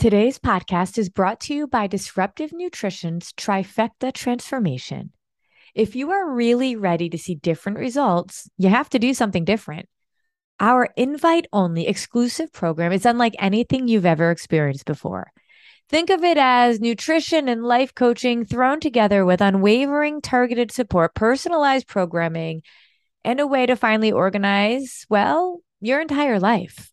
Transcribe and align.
Today's 0.00 0.38
podcast 0.38 0.96
is 0.96 1.10
brought 1.10 1.40
to 1.40 1.54
you 1.54 1.66
by 1.66 1.86
Disruptive 1.86 2.54
Nutrition's 2.54 3.34
Trifecta 3.34 4.14
Transformation. 4.14 5.12
If 5.74 5.94
you 5.94 6.10
are 6.12 6.32
really 6.32 6.74
ready 6.74 7.10
to 7.10 7.18
see 7.18 7.34
different 7.34 7.76
results, 7.76 8.48
you 8.56 8.70
have 8.70 8.88
to 8.88 8.98
do 8.98 9.12
something 9.12 9.44
different. 9.44 9.90
Our 10.58 10.88
invite 10.96 11.48
only 11.52 11.86
exclusive 11.86 12.50
program 12.50 12.92
is 12.92 13.04
unlike 13.04 13.34
anything 13.38 13.88
you've 13.88 14.06
ever 14.06 14.30
experienced 14.30 14.86
before. 14.86 15.32
Think 15.90 16.08
of 16.08 16.24
it 16.24 16.38
as 16.38 16.80
nutrition 16.80 17.46
and 17.46 17.62
life 17.62 17.94
coaching 17.94 18.46
thrown 18.46 18.80
together 18.80 19.26
with 19.26 19.42
unwavering 19.42 20.22
targeted 20.22 20.72
support, 20.72 21.14
personalized 21.14 21.86
programming, 21.86 22.62
and 23.22 23.38
a 23.38 23.46
way 23.46 23.66
to 23.66 23.76
finally 23.76 24.12
organize, 24.12 25.04
well, 25.10 25.60
your 25.82 26.00
entire 26.00 26.40
life. 26.40 26.90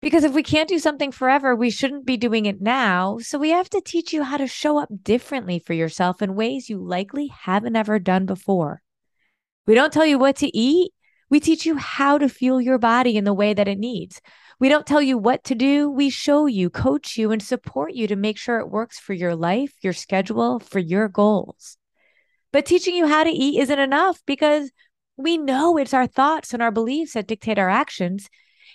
Because 0.00 0.22
if 0.22 0.32
we 0.32 0.44
can't 0.44 0.68
do 0.68 0.78
something 0.78 1.10
forever, 1.10 1.56
we 1.56 1.70
shouldn't 1.70 2.06
be 2.06 2.16
doing 2.16 2.46
it 2.46 2.60
now. 2.60 3.18
So 3.18 3.38
we 3.38 3.50
have 3.50 3.68
to 3.70 3.80
teach 3.80 4.12
you 4.12 4.22
how 4.22 4.36
to 4.36 4.46
show 4.46 4.78
up 4.78 4.88
differently 5.02 5.58
for 5.58 5.72
yourself 5.72 6.22
in 6.22 6.36
ways 6.36 6.68
you 6.68 6.78
likely 6.78 7.26
haven't 7.26 7.74
ever 7.74 7.98
done 7.98 8.24
before. 8.24 8.82
We 9.66 9.74
don't 9.74 9.92
tell 9.92 10.06
you 10.06 10.18
what 10.18 10.36
to 10.36 10.56
eat. 10.56 10.92
We 11.30 11.40
teach 11.40 11.66
you 11.66 11.76
how 11.76 12.16
to 12.18 12.28
fuel 12.28 12.60
your 12.60 12.78
body 12.78 13.16
in 13.16 13.24
the 13.24 13.34
way 13.34 13.52
that 13.54 13.68
it 13.68 13.78
needs. 13.78 14.20
We 14.60 14.68
don't 14.68 14.86
tell 14.86 15.02
you 15.02 15.18
what 15.18 15.44
to 15.44 15.54
do. 15.54 15.90
We 15.90 16.10
show 16.10 16.46
you, 16.46 16.70
coach 16.70 17.16
you, 17.16 17.30
and 17.30 17.42
support 17.42 17.92
you 17.92 18.06
to 18.08 18.16
make 18.16 18.38
sure 18.38 18.58
it 18.58 18.70
works 18.70 18.98
for 18.98 19.12
your 19.12 19.36
life, 19.36 19.72
your 19.82 19.92
schedule, 19.92 20.58
for 20.58 20.78
your 20.78 21.08
goals. 21.08 21.76
But 22.52 22.66
teaching 22.66 22.94
you 22.94 23.06
how 23.06 23.24
to 23.24 23.30
eat 23.30 23.60
isn't 23.60 23.78
enough 23.78 24.20
because 24.26 24.70
we 25.16 25.36
know 25.36 25.76
it's 25.76 25.92
our 25.92 26.06
thoughts 26.06 26.54
and 26.54 26.62
our 26.62 26.70
beliefs 26.70 27.12
that 27.12 27.26
dictate 27.26 27.58
our 27.58 27.68
actions. 27.68 28.28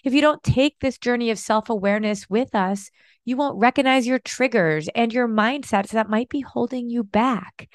If 0.04 0.14
you 0.14 0.20
don't 0.20 0.44
take 0.44 0.80
this 0.80 0.98
journey 0.98 1.30
of 1.32 1.40
self 1.40 1.70
awareness 1.70 2.30
with 2.30 2.54
us, 2.54 2.92
you 3.24 3.38
won't 3.38 3.60
recognize 3.60 4.06
your 4.06 4.20
triggers 4.20 4.90
and 4.94 5.14
your 5.14 5.28
mindsets 5.28 5.92
that 5.92 6.10
might 6.10 6.28
be 6.28 6.42
holding 6.42 6.90
you 6.90 7.04
back. 7.04 7.70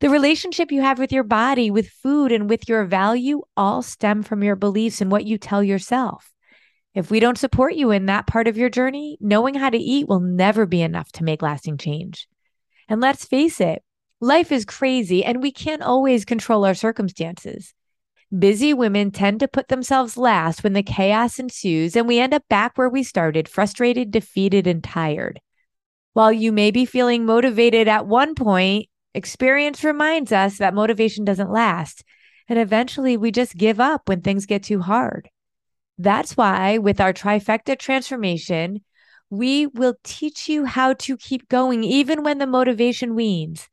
The 0.00 0.10
relationship 0.10 0.72
you 0.72 0.82
have 0.82 0.98
with 0.98 1.12
your 1.12 1.22
body, 1.24 1.70
with 1.70 1.88
food, 1.88 2.32
and 2.32 2.48
with 2.50 2.68
your 2.68 2.84
value 2.84 3.42
all 3.56 3.82
stem 3.82 4.22
from 4.22 4.42
your 4.42 4.56
beliefs 4.56 5.00
and 5.00 5.10
what 5.10 5.24
you 5.24 5.38
tell 5.38 5.62
yourself. 5.62 6.32
If 6.94 7.10
we 7.10 7.20
don't 7.20 7.38
support 7.38 7.74
you 7.74 7.90
in 7.92 8.06
that 8.06 8.26
part 8.26 8.48
of 8.48 8.56
your 8.56 8.68
journey, 8.68 9.16
knowing 9.20 9.54
how 9.54 9.70
to 9.70 9.78
eat 9.78 10.08
will 10.08 10.20
never 10.20 10.66
be 10.66 10.82
enough 10.82 11.10
to 11.12 11.24
make 11.24 11.40
lasting 11.40 11.78
change. 11.78 12.26
And 12.88 13.00
let's 13.00 13.24
face 13.24 13.60
it, 13.60 13.82
life 14.20 14.52
is 14.52 14.64
crazy 14.64 15.24
and 15.24 15.42
we 15.42 15.52
can't 15.52 15.82
always 15.82 16.24
control 16.24 16.64
our 16.64 16.74
circumstances. 16.74 17.72
Busy 18.36 18.72
women 18.72 19.10
tend 19.10 19.40
to 19.40 19.48
put 19.48 19.68
themselves 19.68 20.16
last 20.16 20.62
when 20.62 20.72
the 20.72 20.84
chaos 20.84 21.40
ensues, 21.40 21.96
and 21.96 22.06
we 22.06 22.20
end 22.20 22.32
up 22.32 22.44
back 22.48 22.78
where 22.78 22.88
we 22.88 23.02
started, 23.02 23.48
frustrated, 23.48 24.12
defeated, 24.12 24.68
and 24.68 24.84
tired. 24.84 25.40
While 26.12 26.32
you 26.32 26.52
may 26.52 26.70
be 26.70 26.84
feeling 26.84 27.26
motivated 27.26 27.88
at 27.88 28.06
one 28.06 28.36
point, 28.36 28.88
experience 29.14 29.82
reminds 29.82 30.30
us 30.30 30.58
that 30.58 30.74
motivation 30.74 31.24
doesn't 31.24 31.50
last. 31.50 32.04
And 32.48 32.58
eventually 32.58 33.16
we 33.16 33.32
just 33.32 33.56
give 33.56 33.80
up 33.80 34.08
when 34.08 34.20
things 34.20 34.46
get 34.46 34.62
too 34.62 34.80
hard. 34.80 35.28
That's 35.98 36.36
why, 36.36 36.78
with 36.78 37.00
our 37.00 37.12
trifecta 37.12 37.78
transformation, 37.78 38.82
we 39.28 39.66
will 39.66 39.96
teach 40.02 40.48
you 40.48 40.64
how 40.64 40.94
to 40.94 41.16
keep 41.16 41.48
going 41.48 41.84
even 41.84 42.22
when 42.22 42.38
the 42.38 42.46
motivation 42.46 43.14
weans. 43.14 43.68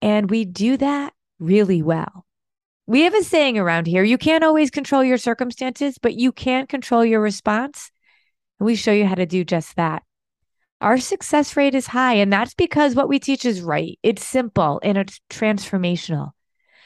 And 0.00 0.30
we 0.30 0.44
do 0.44 0.76
that 0.76 1.14
really 1.38 1.82
well. 1.82 2.24
We 2.88 3.02
have 3.02 3.12
a 3.12 3.22
saying 3.22 3.58
around 3.58 3.86
here 3.86 4.02
you 4.02 4.16
can't 4.16 4.42
always 4.42 4.70
control 4.70 5.04
your 5.04 5.18
circumstances, 5.18 5.98
but 5.98 6.14
you 6.14 6.32
can 6.32 6.66
control 6.66 7.04
your 7.04 7.20
response. 7.20 7.90
And 8.58 8.64
we 8.64 8.76
show 8.76 8.92
you 8.92 9.04
how 9.04 9.14
to 9.16 9.26
do 9.26 9.44
just 9.44 9.76
that. 9.76 10.04
Our 10.80 10.96
success 10.96 11.54
rate 11.54 11.74
is 11.74 11.88
high, 11.88 12.14
and 12.14 12.32
that's 12.32 12.54
because 12.54 12.94
what 12.94 13.10
we 13.10 13.18
teach 13.18 13.44
is 13.44 13.60
right. 13.60 13.98
It's 14.02 14.24
simple 14.24 14.80
and 14.82 14.96
it's 14.96 15.20
transformational. 15.28 16.30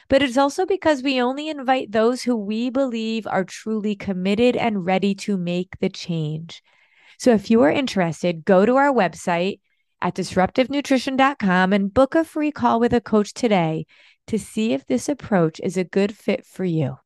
But 0.09 0.21
it's 0.21 0.35
also 0.35 0.65
because 0.65 1.01
we 1.01 1.21
only 1.21 1.47
invite 1.47 1.93
those 1.93 2.21
who 2.21 2.35
we 2.35 2.69
believe 2.69 3.25
are 3.25 3.45
truly 3.45 3.95
committed 3.95 4.57
and 4.57 4.85
ready 4.85 5.15
to 5.15 5.37
make 5.37 5.79
the 5.79 5.87
change. 5.87 6.61
So 7.17 7.31
if 7.31 7.49
you 7.49 7.61
are 7.61 7.71
interested, 7.71 8.43
go 8.43 8.65
to 8.65 8.75
our 8.75 8.91
website 8.91 9.61
at 10.01 10.15
disruptivenutrition.com 10.15 11.71
and 11.71 11.93
book 11.93 12.13
a 12.13 12.25
free 12.25 12.51
call 12.51 12.81
with 12.81 12.91
a 12.91 12.99
coach 12.99 13.33
today 13.33 13.85
to 14.27 14.39
see 14.39 14.73
if 14.73 14.85
this 14.85 15.09
approach 15.09 15.59
is 15.63 15.77
a 15.77 15.83
good 15.83 16.15
fit 16.15 16.45
for 16.45 16.65
you. 16.65 16.97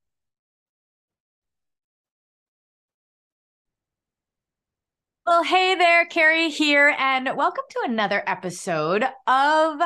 Well, 5.25 5.43
hey 5.43 5.75
there, 5.75 6.05
Carrie 6.05 6.49
here, 6.49 6.95
and 6.97 7.29
welcome 7.35 7.65
to 7.71 7.81
another 7.83 8.23
episode 8.25 9.03
of 9.27 9.81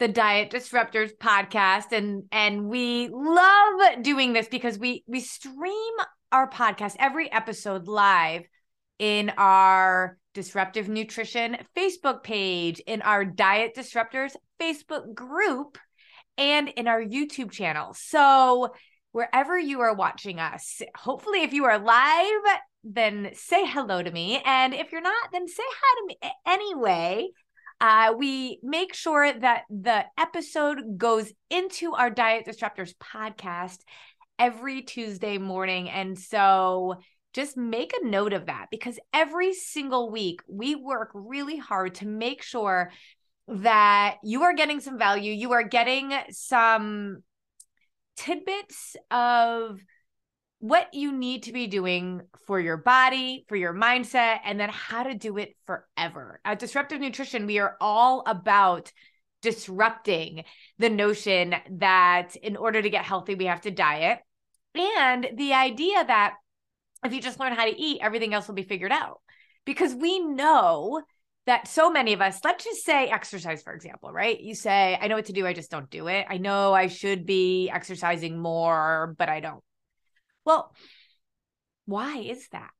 the 0.00 0.08
Diet 0.08 0.50
Disruptors 0.50 1.10
podcast. 1.16 1.92
And 1.92 2.24
and 2.32 2.68
we 2.68 3.08
love 3.08 4.02
doing 4.02 4.32
this 4.32 4.48
because 4.48 4.76
we 4.76 5.04
we 5.06 5.20
stream 5.20 5.94
our 6.32 6.50
podcast 6.50 6.96
every 6.98 7.30
episode 7.30 7.86
live 7.86 8.42
in 8.98 9.30
our 9.36 10.18
Disruptive 10.34 10.88
Nutrition 10.88 11.56
Facebook 11.76 12.22
page, 12.22 12.80
in 12.80 13.02
our 13.02 13.24
Diet 13.24 13.74
Disruptors 13.76 14.34
Facebook 14.60 15.14
group, 15.14 15.78
and 16.38 16.68
in 16.68 16.88
our 16.88 17.02
YouTube 17.02 17.50
channel. 17.50 17.94
So, 17.94 18.72
wherever 19.12 19.58
you 19.58 19.80
are 19.80 19.94
watching 19.94 20.38
us, 20.38 20.80
hopefully, 20.96 21.42
if 21.42 21.52
you 21.52 21.64
are 21.64 21.78
live, 21.78 22.60
then 22.84 23.30
say 23.34 23.66
hello 23.66 24.02
to 24.02 24.10
me. 24.10 24.40
And 24.44 24.72
if 24.72 24.92
you're 24.92 25.00
not, 25.00 25.28
then 25.32 25.48
say 25.48 25.62
hi 25.66 26.00
to 26.00 26.06
me 26.06 26.30
anyway. 26.46 27.28
Uh, 27.80 28.14
we 28.16 28.58
make 28.62 28.94
sure 28.94 29.32
that 29.32 29.62
the 29.70 30.04
episode 30.18 30.96
goes 30.96 31.32
into 31.50 31.94
our 31.94 32.10
Diet 32.10 32.46
Disruptors 32.46 32.94
podcast 32.96 33.78
every 34.38 34.82
Tuesday 34.82 35.38
morning. 35.38 35.88
And 35.88 36.18
so 36.18 36.96
just 37.34 37.56
make 37.56 37.92
a 37.92 38.06
note 38.06 38.32
of 38.32 38.46
that 38.46 38.66
because 38.70 38.98
every 39.12 39.52
single 39.52 40.10
week 40.10 40.40
we 40.48 40.74
work 40.74 41.10
really 41.14 41.56
hard 41.56 41.96
to 41.96 42.06
make 42.06 42.42
sure 42.42 42.90
that 43.48 44.16
you 44.22 44.42
are 44.42 44.54
getting 44.54 44.80
some 44.80 44.98
value, 44.98 45.32
you 45.32 45.52
are 45.52 45.62
getting 45.62 46.12
some 46.30 47.22
tidbits 48.16 48.96
of 49.10 49.80
what 50.60 50.92
you 50.92 51.12
need 51.12 51.44
to 51.44 51.52
be 51.52 51.66
doing 51.66 52.20
for 52.46 52.58
your 52.60 52.76
body, 52.76 53.44
for 53.48 53.56
your 53.56 53.72
mindset, 53.72 54.40
and 54.44 54.58
then 54.58 54.68
how 54.70 55.04
to 55.04 55.14
do 55.14 55.38
it 55.38 55.56
forever. 55.66 56.40
At 56.44 56.58
Disruptive 56.58 57.00
Nutrition, 57.00 57.46
we 57.46 57.58
are 57.58 57.76
all 57.80 58.24
about 58.26 58.92
disrupting 59.40 60.44
the 60.78 60.90
notion 60.90 61.54
that 61.70 62.34
in 62.36 62.56
order 62.56 62.82
to 62.82 62.90
get 62.90 63.04
healthy, 63.04 63.36
we 63.36 63.44
have 63.44 63.60
to 63.62 63.70
diet. 63.70 64.18
And 64.74 65.28
the 65.36 65.54
idea 65.54 66.04
that 66.04 66.34
if 67.04 67.12
you 67.12 67.20
just 67.20 67.38
learn 67.38 67.52
how 67.52 67.64
to 67.64 67.80
eat, 67.80 68.00
everything 68.02 68.34
else 68.34 68.48
will 68.48 68.56
be 68.56 68.64
figured 68.64 68.92
out. 68.92 69.20
Because 69.64 69.94
we 69.94 70.18
know 70.18 71.02
that 71.48 71.68
so 71.68 71.90
many 71.90 72.12
of 72.12 72.20
us, 72.20 72.40
let's 72.44 72.64
just 72.64 72.84
say 72.84 73.08
exercise, 73.08 73.62
for 73.62 73.72
example, 73.72 74.12
right? 74.12 74.40
You 74.40 74.54
say, 74.54 74.98
I 75.00 75.08
know 75.08 75.16
what 75.16 75.26
to 75.26 75.32
do, 75.32 75.46
I 75.46 75.52
just 75.52 75.70
don't 75.70 75.90
do 75.90 76.08
it. 76.08 76.26
I 76.28 76.38
know 76.38 76.72
I 76.72 76.86
should 76.86 77.26
be 77.26 77.68
exercising 77.70 78.38
more, 78.38 79.14
but 79.18 79.28
I 79.28 79.40
don't. 79.40 79.62
Well, 80.44 80.72
why 81.86 82.18
is 82.18 82.48
that? 82.52 82.70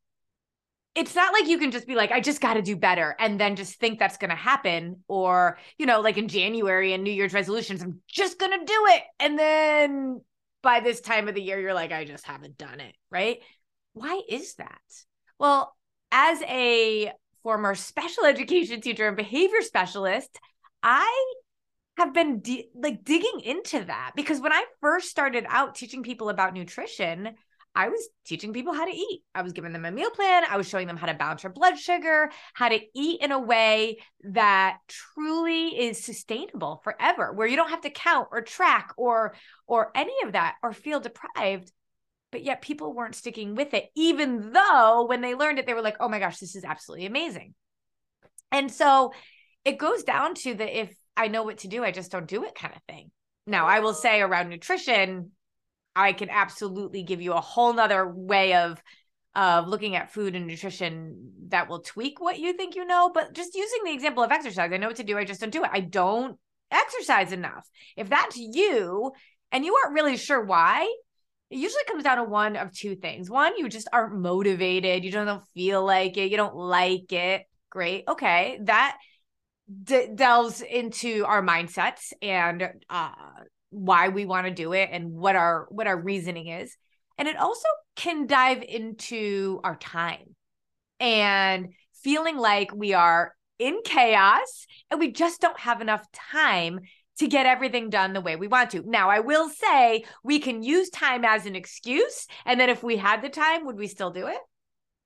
it's 0.98 1.14
not 1.14 1.32
like 1.32 1.46
you 1.46 1.58
can 1.58 1.70
just 1.70 1.86
be 1.86 1.94
like, 1.94 2.10
I 2.10 2.20
just 2.20 2.40
got 2.40 2.54
to 2.54 2.62
do 2.62 2.74
better 2.74 3.14
and 3.20 3.38
then 3.38 3.54
just 3.54 3.78
think 3.78 3.98
that's 3.98 4.16
going 4.16 4.30
to 4.30 4.36
happen. 4.36 5.04
Or, 5.06 5.58
you 5.78 5.86
know, 5.86 6.00
like 6.00 6.18
in 6.18 6.26
January 6.26 6.92
and 6.92 7.04
New 7.04 7.12
Year's 7.12 7.32
resolutions, 7.32 7.82
I'm 7.82 8.00
just 8.08 8.38
going 8.38 8.58
to 8.58 8.64
do 8.64 8.86
it. 8.88 9.02
And 9.20 9.38
then 9.38 10.20
by 10.60 10.80
this 10.80 11.00
time 11.00 11.28
of 11.28 11.36
the 11.36 11.42
year, 11.42 11.60
you're 11.60 11.74
like, 11.74 11.92
I 11.92 12.04
just 12.04 12.26
haven't 12.26 12.58
done 12.58 12.80
it. 12.80 12.96
Right. 13.10 13.38
Why 13.92 14.20
is 14.28 14.54
that? 14.54 14.80
Well, 15.38 15.72
as 16.10 16.42
a 16.42 17.12
former 17.42 17.74
special 17.74 18.24
education 18.24 18.80
teacher 18.80 19.06
and 19.06 19.16
behavior 19.16 19.62
specialist, 19.62 20.38
I 20.82 21.34
have 21.96 22.14
been 22.14 22.40
de- 22.40 22.70
like 22.74 23.04
digging 23.04 23.40
into 23.44 23.84
that 23.84 24.12
because 24.14 24.40
when 24.40 24.52
I 24.52 24.64
first 24.80 25.10
started 25.10 25.44
out 25.48 25.74
teaching 25.74 26.02
people 26.02 26.28
about 26.28 26.54
nutrition, 26.54 27.34
I 27.74 27.88
was 27.88 28.08
teaching 28.24 28.52
people 28.52 28.72
how 28.72 28.84
to 28.84 28.90
eat. 28.90 29.22
I 29.34 29.42
was 29.42 29.52
giving 29.52 29.72
them 29.72 29.84
a 29.84 29.90
meal 29.92 30.10
plan. 30.10 30.44
I 30.48 30.56
was 30.56 30.68
showing 30.68 30.86
them 30.86 30.96
how 30.96 31.06
to 31.06 31.14
balance 31.14 31.42
their 31.42 31.52
blood 31.52 31.78
sugar, 31.78 32.30
how 32.54 32.68
to 32.68 32.80
eat 32.94 33.20
in 33.20 33.30
a 33.30 33.38
way 33.38 33.98
that 34.24 34.78
truly 34.88 35.78
is 35.78 36.02
sustainable 36.02 36.80
forever, 36.82 37.32
where 37.32 37.46
you 37.46 37.56
don't 37.56 37.70
have 37.70 37.82
to 37.82 37.90
count 37.90 38.28
or 38.32 38.42
track 38.42 38.94
or 38.96 39.34
or 39.66 39.92
any 39.94 40.14
of 40.24 40.32
that 40.32 40.56
or 40.62 40.72
feel 40.72 41.00
deprived. 41.00 41.70
But 42.30 42.44
yet 42.44 42.60
people 42.60 42.92
weren't 42.92 43.14
sticking 43.14 43.54
with 43.54 43.72
it, 43.72 43.86
even 43.94 44.52
though 44.52 45.06
when 45.08 45.22
they 45.22 45.34
learned 45.34 45.58
it, 45.58 45.66
they 45.66 45.74
were 45.74 45.82
like, 45.82 45.96
oh 46.00 46.08
my 46.08 46.18
gosh, 46.18 46.38
this 46.38 46.54
is 46.54 46.64
absolutely 46.64 47.06
amazing. 47.06 47.54
And 48.52 48.70
so 48.70 49.12
it 49.64 49.78
goes 49.78 50.02
down 50.02 50.34
to 50.34 50.54
the 50.54 50.80
if 50.80 50.94
I 51.16 51.28
know 51.28 51.42
what 51.42 51.58
to 51.58 51.68
do, 51.68 51.82
I 51.82 51.90
just 51.90 52.10
don't 52.10 52.28
do 52.28 52.44
it 52.44 52.54
kind 52.54 52.74
of 52.74 52.82
thing. 52.82 53.10
Now, 53.46 53.66
I 53.66 53.80
will 53.80 53.94
say 53.94 54.20
around 54.20 54.50
nutrition, 54.50 55.32
I 55.96 56.12
can 56.12 56.30
absolutely 56.30 57.02
give 57.02 57.20
you 57.20 57.32
a 57.32 57.40
whole 57.40 57.72
nother 57.72 58.06
way 58.08 58.54
of 58.54 58.80
of 59.34 59.68
looking 59.68 59.94
at 59.94 60.12
food 60.12 60.34
and 60.34 60.46
nutrition 60.46 61.32
that 61.48 61.68
will 61.68 61.80
tweak 61.80 62.20
what 62.20 62.38
you 62.38 62.54
think 62.54 62.74
you 62.74 62.84
know. 62.84 63.10
But 63.12 63.34
just 63.34 63.54
using 63.54 63.84
the 63.84 63.92
example 63.92 64.22
of 64.22 64.32
exercise, 64.32 64.72
I 64.72 64.76
know 64.78 64.88
what 64.88 64.96
to 64.96 65.04
do. 65.04 65.16
I 65.16 65.24
just 65.24 65.40
don't 65.40 65.52
do 65.52 65.64
it. 65.64 65.70
I 65.72 65.80
don't 65.80 66.36
exercise 66.70 67.32
enough. 67.32 67.66
If 67.96 68.08
that's 68.08 68.36
you 68.36 69.12
and 69.52 69.64
you 69.64 69.76
aren't 69.76 69.94
really 69.94 70.16
sure 70.16 70.44
why, 70.44 70.92
it 71.50 71.56
usually 71.56 71.84
comes 71.86 72.04
down 72.04 72.18
to 72.18 72.24
one 72.24 72.56
of 72.56 72.72
two 72.72 72.94
things. 72.94 73.30
One, 73.30 73.56
you 73.56 73.68
just 73.68 73.88
aren't 73.92 74.18
motivated. 74.18 75.04
You 75.04 75.10
don't 75.10 75.42
feel 75.54 75.84
like 75.84 76.16
it. 76.16 76.30
You 76.30 76.36
don't 76.36 76.56
like 76.56 77.12
it. 77.12 77.46
Great. 77.70 78.04
Okay. 78.06 78.58
That 78.62 78.98
d- 79.84 80.08
delves 80.14 80.60
into 80.60 81.24
our 81.26 81.42
mindsets 81.42 82.12
and 82.22 82.68
uh, 82.88 83.10
why 83.70 84.08
we 84.08 84.24
want 84.24 84.46
to 84.46 84.52
do 84.52 84.72
it 84.72 84.90
and 84.92 85.12
what 85.12 85.36
our 85.36 85.66
what 85.70 85.86
our 85.86 86.00
reasoning 86.00 86.48
is 86.48 86.76
and 87.18 87.28
it 87.28 87.36
also 87.36 87.68
can 87.96 88.26
dive 88.26 88.62
into 88.62 89.60
our 89.64 89.76
time 89.76 90.34
and 91.00 91.68
feeling 92.02 92.38
like 92.38 92.74
we 92.74 92.94
are 92.94 93.34
in 93.58 93.80
chaos 93.84 94.66
and 94.90 95.00
we 95.00 95.10
just 95.10 95.40
don't 95.40 95.58
have 95.58 95.80
enough 95.80 96.06
time 96.12 96.80
to 97.18 97.26
get 97.26 97.46
everything 97.46 97.90
done 97.90 98.12
the 98.12 98.20
way 98.20 98.36
we 98.36 98.48
want 98.48 98.70
to. 98.70 98.82
Now, 98.86 99.10
I 99.10 99.20
will 99.20 99.48
say 99.48 100.04
we 100.22 100.38
can 100.38 100.62
use 100.62 100.90
time 100.90 101.24
as 101.24 101.46
an 101.46 101.56
excuse. 101.56 102.26
And 102.44 102.60
then 102.60 102.70
if 102.70 102.82
we 102.82 102.96
had 102.96 103.22
the 103.22 103.28
time, 103.28 103.66
would 103.66 103.76
we 103.76 103.88
still 103.88 104.10
do 104.10 104.26
it? 104.26 104.38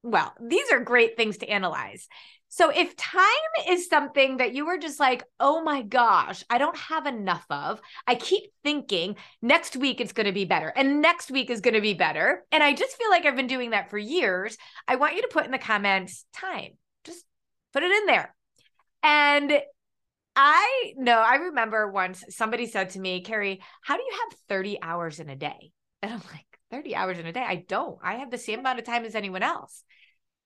Well, 0.03 0.33
these 0.41 0.71
are 0.73 0.81
great 0.81 1.17
things 1.17 1.39
to 1.39 1.49
analyze. 1.49 2.09
So 2.55 2.69
if 2.69 2.95
time 2.97 3.25
is 3.67 3.89
something 3.89 4.37
that 4.37 4.53
you 4.53 4.67
were 4.67 4.77
just 4.77 5.01
like, 5.01 5.25
oh 5.41 5.63
my 5.63 5.81
gosh, 5.81 6.45
I 6.51 6.59
don't 6.59 6.77
have 6.77 7.07
enough 7.07 7.47
of, 7.49 7.81
I 8.07 8.15
keep 8.15 8.43
thinking 8.63 9.17
next 9.41 9.75
week 9.75 10.03
it's 10.03 10.13
going 10.13 10.27
to 10.27 10.33
be 10.33 10.45
better 10.45 10.69
and 10.77 11.01
next 11.01 11.31
week 11.31 11.49
is 11.49 11.63
going 11.63 11.75
to 11.75 11.81
be 11.81 11.95
better. 11.95 12.45
And 12.53 12.63
I 12.63 12.75
just 12.75 12.99
feel 12.99 13.09
like 13.09 13.25
I've 13.25 13.37
been 13.37 13.47
doing 13.47 13.71
that 13.71 13.89
for 13.89 13.97
years. 13.97 14.59
I 14.87 14.97
want 14.97 15.17
you 15.17 15.23
to 15.23 15.29
put 15.29 15.47
in 15.47 15.51
the 15.51 15.57
comments 15.57 16.27
time, 16.35 16.73
just 17.05 17.25
put 17.73 17.85
it 17.85 17.91
in 17.91 18.05
there. 18.05 18.35
And 19.03 19.63
I 20.35 20.95
know, 20.97 21.19
I 21.19 21.37
remember 21.37 21.91
once 21.91 22.25
somebody 22.31 22.67
said 22.67 22.91
to 22.91 23.01
me, 23.01 23.23
Carrie, 23.23 23.61
how 23.83 23.97
do 23.97 24.03
you 24.03 24.13
have 24.13 24.39
30 24.49 24.79
hours 24.83 25.21
in 25.21 25.29
a 25.29 25.37
day? 25.37 25.73
And 26.01 26.13
I'm 26.13 26.23
like, 26.33 26.47
30 26.71 26.97
hours 26.97 27.19
in 27.19 27.27
a 27.27 27.33
day? 27.33 27.45
I 27.47 27.57
don't. 27.69 27.99
I 28.03 28.17
have 28.17 28.31
the 28.31 28.39
same 28.39 28.61
amount 28.61 28.79
of 28.79 28.87
time 28.87 29.05
as 29.05 29.15
anyone 29.15 29.43
else 29.43 29.85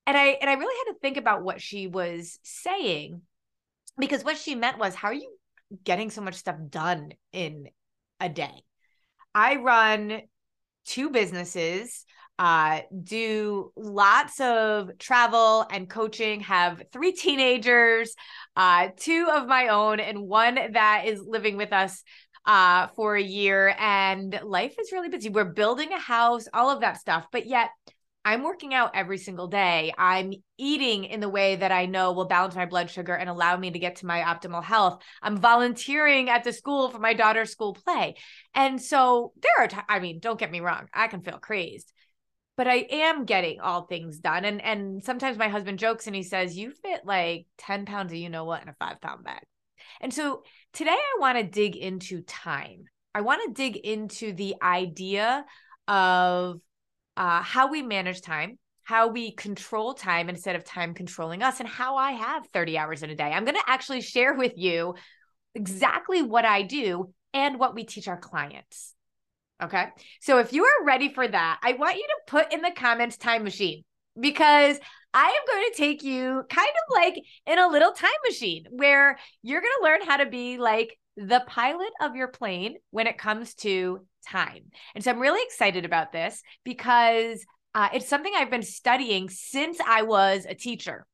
and 0.06 0.16
i 0.16 0.26
and 0.40 0.48
i 0.48 0.54
really 0.54 0.74
had 0.86 0.92
to 0.92 0.98
think 1.00 1.16
about 1.16 1.42
what 1.42 1.60
she 1.60 1.86
was 1.86 2.38
saying 2.42 3.20
because 3.98 4.24
what 4.24 4.38
she 4.38 4.54
meant 4.54 4.78
was 4.78 4.94
how 4.94 5.08
are 5.08 5.14
you 5.14 5.36
getting 5.84 6.10
so 6.10 6.22
much 6.22 6.34
stuff 6.34 6.56
done 6.68 7.12
in 7.32 7.68
a 8.20 8.28
day 8.28 8.62
i 9.34 9.56
run 9.56 10.22
two 10.84 11.10
businesses 11.10 12.06
uh, 12.38 12.80
do 13.02 13.72
lots 13.76 14.40
of 14.40 14.90
travel 14.98 15.66
and 15.70 15.88
coaching 15.88 16.40
have 16.40 16.82
three 16.92 17.12
teenagers 17.12 18.14
uh, 18.56 18.88
two 18.96 19.28
of 19.32 19.46
my 19.46 19.68
own 19.68 20.00
and 20.00 20.20
one 20.20 20.58
that 20.72 21.04
is 21.06 21.20
living 21.26 21.56
with 21.56 21.72
us 21.72 22.02
uh, 22.44 22.86
for 22.94 23.16
a 23.16 23.22
year 23.22 23.74
and 23.78 24.38
life 24.44 24.74
is 24.78 24.92
really 24.92 25.08
busy 25.08 25.28
we're 25.28 25.44
building 25.44 25.92
a 25.92 25.98
house 25.98 26.44
all 26.52 26.70
of 26.70 26.80
that 26.80 26.98
stuff 26.98 27.26
but 27.32 27.46
yet 27.46 27.70
I'm 28.26 28.42
working 28.42 28.74
out 28.74 28.96
every 28.96 29.18
single 29.18 29.46
day. 29.46 29.94
I'm 29.96 30.32
eating 30.58 31.04
in 31.04 31.20
the 31.20 31.28
way 31.28 31.54
that 31.54 31.70
I 31.70 31.86
know 31.86 32.10
will 32.10 32.24
balance 32.24 32.56
my 32.56 32.66
blood 32.66 32.90
sugar 32.90 33.14
and 33.14 33.30
allow 33.30 33.56
me 33.56 33.70
to 33.70 33.78
get 33.78 33.94
to 33.96 34.06
my 34.06 34.22
optimal 34.22 34.64
health. 34.64 35.00
I'm 35.22 35.36
volunteering 35.36 36.28
at 36.28 36.42
the 36.42 36.52
school 36.52 36.90
for 36.90 36.98
my 36.98 37.14
daughter's 37.14 37.52
school 37.52 37.72
play. 37.72 38.16
And 38.52 38.82
so 38.82 39.32
there 39.40 39.52
are, 39.64 39.68
t- 39.68 39.76
I 39.88 40.00
mean, 40.00 40.18
don't 40.18 40.40
get 40.40 40.50
me 40.50 40.58
wrong, 40.58 40.88
I 40.92 41.06
can 41.06 41.22
feel 41.22 41.38
crazed, 41.38 41.92
but 42.56 42.66
I 42.66 42.86
am 42.90 43.24
getting 43.24 43.60
all 43.60 43.82
things 43.82 44.18
done. 44.18 44.44
And 44.44 44.62
and 44.62 45.04
sometimes 45.04 45.36
my 45.36 45.48
husband 45.48 45.78
jokes 45.78 46.06
and 46.06 46.16
he 46.16 46.22
says, 46.22 46.56
You 46.56 46.70
fit 46.70 47.02
like 47.04 47.46
10 47.58 47.86
pounds 47.86 48.12
of 48.12 48.18
you 48.18 48.30
know 48.30 48.44
what 48.44 48.62
in 48.62 48.68
a 48.68 48.74
five 48.78 49.00
pound 49.00 49.24
bag. 49.24 49.42
And 50.00 50.12
so 50.12 50.42
today 50.72 50.90
I 50.90 51.20
want 51.20 51.38
to 51.38 51.44
dig 51.44 51.76
into 51.76 52.22
time. 52.22 52.84
I 53.14 53.20
want 53.20 53.42
to 53.46 53.52
dig 53.52 53.76
into 53.76 54.32
the 54.32 54.56
idea 54.62 55.44
of 55.88 56.60
uh, 57.16 57.42
how 57.42 57.70
we 57.70 57.82
manage 57.82 58.20
time, 58.20 58.58
how 58.82 59.08
we 59.08 59.32
control 59.32 59.94
time 59.94 60.28
instead 60.28 60.56
of 60.56 60.64
time 60.64 60.92
controlling 60.94 61.42
us, 61.42 61.60
and 61.60 61.68
how 61.68 61.96
I 61.96 62.12
have 62.12 62.46
30 62.52 62.76
hours 62.76 63.02
in 63.02 63.10
a 63.10 63.14
day. 63.14 63.30
I'm 63.30 63.44
going 63.44 63.54
to 63.54 63.62
actually 63.70 64.02
share 64.02 64.34
with 64.34 64.52
you 64.56 64.94
exactly 65.54 66.22
what 66.22 66.44
I 66.44 66.62
do 66.62 67.12
and 67.32 67.58
what 67.58 67.74
we 67.74 67.84
teach 67.84 68.08
our 68.08 68.18
clients. 68.18 68.95
Okay. 69.62 69.86
So 70.20 70.38
if 70.38 70.52
you 70.52 70.64
are 70.64 70.84
ready 70.84 71.12
for 71.12 71.26
that, 71.26 71.60
I 71.62 71.72
want 71.74 71.96
you 71.96 72.02
to 72.02 72.30
put 72.30 72.52
in 72.52 72.60
the 72.60 72.72
comments 72.76 73.16
time 73.16 73.42
machine 73.42 73.84
because 74.18 74.78
I 75.14 75.28
am 75.28 75.54
going 75.54 75.70
to 75.70 75.76
take 75.76 76.02
you 76.02 76.44
kind 76.50 76.68
of 76.68 76.94
like 76.94 77.22
in 77.46 77.58
a 77.58 77.68
little 77.68 77.92
time 77.92 78.10
machine 78.26 78.64
where 78.70 79.18
you're 79.42 79.62
going 79.62 79.72
to 79.78 79.84
learn 79.84 80.02
how 80.02 80.18
to 80.18 80.26
be 80.26 80.58
like 80.58 80.98
the 81.16 81.42
pilot 81.46 81.92
of 82.02 82.16
your 82.16 82.28
plane 82.28 82.76
when 82.90 83.06
it 83.06 83.16
comes 83.16 83.54
to 83.54 84.06
time. 84.28 84.64
And 84.94 85.02
so 85.02 85.10
I'm 85.10 85.18
really 85.18 85.42
excited 85.46 85.86
about 85.86 86.12
this 86.12 86.42
because 86.64 87.42
uh, 87.74 87.88
it's 87.94 88.08
something 88.08 88.32
I've 88.36 88.50
been 88.50 88.62
studying 88.62 89.30
since 89.30 89.78
I 89.86 90.02
was 90.02 90.44
a 90.46 90.54
teacher 90.54 91.06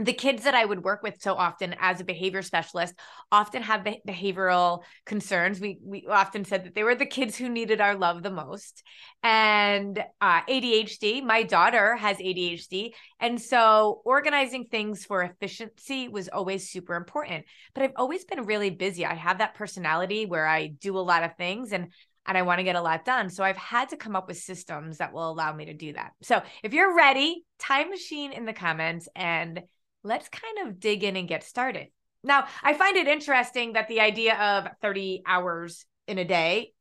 the 0.00 0.12
kids 0.12 0.44
that 0.44 0.54
I 0.54 0.64
would 0.64 0.82
work 0.82 1.02
with 1.02 1.20
so 1.20 1.34
often 1.34 1.74
as 1.78 2.00
a 2.00 2.04
behavior 2.04 2.42
specialist 2.42 2.94
often 3.30 3.62
have 3.62 3.86
behavioral 4.06 4.82
concerns. 5.04 5.60
We 5.60 5.78
we 5.82 6.06
often 6.08 6.44
said 6.44 6.64
that 6.64 6.74
they 6.74 6.82
were 6.82 6.94
the 6.94 7.06
kids 7.06 7.36
who 7.36 7.48
needed 7.48 7.80
our 7.80 7.94
love 7.94 8.22
the 8.22 8.30
most. 8.30 8.82
And 9.22 10.02
uh, 10.20 10.40
ADHD, 10.42 11.22
my 11.22 11.42
daughter 11.42 11.96
has 11.96 12.16
ADHD, 12.16 12.92
and 13.20 13.40
so 13.40 14.00
organizing 14.04 14.66
things 14.66 15.04
for 15.04 15.22
efficiency 15.22 16.08
was 16.08 16.28
always 16.28 16.70
super 16.70 16.94
important. 16.94 17.44
But 17.74 17.84
I've 17.84 17.92
always 17.96 18.24
been 18.24 18.46
really 18.46 18.70
busy. 18.70 19.04
I 19.04 19.14
have 19.14 19.38
that 19.38 19.54
personality 19.54 20.24
where 20.24 20.46
I 20.46 20.68
do 20.68 20.96
a 20.96 21.00
lot 21.00 21.24
of 21.24 21.36
things, 21.36 21.72
and 21.72 21.88
and 22.26 22.38
I 22.38 22.42
want 22.42 22.58
to 22.58 22.64
get 22.64 22.76
a 22.76 22.82
lot 22.82 23.04
done. 23.04 23.28
So 23.28 23.44
I've 23.44 23.56
had 23.56 23.90
to 23.90 23.96
come 23.96 24.14
up 24.14 24.28
with 24.28 24.36
systems 24.36 24.98
that 24.98 25.12
will 25.12 25.30
allow 25.30 25.52
me 25.52 25.66
to 25.66 25.74
do 25.74 25.92
that. 25.94 26.12
So 26.22 26.42
if 26.62 26.72
you're 26.72 26.94
ready, 26.94 27.44
time 27.58 27.90
machine 27.90 28.32
in 28.32 28.44
the 28.44 28.52
comments 28.52 29.08
and 29.16 29.62
let's 30.02 30.28
kind 30.28 30.68
of 30.68 30.80
dig 30.80 31.04
in 31.04 31.16
and 31.16 31.28
get 31.28 31.44
started. 31.44 31.88
Now, 32.22 32.46
I 32.62 32.74
find 32.74 32.96
it 32.96 33.08
interesting 33.08 33.74
that 33.74 33.88
the 33.88 34.00
idea 34.00 34.36
of 34.36 34.68
30 34.82 35.22
hours 35.26 35.86
in 36.06 36.18
a 36.18 36.24
day 36.24 36.72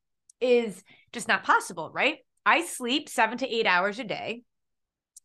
is 0.42 0.84
just 1.14 1.28
not 1.28 1.44
possible, 1.44 1.92
right? 1.94 2.18
I 2.46 2.66
sleep 2.66 3.10
seven 3.10 3.38
to 3.40 3.48
eight 3.48 3.66
hours 3.66 4.00
a 4.00 4.04
day 4.04 4.44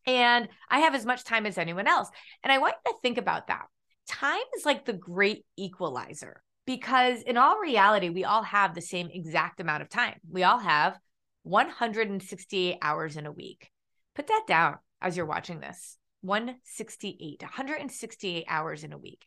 and 0.07 0.49
I 0.69 0.81
have 0.81 0.95
as 0.95 1.07
much 1.07 1.25
time 1.25 1.47
as 1.47 1.59
anyone 1.59 1.87
else. 1.87 2.09
And 2.43 2.53
I 2.53 2.59
want 2.59 2.75
you 2.85 2.93
to 2.93 2.99
think 3.03 3.19
about 3.19 3.47
that. 3.49 3.67
Time 4.09 4.43
is 4.57 4.67
like 4.67 4.85
the 4.85 4.93
great 4.93 5.45
equalizer 5.57 6.43
because, 6.67 7.23
in 7.23 7.37
all 7.37 7.59
reality, 7.59 8.11
we 8.11 8.25
all 8.25 8.43
have 8.43 8.75
the 8.75 8.83
same 8.83 9.09
exact 9.11 9.61
amount 9.61 9.83
of 9.83 9.89
time. 9.89 10.19
We 10.31 10.43
all 10.43 10.59
have 10.59 10.99
168 11.45 12.79
hours 12.83 13.17
in 13.17 13.27
a 13.27 13.33
week. 13.33 13.71
Put 14.15 14.27
that 14.27 14.45
down 14.47 14.77
as 15.01 15.17
you're 15.17 15.27
watching 15.27 15.61
this. 15.61 15.97
168, 16.25 17.43
168 17.43 18.45
hours 18.49 18.83
in 18.83 18.93
a 18.93 18.99
week. 18.99 19.27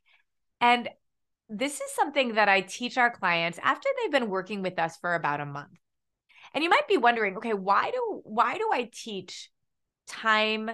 And 0.59 0.89
this 1.47 1.79
is 1.79 1.91
something 1.91 2.33
that 2.33 2.49
I 2.49 2.61
teach 2.61 2.97
our 2.97 3.11
clients 3.11 3.59
after 3.63 3.87
they've 4.01 4.11
been 4.11 4.29
working 4.29 4.61
with 4.63 4.79
us 4.79 4.97
for 4.97 5.13
about 5.13 5.39
a 5.39 5.45
month. 5.45 5.77
And 6.53 6.63
you 6.63 6.69
might 6.69 6.87
be 6.87 6.97
wondering, 6.97 7.37
okay, 7.37 7.53
why 7.53 7.91
do 7.91 8.21
why 8.23 8.57
do 8.57 8.69
I 8.71 8.89
teach 8.91 9.51
time 10.07 10.71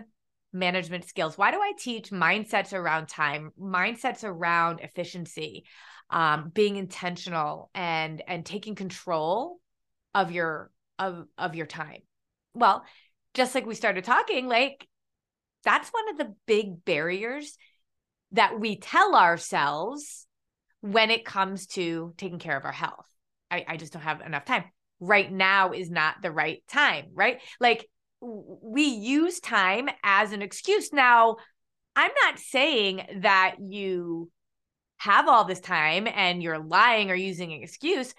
management 0.53 1.05
skills? 1.05 1.37
Why 1.37 1.51
do 1.51 1.57
I 1.57 1.73
teach 1.77 2.09
mindsets 2.09 2.73
around 2.73 3.07
time, 3.07 3.51
mindsets 3.59 4.23
around 4.23 4.79
efficiency, 4.79 5.65
um, 6.09 6.51
being 6.53 6.77
intentional 6.77 7.69
and 7.73 8.23
and 8.27 8.45
taking 8.45 8.75
control 8.75 9.59
of 10.15 10.31
your 10.31 10.71
of 10.97 11.27
of 11.37 11.55
your 11.55 11.65
time? 11.65 12.01
Well, 12.53 12.85
just 13.33 13.55
like 13.55 13.65
we 13.65 13.75
started 13.75 14.03
talking, 14.03 14.47
like 14.47 14.87
that's 15.63 15.89
one 15.89 16.09
of 16.09 16.17
the 16.17 16.35
big 16.45 16.85
barriers 16.85 17.57
that 18.31 18.59
we 18.59 18.77
tell 18.77 19.15
ourselves 19.15 20.27
when 20.81 21.11
it 21.11 21.25
comes 21.25 21.67
to 21.67 22.13
taking 22.17 22.39
care 22.39 22.57
of 22.57 22.65
our 22.65 22.71
health. 22.71 23.07
I, 23.49 23.65
I 23.67 23.77
just 23.77 23.93
don't 23.93 24.01
have 24.01 24.21
enough 24.21 24.45
time. 24.45 24.65
Right 24.99 25.31
now 25.31 25.71
is 25.71 25.89
not 25.89 26.21
the 26.21 26.31
right 26.31 26.63
time, 26.67 27.07
right? 27.13 27.39
Like 27.59 27.87
we 28.21 28.83
use 28.83 29.39
time 29.39 29.89
as 30.03 30.31
an 30.31 30.41
excuse. 30.41 30.91
Now, 30.91 31.37
I'm 31.95 32.11
not 32.23 32.39
saying 32.39 33.19
that 33.21 33.55
you 33.59 34.31
have 34.97 35.27
all 35.27 35.45
this 35.45 35.59
time 35.59 36.07
and 36.07 36.41
you're 36.41 36.63
lying 36.63 37.11
or 37.11 37.15
using 37.15 37.53
an 37.53 37.61
excuse. 37.61 38.13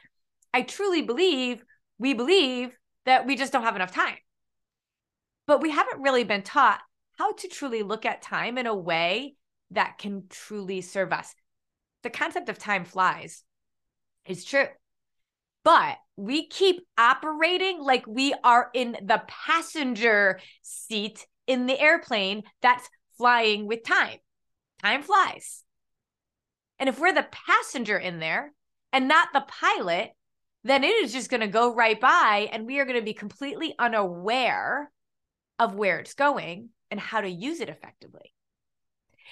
I 0.53 0.63
truly 0.63 1.03
believe 1.03 1.65
we 1.99 2.15
believe 2.15 2.77
that 3.07 3.27
we 3.27 3.37
just 3.37 3.53
don't 3.53 3.63
have 3.63 3.77
enough 3.77 3.93
time. 3.93 4.17
But 5.47 5.61
we 5.61 5.71
haven't 5.71 6.03
really 6.03 6.25
been 6.25 6.43
taught 6.43 6.81
how 7.19 7.33
to 7.33 7.49
truly 7.49 7.83
look 7.83 8.05
at 8.05 8.23
time 8.23 8.59
in 8.59 8.67
a 8.67 8.75
way 8.75 9.35
that 9.71 9.99
can 9.99 10.25
truly 10.29 10.81
serve 10.81 11.13
us. 11.13 11.35
The 12.03 12.11
concept 12.11 12.49
of 12.49 12.59
time 12.59 12.85
flies 12.85 13.45
is 14.27 14.45
true. 14.45 14.67
But 15.65 15.97
we 16.17 16.47
keep 16.47 16.87
operating 16.99 17.81
like 17.81 18.07
we 18.07 18.35
are 18.45 18.71
in 18.75 18.93
the 19.03 19.23
passenger 19.27 20.41
seat 20.63 21.27
in 21.47 21.67
the 21.67 21.79
airplane 21.81 22.43
that's 22.61 22.89
flying 23.17 23.67
with 23.67 23.85
time. 23.85 24.19
Time 24.83 25.03
flies. 25.03 25.63
And 26.79 26.89
if 26.89 26.99
we're 26.99 27.15
the 27.15 27.27
passenger 27.31 27.97
in 27.97 28.19
there 28.19 28.53
and 28.93 29.09
not 29.09 29.29
the 29.33 29.45
pilot, 29.49 30.11
then 30.65 30.85
it 30.85 30.89
is 30.89 31.13
just 31.13 31.31
going 31.31 31.41
to 31.41 31.47
go 31.47 31.75
right 31.75 31.99
by 31.99 32.49
and 32.53 32.67
we 32.67 32.79
are 32.79 32.85
going 32.85 32.99
to 32.99 33.05
be 33.05 33.15
completely 33.15 33.75
unaware 33.79 34.91
of 35.59 35.75
where 35.75 36.01
it's 36.01 36.15
going 36.15 36.71
and 36.95 37.01
how 37.01 37.21
to 37.21 37.29
use 37.29 37.59
it 37.59 37.69
effectively. 37.69 38.33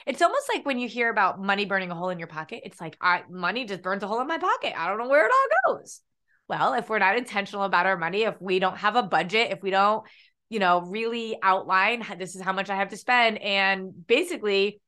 It's 0.05 0.21
almost 0.21 0.49
like 0.53 0.67
when 0.67 0.81
you 0.81 0.89
hear 0.89 1.09
about 1.09 1.41
money 1.41 1.65
burning 1.65 1.93
a 1.93 1.95
hole 1.95 2.09
in 2.09 2.19
your 2.19 2.27
pocket, 2.27 2.63
it's 2.65 2.81
like 2.81 2.97
I, 3.01 3.23
money 3.31 3.67
just 3.67 3.83
burns 3.83 4.03
a 4.03 4.09
hole 4.09 4.21
in 4.21 4.27
my 4.27 4.39
pocket. 4.39 4.73
I 4.77 4.89
don't 4.89 4.99
know 4.99 5.09
where 5.09 5.25
it 5.25 5.31
all 5.33 5.77
goes. 5.77 6.01
Well, 6.49 6.75
if 6.75 6.91
we're 6.91 6.99
not 6.99 7.17
intentional 7.17 7.63
about 7.63 7.87
our 7.87 7.97
money, 7.97 8.23
if 8.23 8.35
we 8.41 8.59
don't 8.59 8.79
have 8.79 8.97
a 8.97 9.03
budget, 9.05 9.53
if 9.53 9.63
we 9.63 9.71
don't, 9.71 10.05
you 10.51 10.59
know, 10.59 10.81
really 10.81 11.39
outline 11.41 12.05
this 12.19 12.35
is 12.35 12.43
how 12.43 12.53
much 12.53 12.69
I 12.69 12.75
have 12.75 12.89
to 12.89 12.97
spend 12.97 13.39
and 13.39 13.93
basically 14.09 14.81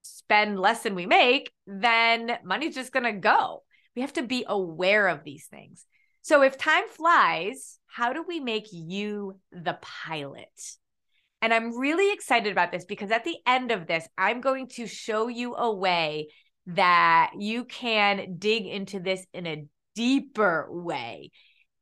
spend 0.00 0.58
less 0.58 0.82
than 0.82 0.94
we 0.94 1.04
make, 1.04 1.52
then 1.66 2.38
money's 2.42 2.74
just 2.74 2.92
going 2.92 3.04
to 3.04 3.12
go. 3.12 3.62
We 3.94 4.00
have 4.00 4.14
to 4.14 4.22
be 4.22 4.46
aware 4.48 5.08
of 5.08 5.22
these 5.22 5.48
things. 5.48 5.84
So 6.22 6.40
if 6.40 6.56
time 6.56 6.88
flies, 6.88 7.78
how 7.88 8.14
do 8.14 8.24
we 8.26 8.40
make 8.40 8.68
you 8.72 9.38
the 9.52 9.76
pilot? 9.82 10.48
And 11.42 11.52
I'm 11.52 11.76
really 11.76 12.12
excited 12.12 12.52
about 12.52 12.70
this 12.70 12.84
because 12.84 13.10
at 13.10 13.24
the 13.24 13.36
end 13.46 13.72
of 13.72 13.88
this, 13.88 14.06
I'm 14.16 14.40
going 14.40 14.68
to 14.74 14.86
show 14.86 15.26
you 15.26 15.56
a 15.56 15.74
way 15.74 16.28
that 16.68 17.32
you 17.36 17.64
can 17.64 18.36
dig 18.38 18.64
into 18.66 19.00
this 19.00 19.26
in 19.34 19.46
a 19.48 19.66
deeper 19.96 20.68
way. 20.70 21.32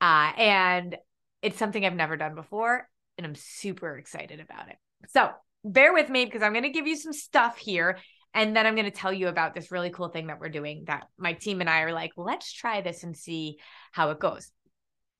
Uh, 0.00 0.32
and 0.38 0.96
it's 1.42 1.58
something 1.58 1.84
I've 1.84 1.94
never 1.94 2.16
done 2.16 2.34
before. 2.34 2.88
And 3.18 3.26
I'm 3.26 3.34
super 3.34 3.98
excited 3.98 4.40
about 4.40 4.68
it. 4.70 4.76
So 5.08 5.30
bear 5.62 5.92
with 5.92 6.08
me 6.08 6.24
because 6.24 6.42
I'm 6.42 6.52
going 6.52 6.64
to 6.64 6.70
give 6.70 6.86
you 6.86 6.96
some 6.96 7.12
stuff 7.12 7.58
here. 7.58 7.98
And 8.32 8.56
then 8.56 8.66
I'm 8.66 8.76
going 8.76 8.90
to 8.90 8.90
tell 8.90 9.12
you 9.12 9.28
about 9.28 9.54
this 9.54 9.70
really 9.70 9.90
cool 9.90 10.08
thing 10.08 10.28
that 10.28 10.40
we're 10.40 10.48
doing 10.48 10.84
that 10.86 11.08
my 11.18 11.34
team 11.34 11.60
and 11.60 11.68
I 11.68 11.82
are 11.82 11.92
like, 11.92 12.12
let's 12.16 12.50
try 12.50 12.80
this 12.80 13.02
and 13.02 13.14
see 13.14 13.58
how 13.92 14.10
it 14.10 14.20
goes. 14.20 14.50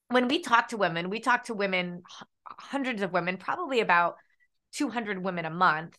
When 0.09 0.29
we 0.29 0.41
talk 0.41 0.69
to 0.69 0.79
women, 0.79 1.11
we 1.11 1.21
talk 1.21 1.45
to 1.45 1.55
women, 1.55 2.03
hundreds 2.47 3.03
of 3.03 3.13
women, 3.13 3.37
probably 3.37 3.81
about 3.81 4.15
200 4.73 5.23
women 5.23 5.45
a 5.45 5.51
month. 5.51 5.97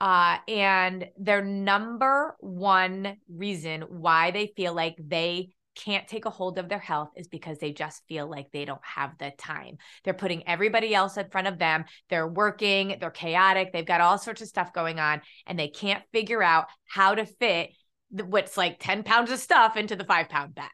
Uh, 0.00 0.38
and 0.48 1.06
their 1.18 1.42
number 1.42 2.36
one 2.40 3.16
reason 3.28 3.82
why 3.82 4.30
they 4.32 4.52
feel 4.56 4.74
like 4.74 4.96
they 4.98 5.48
can't 5.74 6.06
take 6.06 6.24
a 6.24 6.30
hold 6.30 6.58
of 6.58 6.68
their 6.68 6.78
health 6.78 7.10
is 7.16 7.28
because 7.28 7.58
they 7.58 7.72
just 7.72 8.02
feel 8.08 8.28
like 8.28 8.50
they 8.52 8.64
don't 8.64 8.84
have 8.84 9.16
the 9.18 9.32
time. 9.38 9.76
They're 10.02 10.14
putting 10.14 10.46
everybody 10.48 10.94
else 10.94 11.16
in 11.16 11.28
front 11.30 11.46
of 11.46 11.58
them. 11.58 11.84
They're 12.08 12.28
working, 12.28 12.96
they're 13.00 13.10
chaotic, 13.10 13.72
they've 13.72 13.86
got 13.86 14.00
all 14.00 14.18
sorts 14.18 14.42
of 14.42 14.48
stuff 14.48 14.72
going 14.72 15.00
on, 15.00 15.20
and 15.46 15.58
they 15.58 15.68
can't 15.68 16.02
figure 16.12 16.42
out 16.42 16.66
how 16.86 17.14
to 17.14 17.26
fit 17.26 17.70
what's 18.10 18.56
like 18.56 18.78
10 18.78 19.02
pounds 19.02 19.30
of 19.30 19.38
stuff 19.38 19.76
into 19.76 19.96
the 19.96 20.04
five 20.04 20.28
pound 20.28 20.54
bag. 20.54 20.70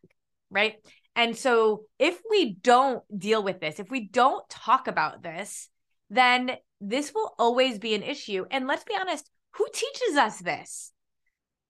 Right. 0.50 0.74
And 1.16 1.36
so 1.36 1.84
if 1.98 2.20
we 2.30 2.54
don't 2.54 3.02
deal 3.16 3.42
with 3.42 3.60
this, 3.60 3.80
if 3.80 3.90
we 3.90 4.08
don't 4.08 4.48
talk 4.48 4.88
about 4.88 5.22
this, 5.22 5.68
then 6.10 6.52
this 6.80 7.12
will 7.14 7.34
always 7.38 7.78
be 7.78 7.94
an 7.94 8.02
issue. 8.02 8.44
And 8.50 8.66
let's 8.66 8.84
be 8.84 8.96
honest, 8.98 9.30
who 9.56 9.66
teaches 9.72 10.16
us 10.16 10.38
this? 10.38 10.92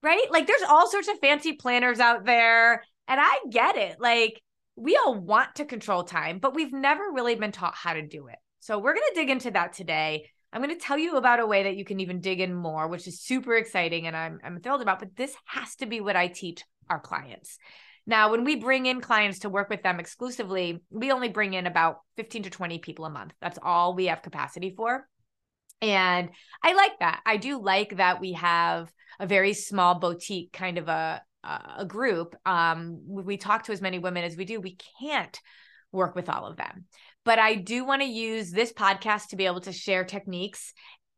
Right? 0.03 0.31
Like 0.31 0.47
there's 0.47 0.63
all 0.69 0.89
sorts 0.89 1.09
of 1.09 1.19
fancy 1.19 1.55
planners 1.55 2.01
out 2.01 2.25
there. 2.25 2.83
And 3.09 3.21
I 3.21 3.41
get 3.51 3.77
it. 3.77 3.97
Like 4.01 4.41
we 4.77 4.97
all 4.97 5.15
want 5.15 5.57
to 5.57 5.65
control 5.65 6.05
time, 6.05 6.39
but 6.39 6.55
we've 6.55 6.73
never 6.73 7.03
really 7.13 7.35
been 7.35 7.53
taught 7.53 7.75
how 7.75 7.93
to 7.93 8.07
do 8.07 8.29
it. 8.29 8.37
So 8.61 8.79
we're 8.79 8.95
going 8.95 9.09
to 9.11 9.21
dig 9.21 9.31
into 9.31 9.51
that 9.51 9.73
today. 9.73 10.27
I'm 10.53 10.63
going 10.63 10.75
to 10.75 10.85
tell 10.85 10.99
you 10.99 11.17
about 11.17 11.41
a 11.41 11.47
way 11.47 11.65
that 11.65 11.77
you 11.77 11.85
can 11.85 12.01
even 12.01 12.21
dig 12.21 12.41
in 12.41 12.55
more, 12.55 12.89
which 12.89 13.07
is 13.07 13.21
super 13.21 13.55
exciting 13.55 14.07
and 14.07 14.17
I'm 14.17 14.41
I'm 14.43 14.61
thrilled 14.61 14.83
about, 14.83 14.99
but 14.99 15.17
this 15.17 15.35
has 15.47 15.77
to 15.77 15.87
be 15.87 16.01
what 16.01 16.17
I 16.17 16.29
teach 16.29 16.63
our 16.89 17.01
clients. 17.01 17.59
Now, 18.07 18.31
when 18.31 18.45
we 18.45 18.57
bring 18.57 18.87
in 18.87 19.01
clients 19.01 19.41
to 19.41 19.49
work 19.49 19.71
with 19.71 19.83
them 19.83 20.01
exclusively, 20.01 20.83
we 20.91 21.13
only 21.13 21.29
bring 21.29 21.55
in 21.55 21.67
about 21.67 22.01
15 22.17 22.45
to 22.45 22.51
20 22.51 22.79
people 22.79 23.05
a 23.05 23.11
month. 23.11 23.33
That's 23.41 23.59
all 23.63 23.95
we 23.95 24.07
have 24.07 24.23
capacity 24.23 24.75
for. 24.77 25.07
And 25.83 26.31
I 26.63 26.75
like 26.75 26.99
that. 27.01 27.21
I 27.25 27.37
do 27.37 27.61
like 27.61 27.97
that 27.97 28.21
we 28.21 28.33
have 28.33 28.93
a 29.19 29.27
very 29.27 29.55
small 29.55 29.99
boutique 29.99 30.53
kind 30.53 30.79
of 30.79 30.89
a 30.89 31.23
a 31.43 31.87
group. 31.87 32.37
Um, 32.45 33.01
we 33.07 33.39
talk 33.39 33.65
to 33.65 33.73
as 33.73 33.81
many 33.81 33.99
women 33.99 34.25
as 34.25 34.37
we 34.37 34.45
do. 34.45 34.61
We 34.61 34.77
can't 35.01 35.41
work 35.91 36.15
with 36.15 36.29
all 36.29 36.47
of 36.47 36.59
them, 36.59 36.85
but 37.25 37.39
I 37.39 37.55
do 37.55 37.85
want 37.85 38.03
to 38.03 38.09
use 38.09 38.51
this 38.51 38.75
podcast 38.75 39.29
to 39.29 39.37
be 39.37 39.47
able 39.47 39.63
to 39.63 39.73
share 39.73 40.05
techniques. 40.05 40.75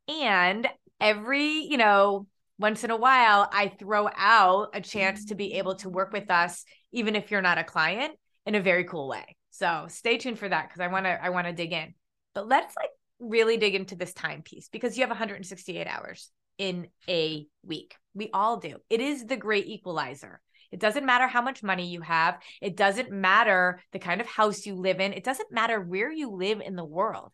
And 0.08 0.68
every 1.00 1.66
you 1.68 1.76
know 1.76 2.28
once 2.58 2.84
in 2.84 2.90
a 2.90 2.96
while, 2.96 3.48
I 3.52 3.68
throw 3.68 4.08
out 4.16 4.70
a 4.74 4.80
chance 4.80 5.26
to 5.26 5.34
be 5.34 5.54
able 5.54 5.74
to 5.76 5.88
work 5.88 6.12
with 6.12 6.30
us, 6.30 6.64
even 6.92 7.16
if 7.16 7.30
you're 7.30 7.42
not 7.42 7.58
a 7.58 7.64
client, 7.64 8.14
in 8.46 8.54
a 8.54 8.60
very 8.60 8.84
cool 8.84 9.08
way. 9.08 9.36
So 9.50 9.86
stay 9.88 10.18
tuned 10.18 10.38
for 10.38 10.48
that 10.48 10.68
because 10.68 10.80
I 10.80 10.88
want 10.88 11.06
to 11.06 11.22
I 11.22 11.30
want 11.30 11.46
to 11.46 11.52
dig 11.52 11.72
in. 11.72 11.94
But 12.34 12.48
let's 12.48 12.74
like 12.76 12.90
really 13.20 13.56
dig 13.56 13.74
into 13.74 13.96
this 13.96 14.12
time 14.12 14.42
piece 14.42 14.68
because 14.68 14.96
you 14.96 15.02
have 15.02 15.10
168 15.10 15.86
hours 15.86 16.30
in 16.58 16.88
a 17.08 17.46
week. 17.64 17.96
We 18.14 18.30
all 18.32 18.58
do. 18.58 18.76
It 18.90 19.00
is 19.00 19.26
the 19.26 19.36
great 19.36 19.66
equalizer. 19.66 20.40
It 20.70 20.80
doesn't 20.80 21.04
matter 21.04 21.26
how 21.26 21.42
much 21.42 21.62
money 21.62 21.86
you 21.86 22.00
have. 22.00 22.38
It 22.60 22.76
doesn't 22.76 23.10
matter 23.10 23.80
the 23.92 23.98
kind 23.98 24.20
of 24.20 24.26
house 24.26 24.64
you 24.64 24.74
live 24.74 25.00
in. 25.00 25.12
It 25.12 25.24
doesn't 25.24 25.52
matter 25.52 25.80
where 25.80 26.10
you 26.10 26.30
live 26.30 26.60
in 26.60 26.76
the 26.76 26.84
world. 26.84 27.30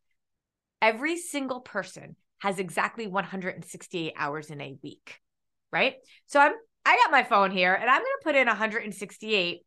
Every 0.83 1.17
single 1.17 1.61
person 1.61 2.17
has 2.41 2.59
exactly 2.59 3.07
168 3.07 4.13
hours 4.17 4.51
in 4.51 4.61
a 4.61 4.77
week, 4.83 5.19
right? 5.73 5.95
So 6.27 6.41
I'm 6.41 6.53
I 6.85 6.97
got 6.97 7.11
my 7.11 7.23
phone 7.23 7.51
here 7.51 7.75
and 7.75 7.91
I'm 7.91 8.01
going 8.01 8.17
to 8.19 8.25
put 8.25 8.35
in 8.35 8.47
168 8.47 9.61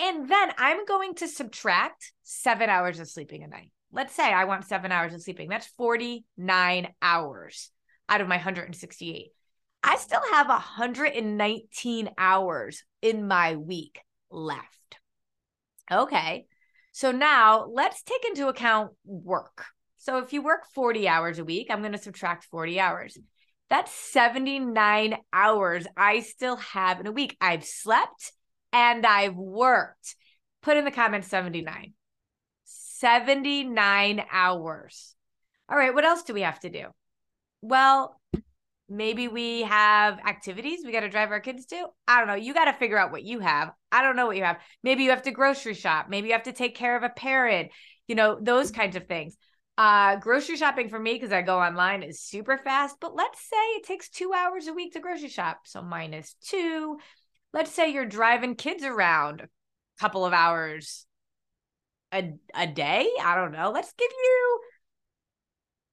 and 0.00 0.28
then 0.28 0.52
I'm 0.58 0.84
going 0.84 1.14
to 1.14 1.28
subtract 1.28 2.12
7 2.24 2.68
hours 2.68 3.00
of 3.00 3.08
sleeping 3.08 3.42
a 3.42 3.46
night. 3.46 3.72
Let's 3.90 4.14
say 4.14 4.30
I 4.30 4.44
want 4.44 4.66
7 4.66 4.92
hours 4.92 5.14
of 5.14 5.22
sleeping. 5.22 5.48
That's 5.48 5.66
49 5.78 6.88
hours 7.00 7.70
out 8.08 8.20
of 8.20 8.28
my 8.28 8.36
168. 8.36 9.28
I 9.82 9.96
still 9.96 10.20
have 10.32 10.48
119 10.48 12.10
hours 12.18 12.82
in 13.00 13.26
my 13.26 13.56
week 13.56 14.00
left. 14.30 14.98
Okay. 15.90 16.46
So 16.92 17.12
now 17.12 17.66
let's 17.72 18.02
take 18.02 18.24
into 18.26 18.48
account 18.48 18.92
work. 19.04 19.64
So 19.98 20.18
if 20.18 20.32
you 20.32 20.42
work 20.42 20.66
40 20.74 21.08
hours 21.08 21.38
a 21.38 21.44
week, 21.44 21.68
I'm 21.70 21.80
going 21.80 21.92
to 21.92 21.98
subtract 21.98 22.44
40 22.44 22.80
hours. 22.80 23.18
That's 23.68 23.92
79 23.92 25.18
hours 25.32 25.86
I 25.96 26.20
still 26.20 26.56
have 26.56 27.00
in 27.00 27.06
a 27.06 27.12
week. 27.12 27.36
I've 27.40 27.64
slept 27.64 28.32
and 28.72 29.04
I've 29.04 29.36
worked. 29.36 30.14
Put 30.62 30.76
in 30.76 30.84
the 30.84 30.90
comments 30.90 31.28
79. 31.28 31.92
79 32.64 34.24
hours. 34.30 35.14
All 35.68 35.76
right, 35.76 35.94
what 35.94 36.04
else 36.04 36.22
do 36.22 36.32
we 36.32 36.42
have 36.42 36.60
to 36.60 36.70
do? 36.70 36.86
Well, 37.60 38.18
maybe 38.88 39.28
we 39.28 39.62
have 39.62 40.18
activities 40.20 40.80
we 40.84 40.92
got 40.92 41.00
to 41.00 41.08
drive 41.08 41.30
our 41.30 41.40
kids 41.40 41.66
to. 41.66 41.86
I 42.06 42.18
don't 42.18 42.28
know. 42.28 42.34
You 42.34 42.54
got 42.54 42.64
to 42.66 42.72
figure 42.72 42.98
out 42.98 43.12
what 43.12 43.22
you 43.22 43.40
have. 43.40 43.72
I 43.92 44.02
don't 44.02 44.16
know 44.16 44.26
what 44.26 44.36
you 44.36 44.44
have. 44.44 44.58
Maybe 44.82 45.04
you 45.04 45.10
have 45.10 45.22
to 45.22 45.30
grocery 45.30 45.74
shop. 45.74 46.06
Maybe 46.08 46.28
you 46.28 46.34
have 46.34 46.44
to 46.44 46.52
take 46.52 46.74
care 46.74 46.96
of 46.96 47.02
a 47.02 47.10
parent, 47.10 47.70
you 48.06 48.14
know, 48.14 48.38
those 48.40 48.70
kinds 48.70 48.96
of 48.96 49.06
things. 49.06 49.36
Uh, 49.78 50.16
grocery 50.16 50.56
shopping 50.56 50.88
for 50.88 50.98
me, 50.98 51.12
because 51.12 51.30
I 51.30 51.40
go 51.40 51.60
online, 51.60 52.02
is 52.02 52.20
super 52.20 52.58
fast. 52.58 52.96
But 53.00 53.14
let's 53.14 53.40
say 53.40 53.56
it 53.56 53.84
takes 53.84 54.08
two 54.08 54.32
hours 54.34 54.66
a 54.66 54.72
week 54.72 54.94
to 54.94 55.00
grocery 55.00 55.28
shop. 55.28 55.60
So 55.66 55.80
minus 55.82 56.34
two. 56.44 56.98
Let's 57.54 57.70
say 57.70 57.92
you're 57.92 58.04
driving 58.04 58.56
kids 58.56 58.82
around 58.82 59.42
a 59.42 59.48
couple 60.00 60.26
of 60.26 60.32
hours 60.32 61.06
a, 62.12 62.32
a 62.56 62.66
day. 62.66 63.08
I 63.22 63.36
don't 63.36 63.52
know. 63.52 63.70
Let's 63.70 63.92
give 63.96 64.10
you 64.10 64.60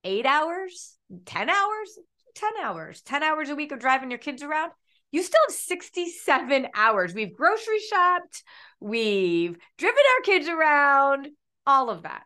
eight 0.04 0.26
hours, 0.26 0.98
10 1.26 1.52
hours, 1.52 2.00
10 2.34 2.52
hours, 2.64 3.02
10 3.02 3.22
hours 3.22 3.50
a 3.50 3.56
week 3.56 3.72
of 3.72 3.80
driving 3.80 4.10
your 4.10 4.18
kids 4.18 4.42
around. 4.42 4.72
You 5.12 5.22
still 5.22 5.42
have 5.48 5.56
67 5.56 6.68
hours. 6.74 7.14
We've 7.14 7.36
grocery 7.36 7.80
shopped, 7.88 8.44
we've 8.80 9.56
driven 9.78 10.04
our 10.18 10.24
kids 10.24 10.48
around, 10.48 11.28
all 11.68 11.92
of 11.92 12.02
that. 12.02 12.24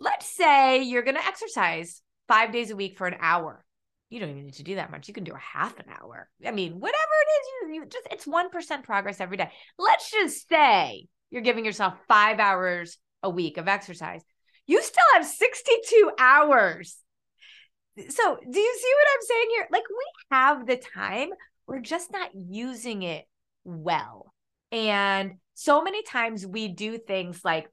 Let's 0.00 0.26
say 0.26 0.82
you're 0.82 1.02
going 1.02 1.16
to 1.16 1.26
exercise 1.26 2.02
five 2.26 2.52
days 2.52 2.70
a 2.70 2.76
week 2.76 2.96
for 2.96 3.06
an 3.06 3.16
hour. 3.20 3.64
You 4.08 4.18
don't 4.18 4.30
even 4.30 4.44
need 4.46 4.54
to 4.54 4.64
do 4.64 4.74
that 4.76 4.90
much. 4.90 5.06
You 5.06 5.14
can 5.14 5.24
do 5.24 5.34
a 5.34 5.38
half 5.38 5.78
an 5.78 5.86
hour. 5.88 6.28
I 6.44 6.50
mean, 6.50 6.80
whatever 6.80 6.96
it 6.96 7.30
is, 7.30 7.46
you, 7.68 7.74
you 7.74 7.86
just 7.86 8.08
it's 8.10 8.26
1% 8.26 8.82
progress 8.82 9.20
every 9.20 9.36
day. 9.36 9.50
Let's 9.78 10.10
just 10.10 10.48
say 10.48 11.06
you're 11.30 11.42
giving 11.42 11.64
yourself 11.64 11.94
five 12.08 12.40
hours 12.40 12.98
a 13.22 13.30
week 13.30 13.56
of 13.56 13.68
exercise. 13.68 14.22
You 14.66 14.82
still 14.82 15.04
have 15.14 15.26
62 15.26 16.10
hours. 16.18 16.96
So, 17.96 18.36
do 18.36 18.60
you 18.60 18.78
see 18.80 18.94
what 18.96 19.08
I'm 19.14 19.22
saying 19.22 19.46
here? 19.50 19.66
Like, 19.70 19.82
we 19.88 20.36
have 20.36 20.66
the 20.66 20.76
time, 20.76 21.30
we're 21.66 21.80
just 21.80 22.10
not 22.12 22.30
using 22.34 23.02
it 23.02 23.26
well. 23.64 24.32
And 24.72 25.34
so 25.54 25.82
many 25.82 26.02
times 26.02 26.46
we 26.46 26.68
do 26.68 26.98
things 26.98 27.40
like 27.44 27.68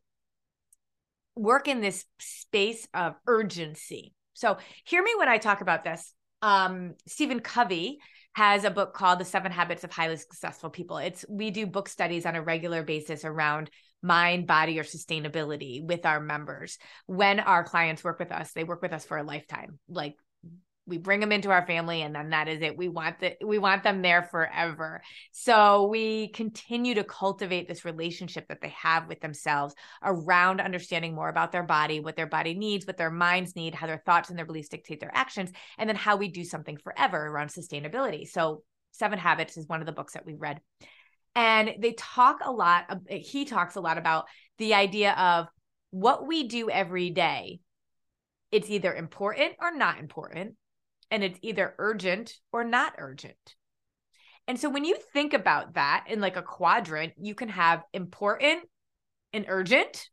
work 1.38 1.68
in 1.68 1.82
this 1.82 2.06
space 2.20 2.88
of 2.94 3.16
urgency. 3.28 4.14
So, 4.34 4.58
hear 4.86 5.02
me 5.04 5.14
when 5.18 5.30
I 5.30 5.38
talk 5.38 5.62
about 5.62 5.84
this. 5.84 6.14
Um, 6.42 6.94
Stephen 7.08 7.40
Covey 7.40 8.00
has 8.34 8.64
a 8.64 8.70
book 8.70 8.94
called 8.94 9.20
The 9.20 9.26
Seven 9.26 9.52
Habits 9.52 9.84
of 9.84 9.92
Highly 9.92 10.18
Successful 10.18 10.70
People. 10.70 10.98
It's 10.98 11.26
we 11.28 11.50
do 11.50 11.66
book 11.66 11.90
studies 11.90 12.26
on 12.26 12.36
a 12.36 12.42
regular 12.42 12.84
basis 12.84 13.26
around 13.26 13.72
mind, 14.04 14.46
body, 14.46 14.80
or 14.80 14.84
sustainability 14.84 15.84
with 15.84 16.06
our 16.06 16.20
members. 16.20 16.78
When 17.08 17.40
our 17.40 17.64
clients 17.64 18.04
work 18.04 18.20
with 18.20 18.32
us, 18.32 18.52
they 18.52 18.64
work 18.64 18.84
with 18.84 18.94
us 18.94 19.06
for 19.06 19.18
a 19.18 19.24
lifetime. 19.24 19.80
Like 19.90 20.16
we 20.88 20.98
bring 20.98 21.20
them 21.20 21.34
into 21.34 21.52
our 21.52 21.68
family 21.68 22.02
and 22.02 22.16
then 22.16 22.30
that 22.30 22.48
is 22.48 22.62
it. 22.62 22.78
We 22.78 22.88
want 22.88 23.20
the 23.20 23.36
we 23.46 23.60
want 23.60 23.84
them 23.84 24.02
there 24.02 24.24
forever. 24.24 25.02
So 25.32 25.88
we 25.88 26.30
continue 26.30 26.96
to 26.96 27.04
cultivate 27.04 27.68
this 27.68 27.86
relationship 27.86 28.48
that 28.48 28.62
they 28.62 28.74
have 28.82 29.08
with 29.08 29.20
themselves 29.20 29.76
around 30.02 30.62
understanding 30.62 31.14
more 31.14 31.30
about 31.30 31.52
their 31.52 31.64
body 31.64 32.00
what 32.00 32.16
their 32.16 32.28
body 32.28 32.54
needs 32.54 32.88
what 32.88 32.98
their 32.98 33.12
minds 33.12 33.56
need 33.56 33.76
how 33.76 33.86
their 33.86 34.02
thoughts 34.06 34.30
and 34.30 34.38
their 34.38 34.46
beliefs 34.46 34.70
dictate 34.70 35.00
their 35.00 35.16
actions 35.16 35.52
and 35.78 35.90
then 35.90 35.96
how 35.96 36.16
we 36.16 36.30
do 36.30 36.44
something 36.44 36.78
forever 36.78 37.28
around 37.28 37.50
sustainability. 37.50 38.28
So 38.28 38.64
seven 38.92 39.20
habits 39.20 39.58
is 39.58 39.68
one 39.68 39.82
of 39.82 39.86
the 39.86 39.92
books 39.92 40.14
that 40.14 40.26
we 40.26 40.36
read. 40.36 40.62
And 41.36 41.76
they 41.80 41.94
talk 41.94 42.40
a 42.44 42.52
lot 42.52 42.86
he 43.10 43.46
talks 43.46 43.76
a 43.76 43.82
lot 43.82 43.98
about 43.98 44.26
the 44.58 44.74
idea 44.74 45.12
of 45.14 45.48
what 45.92 46.26
we 46.26 46.48
do 46.48 46.70
every 46.70 47.10
day 47.10 47.60
it's 48.52 48.70
either 48.70 48.94
important 48.94 49.54
or 49.60 49.76
not 49.76 50.00
important 50.00 50.56
and 51.12 51.24
it's 51.24 51.40
either 51.42 51.76
urgent 51.78 52.34
or 52.52 52.64
not 52.64 52.94
urgent. 52.98 53.56
And 54.48 54.60
so 54.60 54.70
when 54.70 54.86
you 54.86 54.98
think 55.14 55.34
about 55.34 55.74
that 55.74 56.06
in 56.08 56.22
like 56.22 56.38
a 56.38 56.42
quadrant, 56.42 57.14
you 57.18 57.36
can 57.36 57.50
have 57.50 57.84
important 57.94 58.62
and 59.34 59.46
urgent, 59.50 60.10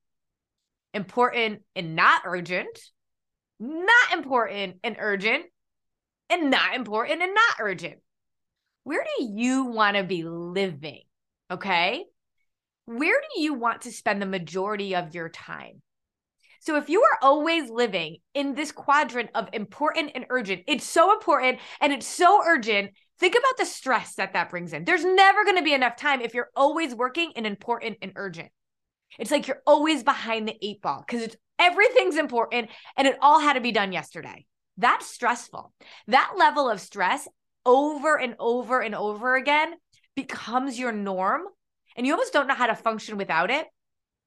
important 0.92 1.62
and 1.76 1.94
not 1.94 2.22
urgent, 2.24 2.78
not 3.60 4.12
important 4.12 4.76
and 4.82 4.96
urgent, 4.98 5.44
and 6.30 6.50
not 6.50 6.74
important 6.74 7.22
and 7.22 7.34
not 7.34 7.56
urgent. 7.60 8.00
Where 8.82 9.04
do 9.04 9.24
you 9.24 9.64
want 9.64 9.96
to 9.96 10.04
be 10.04 10.24
living? 10.24 11.02
Okay. 11.50 12.04
Where 12.86 13.20
do 13.34 13.40
you 13.40 13.54
want 13.54 13.82
to 13.82 13.92
spend 13.92 14.20
the 14.20 14.26
majority 14.26 14.94
of 14.94 15.14
your 15.14 15.28
time? 15.28 15.80
So 16.64 16.76
if 16.76 16.88
you 16.88 17.02
are 17.02 17.18
always 17.20 17.68
living 17.68 18.16
in 18.32 18.54
this 18.54 18.72
quadrant 18.72 19.28
of 19.34 19.50
important 19.52 20.12
and 20.14 20.24
urgent, 20.30 20.62
it's 20.66 20.88
so 20.88 21.12
important 21.12 21.58
and 21.78 21.92
it's 21.92 22.06
so 22.06 22.42
urgent. 22.42 22.92
Think 23.20 23.34
about 23.34 23.58
the 23.58 23.66
stress 23.66 24.14
that 24.14 24.32
that 24.32 24.48
brings 24.48 24.72
in. 24.72 24.86
There's 24.86 25.04
never 25.04 25.44
going 25.44 25.58
to 25.58 25.62
be 25.62 25.74
enough 25.74 25.96
time 25.96 26.22
if 26.22 26.32
you're 26.32 26.48
always 26.56 26.94
working 26.94 27.32
in 27.36 27.44
important 27.44 27.98
and 28.00 28.12
urgent. 28.16 28.48
It's 29.18 29.30
like 29.30 29.46
you're 29.46 29.60
always 29.66 30.02
behind 30.02 30.48
the 30.48 30.56
eight 30.62 30.80
ball 30.80 31.04
because 31.06 31.22
it's 31.22 31.36
everything's 31.58 32.16
important 32.16 32.70
and 32.96 33.06
it 33.06 33.18
all 33.20 33.40
had 33.40 33.52
to 33.52 33.60
be 33.60 33.70
done 33.70 33.92
yesterday. 33.92 34.46
That's 34.78 35.06
stressful. 35.06 35.70
That 36.06 36.32
level 36.38 36.70
of 36.70 36.80
stress 36.80 37.28
over 37.66 38.18
and 38.18 38.36
over 38.38 38.80
and 38.80 38.94
over 38.94 39.36
again 39.36 39.74
becomes 40.16 40.78
your 40.78 40.92
norm 40.92 41.42
and 41.94 42.06
you 42.06 42.14
almost 42.14 42.32
don't 42.32 42.48
know 42.48 42.54
how 42.54 42.68
to 42.68 42.74
function 42.74 43.18
without 43.18 43.50
it. 43.50 43.66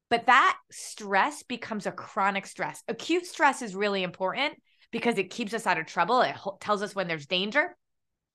But 0.10 0.28
that 0.28 0.58
stress 0.72 1.44
becomes 1.44 1.86
a 1.86 1.92
chronic 1.92 2.46
stress. 2.46 2.82
Acute 2.88 3.26
stress 3.26 3.62
is 3.62 3.76
really 3.76 4.04
important 4.04 4.54
because 4.92 5.18
it 5.18 5.30
keeps 5.30 5.54
us 5.54 5.68
out 5.68 5.78
of 5.78 5.86
trouble. 5.86 6.22
It 6.22 6.36
tells 6.62 6.82
us 6.82 6.96
when 6.96 7.08
there's 7.08 7.26
danger. 7.26 7.76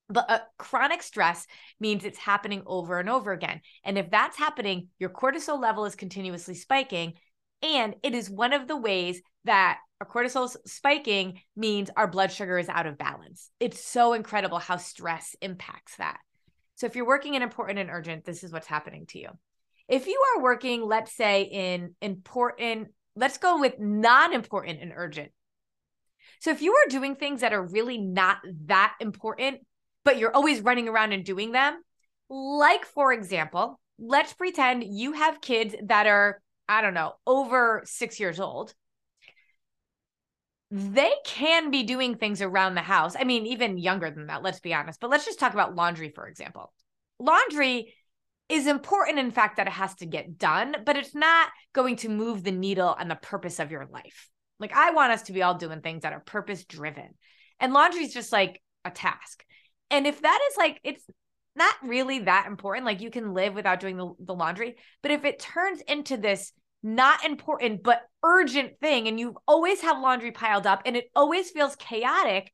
But 0.09 0.29
a 0.29 0.43
chronic 0.57 1.01
stress 1.01 1.47
means 1.79 2.03
it's 2.03 2.19
happening 2.19 2.61
over 2.65 2.99
and 2.99 3.09
over 3.09 3.31
again. 3.31 3.61
And 3.83 3.97
if 3.97 4.11
that's 4.11 4.37
happening, 4.37 4.89
your 4.99 5.09
cortisol 5.09 5.59
level 5.59 5.85
is 5.85 5.95
continuously 5.95 6.55
spiking. 6.55 7.13
And 7.63 7.95
it 8.03 8.13
is 8.13 8.29
one 8.29 8.53
of 8.53 8.67
the 8.67 8.77
ways 8.77 9.21
that 9.45 9.79
a 9.99 10.05
cortisol 10.05 10.53
spiking 10.67 11.39
means 11.55 11.89
our 11.95 12.07
blood 12.07 12.31
sugar 12.31 12.59
is 12.59 12.69
out 12.69 12.85
of 12.85 12.97
balance. 12.97 13.49
It's 13.59 13.83
so 13.83 14.13
incredible 14.13 14.59
how 14.59 14.77
stress 14.77 15.35
impacts 15.41 15.95
that. 15.95 16.19
So 16.75 16.85
if 16.85 16.95
you're 16.95 17.07
working 17.07 17.35
in 17.35 17.41
important 17.41 17.79
and 17.79 17.89
urgent, 17.89 18.25
this 18.25 18.43
is 18.43 18.51
what's 18.51 18.67
happening 18.67 19.05
to 19.07 19.19
you 19.19 19.29
if 19.87 20.07
you 20.07 20.21
are 20.35 20.41
working, 20.41 20.81
let's 20.85 21.15
say, 21.15 21.43
in 21.43 21.95
important, 22.01 22.89
let's 23.15 23.37
go 23.37 23.59
with 23.59 23.79
non 23.79 24.33
important 24.33 24.81
and 24.81 24.93
urgent. 24.95 25.31
So 26.39 26.51
if 26.51 26.61
you 26.61 26.73
are 26.73 26.89
doing 26.89 27.15
things 27.15 27.41
that 27.41 27.53
are 27.53 27.65
really 27.65 27.97
not 27.97 28.37
that 28.65 28.95
important, 28.99 29.61
but 30.03 30.17
you're 30.17 30.35
always 30.35 30.61
running 30.61 30.87
around 30.87 31.13
and 31.13 31.23
doing 31.23 31.51
them, 31.51 31.81
like 32.29 32.85
for 32.85 33.13
example, 33.13 33.79
let's 33.99 34.33
pretend 34.33 34.83
you 34.83 35.13
have 35.13 35.41
kids 35.41 35.75
that 35.85 36.07
are, 36.07 36.41
I 36.67 36.81
don't 36.81 36.93
know, 36.93 37.13
over 37.25 37.83
six 37.85 38.19
years 38.19 38.39
old. 38.39 38.73
They 40.71 41.13
can 41.25 41.69
be 41.69 41.83
doing 41.83 42.15
things 42.15 42.41
around 42.41 42.75
the 42.75 42.81
house. 42.81 43.15
I 43.17 43.25
mean, 43.25 43.45
even 43.45 43.77
younger 43.77 44.09
than 44.09 44.27
that, 44.27 44.41
let's 44.41 44.59
be 44.59 44.73
honest. 44.73 44.99
But 44.99 45.11
let's 45.11 45.25
just 45.25 45.39
talk 45.39 45.53
about 45.53 45.75
laundry, 45.75 46.09
for 46.09 46.27
example. 46.27 46.73
Laundry 47.19 47.93
is 48.49 48.67
important 48.67 49.19
in 49.19 49.31
fact 49.31 49.57
that 49.57 49.67
it 49.67 49.73
has 49.73 49.95
to 49.95 50.05
get 50.05 50.37
done, 50.37 50.75
but 50.85 50.97
it's 50.97 51.15
not 51.15 51.49
going 51.73 51.95
to 51.97 52.09
move 52.09 52.43
the 52.43 52.51
needle 52.51 52.95
on 52.99 53.07
the 53.07 53.15
purpose 53.15 53.59
of 53.59 53.71
your 53.71 53.85
life. 53.85 54.29
Like 54.59 54.73
I 54.73 54.91
want 54.91 55.11
us 55.11 55.23
to 55.23 55.33
be 55.33 55.41
all 55.41 55.55
doing 55.55 55.81
things 55.81 56.03
that 56.03 56.13
are 56.13 56.19
purpose 56.19 56.65
driven. 56.65 57.09
And 57.59 57.73
laundry 57.73 58.03
is 58.03 58.13
just 58.13 58.31
like 58.31 58.61
a 58.85 58.91
task. 58.91 59.43
And 59.89 60.05
if 60.05 60.21
that 60.21 60.39
is 60.51 60.57
like 60.57 60.79
it's 60.83 61.05
not 61.55 61.75
really 61.83 62.19
that 62.19 62.47
important, 62.47 62.85
like 62.85 63.01
you 63.01 63.11
can 63.11 63.33
live 63.33 63.53
without 63.53 63.79
doing 63.79 63.97
the, 63.97 64.11
the 64.19 64.33
laundry, 64.33 64.75
but 65.01 65.11
if 65.11 65.23
it 65.25 65.39
turns 65.39 65.81
into 65.81 66.17
this 66.17 66.51
not 66.85 67.23
important 67.23 67.81
but 67.81 68.01
urgent 68.23 68.77
thing 68.81 69.07
and 69.07 69.17
you 69.17 69.35
always 69.47 69.79
have 69.81 70.01
laundry 70.01 70.31
piled 70.31 70.67
up 70.67 70.81
and 70.85 70.97
it 70.97 71.05
always 71.15 71.49
feels 71.51 71.75
chaotic, 71.77 72.51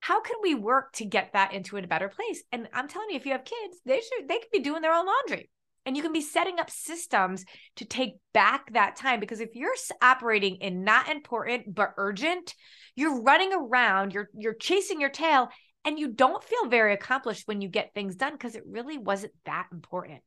how 0.00 0.20
can 0.22 0.36
we 0.42 0.54
work 0.54 0.92
to 0.94 1.04
get 1.04 1.34
that 1.34 1.52
into 1.52 1.76
a 1.76 1.86
better 1.86 2.08
place? 2.08 2.42
And 2.50 2.68
I'm 2.72 2.88
telling 2.88 3.10
you, 3.10 3.16
if 3.16 3.26
you 3.26 3.32
have 3.32 3.44
kids, 3.44 3.78
they 3.84 4.00
should 4.00 4.28
they 4.28 4.38
could 4.38 4.50
be 4.52 4.60
doing 4.60 4.82
their 4.82 4.94
own 4.94 5.06
laundry. 5.06 5.50
And 5.86 5.96
you 5.96 6.02
can 6.02 6.12
be 6.12 6.20
setting 6.20 6.58
up 6.58 6.70
systems 6.70 7.44
to 7.76 7.84
take 7.84 8.14
back 8.34 8.72
that 8.72 8.96
time 8.96 9.18
because 9.18 9.40
if 9.40 9.54
you're 9.54 9.74
operating 10.02 10.56
in 10.56 10.84
not 10.84 11.08
important 11.08 11.74
but 11.74 11.94
urgent, 11.96 12.54
you're 12.94 13.22
running 13.22 13.52
around, 13.52 14.12
you're 14.12 14.28
you're 14.34 14.54
chasing 14.54 15.00
your 15.00 15.10
tail 15.10 15.48
and 15.84 15.98
you 15.98 16.12
don't 16.12 16.44
feel 16.44 16.68
very 16.68 16.92
accomplished 16.92 17.46
when 17.46 17.60
you 17.60 17.68
get 17.68 17.94
things 17.94 18.16
done 18.16 18.32
because 18.32 18.54
it 18.54 18.64
really 18.66 18.98
wasn't 18.98 19.32
that 19.44 19.66
important. 19.72 20.20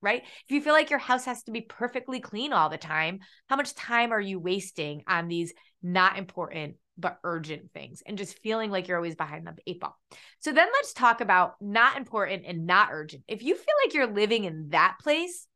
Right? 0.00 0.22
If 0.24 0.50
you 0.50 0.60
feel 0.60 0.72
like 0.72 0.90
your 0.90 0.98
house 0.98 1.26
has 1.26 1.44
to 1.44 1.52
be 1.52 1.60
perfectly 1.60 2.18
clean 2.18 2.52
all 2.52 2.68
the 2.68 2.76
time, 2.76 3.20
how 3.48 3.56
much 3.56 3.74
time 3.74 4.12
are 4.12 4.20
you 4.20 4.40
wasting 4.40 5.04
on 5.06 5.28
these 5.28 5.52
not 5.80 6.18
important 6.18 6.74
but 7.02 7.18
urgent 7.22 7.70
things 7.72 8.02
and 8.06 8.16
just 8.16 8.38
feeling 8.38 8.70
like 8.70 8.88
you're 8.88 8.96
always 8.96 9.14
behind 9.14 9.46
the 9.46 9.54
eight 9.66 9.80
ball. 9.80 9.98
So 10.38 10.52
then 10.52 10.68
let's 10.72 10.94
talk 10.94 11.20
about 11.20 11.56
not 11.60 11.98
important 11.98 12.44
and 12.46 12.66
not 12.66 12.88
urgent. 12.90 13.24
If 13.28 13.42
you 13.42 13.54
feel 13.54 13.74
like 13.84 13.92
you're 13.92 14.06
living 14.06 14.44
in 14.44 14.70
that 14.70 14.96
place, 15.02 15.46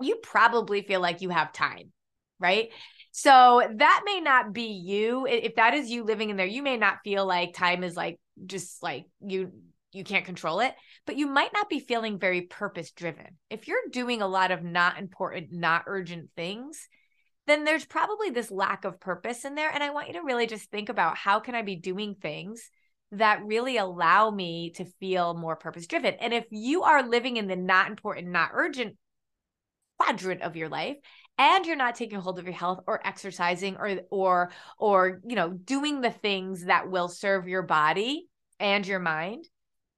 you 0.00 0.16
probably 0.16 0.82
feel 0.82 1.00
like 1.00 1.20
you 1.20 1.28
have 1.30 1.52
time, 1.52 1.92
right? 2.40 2.70
So 3.12 3.62
that 3.76 4.02
may 4.04 4.20
not 4.20 4.52
be 4.52 4.66
you. 4.66 5.26
If 5.26 5.56
that 5.56 5.74
is 5.74 5.90
you 5.90 6.04
living 6.04 6.30
in 6.30 6.36
there, 6.36 6.46
you 6.46 6.62
may 6.62 6.76
not 6.76 6.98
feel 7.04 7.24
like 7.24 7.54
time 7.54 7.84
is 7.84 7.96
like 7.96 8.18
just 8.46 8.82
like 8.82 9.06
you 9.20 9.52
you 9.90 10.04
can't 10.04 10.26
control 10.26 10.60
it, 10.60 10.74
but 11.06 11.16
you 11.16 11.26
might 11.26 11.52
not 11.54 11.70
be 11.70 11.80
feeling 11.80 12.18
very 12.18 12.42
purpose 12.42 12.90
driven. 12.90 13.38
If 13.48 13.68
you're 13.68 13.78
doing 13.90 14.20
a 14.20 14.28
lot 14.28 14.50
of 14.50 14.62
not 14.62 14.98
important, 14.98 15.50
not 15.50 15.84
urgent 15.86 16.28
things, 16.36 16.86
then 17.48 17.64
there's 17.64 17.84
probably 17.84 18.30
this 18.30 18.50
lack 18.50 18.84
of 18.84 19.00
purpose 19.00 19.44
in 19.44 19.54
there. 19.54 19.70
And 19.70 19.82
I 19.82 19.90
want 19.90 20.08
you 20.08 20.14
to 20.14 20.22
really 20.22 20.46
just 20.46 20.70
think 20.70 20.88
about 20.88 21.16
how 21.16 21.40
can 21.40 21.54
I 21.54 21.62
be 21.62 21.76
doing 21.76 22.14
things 22.14 22.70
that 23.12 23.44
really 23.44 23.78
allow 23.78 24.30
me 24.30 24.70
to 24.76 24.84
feel 24.84 25.34
more 25.34 25.56
purpose 25.56 25.86
driven. 25.86 26.14
And 26.14 26.34
if 26.34 26.44
you 26.50 26.82
are 26.82 27.08
living 27.08 27.36
in 27.36 27.46
the 27.46 27.56
not 27.56 27.88
important, 27.88 28.28
not 28.28 28.50
urgent 28.52 28.96
quadrant 29.98 30.42
of 30.42 30.56
your 30.56 30.68
life 30.68 30.96
and 31.38 31.66
you're 31.66 31.76
not 31.76 31.94
taking 31.94 32.20
hold 32.20 32.38
of 32.38 32.44
your 32.44 32.54
health 32.54 32.80
or 32.86 33.04
exercising 33.06 33.76
or 33.76 34.00
or 34.10 34.50
or 34.78 35.20
you 35.26 35.36
know 35.36 35.50
doing 35.50 36.00
the 36.00 36.10
things 36.10 36.64
that 36.64 36.90
will 36.90 37.08
serve 37.08 37.48
your 37.48 37.62
body 37.62 38.28
and 38.60 38.86
your 38.86 39.00
mind 39.00 39.44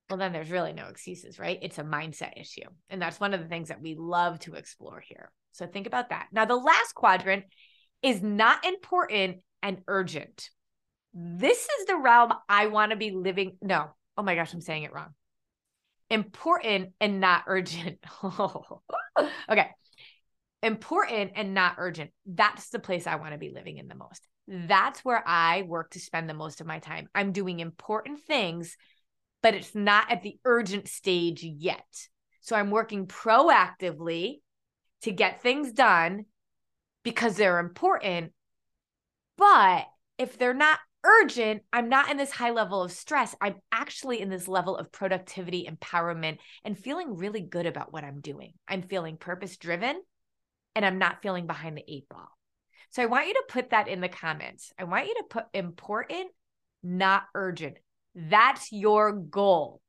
well 0.09 0.19
then 0.19 0.33
there's 0.33 0.51
really 0.51 0.73
no 0.73 0.87
excuses 0.87 1.39
right 1.39 1.59
it's 1.63 1.79
a 1.79 1.85
mindset 1.85 2.41
issue 2.41 2.69
and 2.89 3.01
that's 3.01 3.21
one 3.21 3.35
of 3.35 3.41
the 3.41 3.49
things 3.49 3.69
that 3.69 3.83
we 3.83 3.95
love 3.95 4.39
to 4.39 4.55
explore 4.55 5.01
here 5.01 5.31
so 5.53 5.67
think 5.67 5.87
about 5.87 6.11
that. 6.11 6.29
Now 6.33 6.45
the 6.45 6.57
last 6.57 6.95
quadrant 6.95 7.45
is 8.03 8.23
not 8.23 8.65
important 8.65 9.39
and 9.63 9.83
urgent. 9.87 10.51
This 11.13 11.59
is 11.59 11.87
the 11.87 11.97
realm 11.97 12.33
i 12.49 12.67
want 12.67 12.91
to 12.91 12.97
be 12.97 13.11
living 13.11 13.57
no. 13.61 13.91
Oh 14.17 14.23
my 14.23 14.35
gosh 14.35 14.53
i'm 14.53 14.61
saying 14.61 14.85
it 14.85 14.93
wrong. 14.93 15.15
Important 16.09 16.91
and 17.01 17.21
not 17.21 17.45
urgent. 17.47 17.99
Okay. 19.51 19.69
Important 20.63 21.33
and 21.35 21.53
not 21.53 21.75
urgent. 21.79 22.11
That's 22.25 22.71
the 22.71 22.79
place 22.79 23.07
i 23.07 23.17
want 23.17 23.33
to 23.33 23.39
be 23.39 23.51
living 23.51 23.79
in 23.79 23.89
the 23.89 23.95
most. 23.95 24.27
That's 24.47 25.05
where 25.05 25.23
i 25.27 25.63
work 25.63 25.91
to 25.91 26.01
spend 26.01 26.29
the 26.29 26.35
most 26.35 26.61
of 26.61 26.67
my 26.67 26.79
time. 26.79 27.09
I'm 27.15 27.33
doing 27.33 27.61
important 27.61 28.21
things 28.21 28.77
but 29.43 29.55
it's 29.55 29.75
not 29.75 30.11
at 30.11 30.23
the 30.23 30.39
urgent 30.45 30.89
stage 30.89 31.43
yet. 31.43 32.09
So 32.41 32.57
I'm 32.57 32.71
working 32.71 33.07
proactively 33.07 34.41
to 35.03 35.13
get 35.13 35.43
things 35.43 35.73
done 35.73 36.27
because 37.03 37.37
they're 37.37 37.59
important. 37.59 38.33
But 39.37 39.87
if 40.19 40.39
they're 40.39 40.55
not 40.55 40.79
urgent, 41.05 41.63
I'm 41.73 41.89
not 41.89 42.11
in 42.11 42.17
this 42.17 42.31
high 42.31 42.51
level 42.51 42.83
of 42.83 42.93
stress. 42.93 43.35
I'm 43.41 43.57
actually 43.73 44.21
in 44.21 44.29
this 44.29 44.49
level 44.49 44.77
of 44.77 44.93
productivity, 44.93 45.69
empowerment, 45.71 46.39
and 46.65 46.79
feeling 46.79 47.17
really 47.17 47.41
good 47.41 47.67
about 47.67 47.93
what 47.93 48.05
I'm 48.05 48.21
doing. 48.21 48.53
I'm 48.69 48.83
feeling 48.83 49.17
purpose 49.17 49.57
driven 49.57 50.01
and 50.75 50.85
I'm 50.85 50.99
not 50.99 51.23
feeling 51.23 51.47
behind 51.47 51.77
the 51.77 51.85
eight 51.89 52.09
ball. 52.09 52.29
So 52.91 53.03
I 53.03 53.07
want 53.07 53.29
you 53.29 53.35
to 53.35 53.45
put 53.49 53.71
that 53.71 53.89
in 53.89 54.01
the 54.01 54.09
comments. 54.09 54.73
I 54.79 54.85
want 54.85 55.07
you 55.07 55.15
to 55.15 55.25
put 55.31 55.47
important, 55.55 56.29
not 56.83 57.23
urgent. 57.35 57.79
That's 58.15 58.73
your 58.73 59.13
goal. 59.13 59.81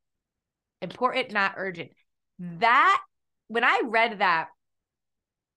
Important, 0.82 1.32
not 1.32 1.54
urgent. 1.58 1.92
That 2.40 3.02
when 3.48 3.64
I 3.64 3.82
read 3.86 4.20
that 4.20 4.48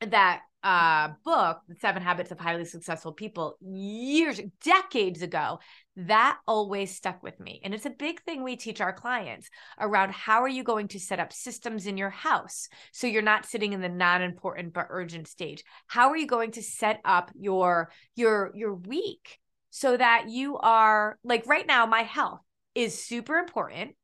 that 0.00 0.42
uh 0.62 1.10
book, 1.24 1.60
The 1.68 1.74
Seven 1.76 2.02
Habits 2.02 2.30
of 2.30 2.40
Highly 2.40 2.64
Successful 2.64 3.12
People, 3.12 3.56
years, 3.60 4.40
decades 4.64 5.20
ago, 5.22 5.60
that 5.96 6.38
always 6.46 6.94
stuck 6.94 7.22
with 7.22 7.38
me. 7.38 7.60
And 7.62 7.74
it's 7.74 7.86
a 7.86 7.90
big 7.90 8.22
thing 8.22 8.42
we 8.42 8.56
teach 8.56 8.80
our 8.80 8.92
clients 8.92 9.50
around 9.78 10.12
how 10.12 10.42
are 10.42 10.48
you 10.48 10.64
going 10.64 10.88
to 10.88 10.98
set 10.98 11.20
up 11.20 11.32
systems 11.32 11.86
in 11.86 11.98
your 11.98 12.10
house 12.10 12.68
so 12.92 13.06
you're 13.06 13.22
not 13.22 13.46
sitting 13.46 13.74
in 13.74 13.80
the 13.80 13.88
non-important 13.88 14.72
but 14.72 14.86
urgent 14.88 15.28
stage. 15.28 15.62
How 15.86 16.08
are 16.08 16.16
you 16.16 16.26
going 16.26 16.52
to 16.52 16.62
set 16.62 17.00
up 17.04 17.30
your 17.38 17.90
your 18.16 18.50
your 18.54 18.74
week 18.74 19.38
so 19.70 19.96
that 19.96 20.28
you 20.28 20.56
are 20.58 21.18
like 21.24 21.46
right 21.46 21.66
now 21.66 21.84
my 21.84 22.02
health 22.02 22.40
is 22.74 23.04
super 23.04 23.36
important, 23.36 23.96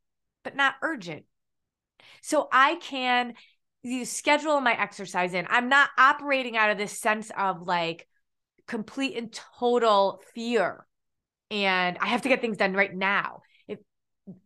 but 0.45 0.57
not 0.57 0.75
urgent. 0.83 1.25
So 2.23 2.49
I 2.53 2.77
can 2.77 3.35
you 3.83 4.05
schedule 4.05 4.61
my 4.61 4.79
exercise 4.79 5.35
in. 5.35 5.47
I'm 5.49 5.69
not 5.69 5.91
operating 5.97 6.57
out 6.57 6.71
of 6.71 6.79
this 6.79 6.99
sense 6.99 7.31
of 7.37 7.63
like 7.63 8.07
complete 8.67 9.17
and 9.17 9.33
total 9.59 10.21
fear 10.35 10.87
and 11.51 11.99
I 12.01 12.07
have 12.07 12.23
to 12.23 12.29
get 12.29 12.41
things 12.41 12.57
done 12.57 12.75
right 12.75 12.95
now. 12.95 13.43
If 13.67 13.79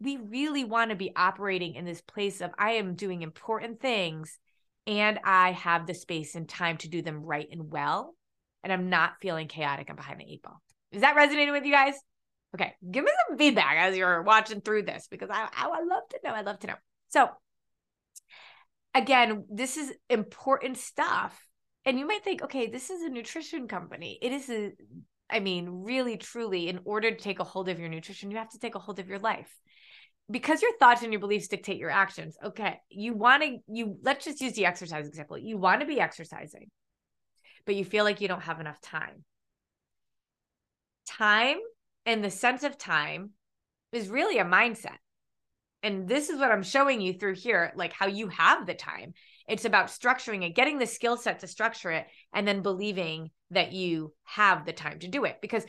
we 0.01 0.17
really 0.17 0.65
want 0.65 0.91
to 0.91 0.97
be 0.97 1.13
operating 1.15 1.75
in 1.75 1.85
this 1.85 2.01
place 2.01 2.41
of 2.41 2.51
I 2.59 2.73
am 2.73 2.95
doing 2.95 3.23
important 3.23 3.81
things 3.81 4.39
and 4.87 5.19
I 5.25 5.53
have 5.53 5.87
the 5.87 5.95
space 5.95 6.35
and 6.35 6.49
time 6.49 6.77
to 6.79 6.89
do 6.89 7.03
them 7.03 7.23
right 7.23 7.49
and 7.51 7.71
well, 7.71 8.15
and 8.63 8.73
I'm 8.73 8.89
not 8.89 9.15
feeling 9.21 9.49
chaotic 9.49 9.89
and 9.89 9.97
behind 9.97 10.21
the 10.21 10.31
eight 10.31 10.43
ball. 10.43 10.61
Is 10.93 11.03
that 11.03 11.17
resonating 11.17 11.53
with 11.53 11.65
you 11.65 11.73
guys? 11.73 11.95
Okay, 12.55 12.75
give 12.89 13.05
me 13.05 13.11
some 13.29 13.37
feedback 13.37 13.77
as 13.79 13.97
you're 13.97 14.23
watching 14.23 14.61
through 14.61 14.85
this 14.85 15.09
because 15.11 15.29
I, 15.31 15.49
I, 15.53 15.67
I 15.67 15.83
love 15.83 16.03
to 16.11 16.21
know. 16.23 16.31
I 16.31 16.43
love 16.43 16.61
to 16.61 16.69
know. 16.69 16.75
So, 17.09 17.29
again, 18.95 19.45
this 19.51 19.77
is 19.77 19.93
important 20.09 20.79
stuff. 20.79 21.39
And 21.85 21.99
you 21.99 22.07
might 22.07 22.25
think, 22.25 22.43
okay, 22.43 22.69
this 22.69 22.89
is 22.89 23.03
a 23.03 23.11
nutrition 23.11 23.69
company. 23.69 24.19
It 24.23 24.33
is 24.33 24.49
a, 24.49 24.73
I 25.29 25.41
mean, 25.41 25.69
really, 25.69 26.17
truly, 26.17 26.69
in 26.69 26.81
order 26.85 27.11
to 27.11 27.17
take 27.17 27.41
a 27.41 27.45
hold 27.45 27.69
of 27.69 27.79
your 27.79 27.89
nutrition, 27.89 28.31
you 28.31 28.39
have 28.39 28.51
to 28.51 28.59
take 28.59 28.75
a 28.75 28.79
hold 28.79 28.99
of 28.99 29.09
your 29.09 29.19
life 29.19 29.51
because 30.31 30.63
your 30.63 30.77
thoughts 30.79 31.03
and 31.03 31.13
your 31.13 31.21
beliefs 31.21 31.49
dictate 31.49 31.77
your 31.77 31.91
actions. 31.91 32.37
Okay, 32.43 32.79
you 32.89 33.13
want 33.15 33.43
to, 33.43 33.59
you 33.67 33.99
let's 34.03 34.25
just 34.25 34.41
use 34.41 34.55
the 34.55 34.67
exercise 34.67 35.07
example. 35.07 35.37
You 35.37 35.59
want 35.59 35.81
to 35.81 35.87
be 35.87 36.01
exercising, 36.01 36.71
but 37.67 37.75
you 37.75 37.85
feel 37.85 38.05
like 38.05 38.21
you 38.21 38.29
don't 38.29 38.43
have 38.43 38.61
enough 38.61 38.81
time. 38.81 39.25
Time 41.07 41.59
and 42.07 42.25
the 42.25 42.31
sense 42.31 42.63
of 42.63 42.79
time 42.79 43.31
is 43.93 44.09
really 44.09 44.39
a 44.39 44.45
mindset. 44.45 44.97
And 45.85 46.09
this 46.09 46.31
is 46.31 46.41
what 46.41 46.51
I'm 46.51 46.63
showing 46.63 47.01
you 47.03 47.13
through 47.13 47.35
here, 47.35 47.73
like 47.77 47.93
how 47.93 48.07
you 48.07 48.29
have 48.29 48.67
the 48.67 48.75
time. 48.75 49.13
It's 49.47 49.67
about 49.67 49.89
structuring 49.89 50.43
it, 50.43 50.55
getting 50.55 50.79
the 50.79 50.87
skill 50.87 51.19
set 51.19 51.41
to 51.41 51.47
structure 51.47 51.91
it, 51.91 52.07
and 52.33 52.49
then 52.49 52.63
believing 52.63 53.31
that 53.51 53.73
you 53.73 54.15
have 54.25 54.65
the 54.65 54.73
time 54.73 54.99
to 55.01 55.09
do 55.09 55.25
it. 55.25 55.37
Because 55.43 55.65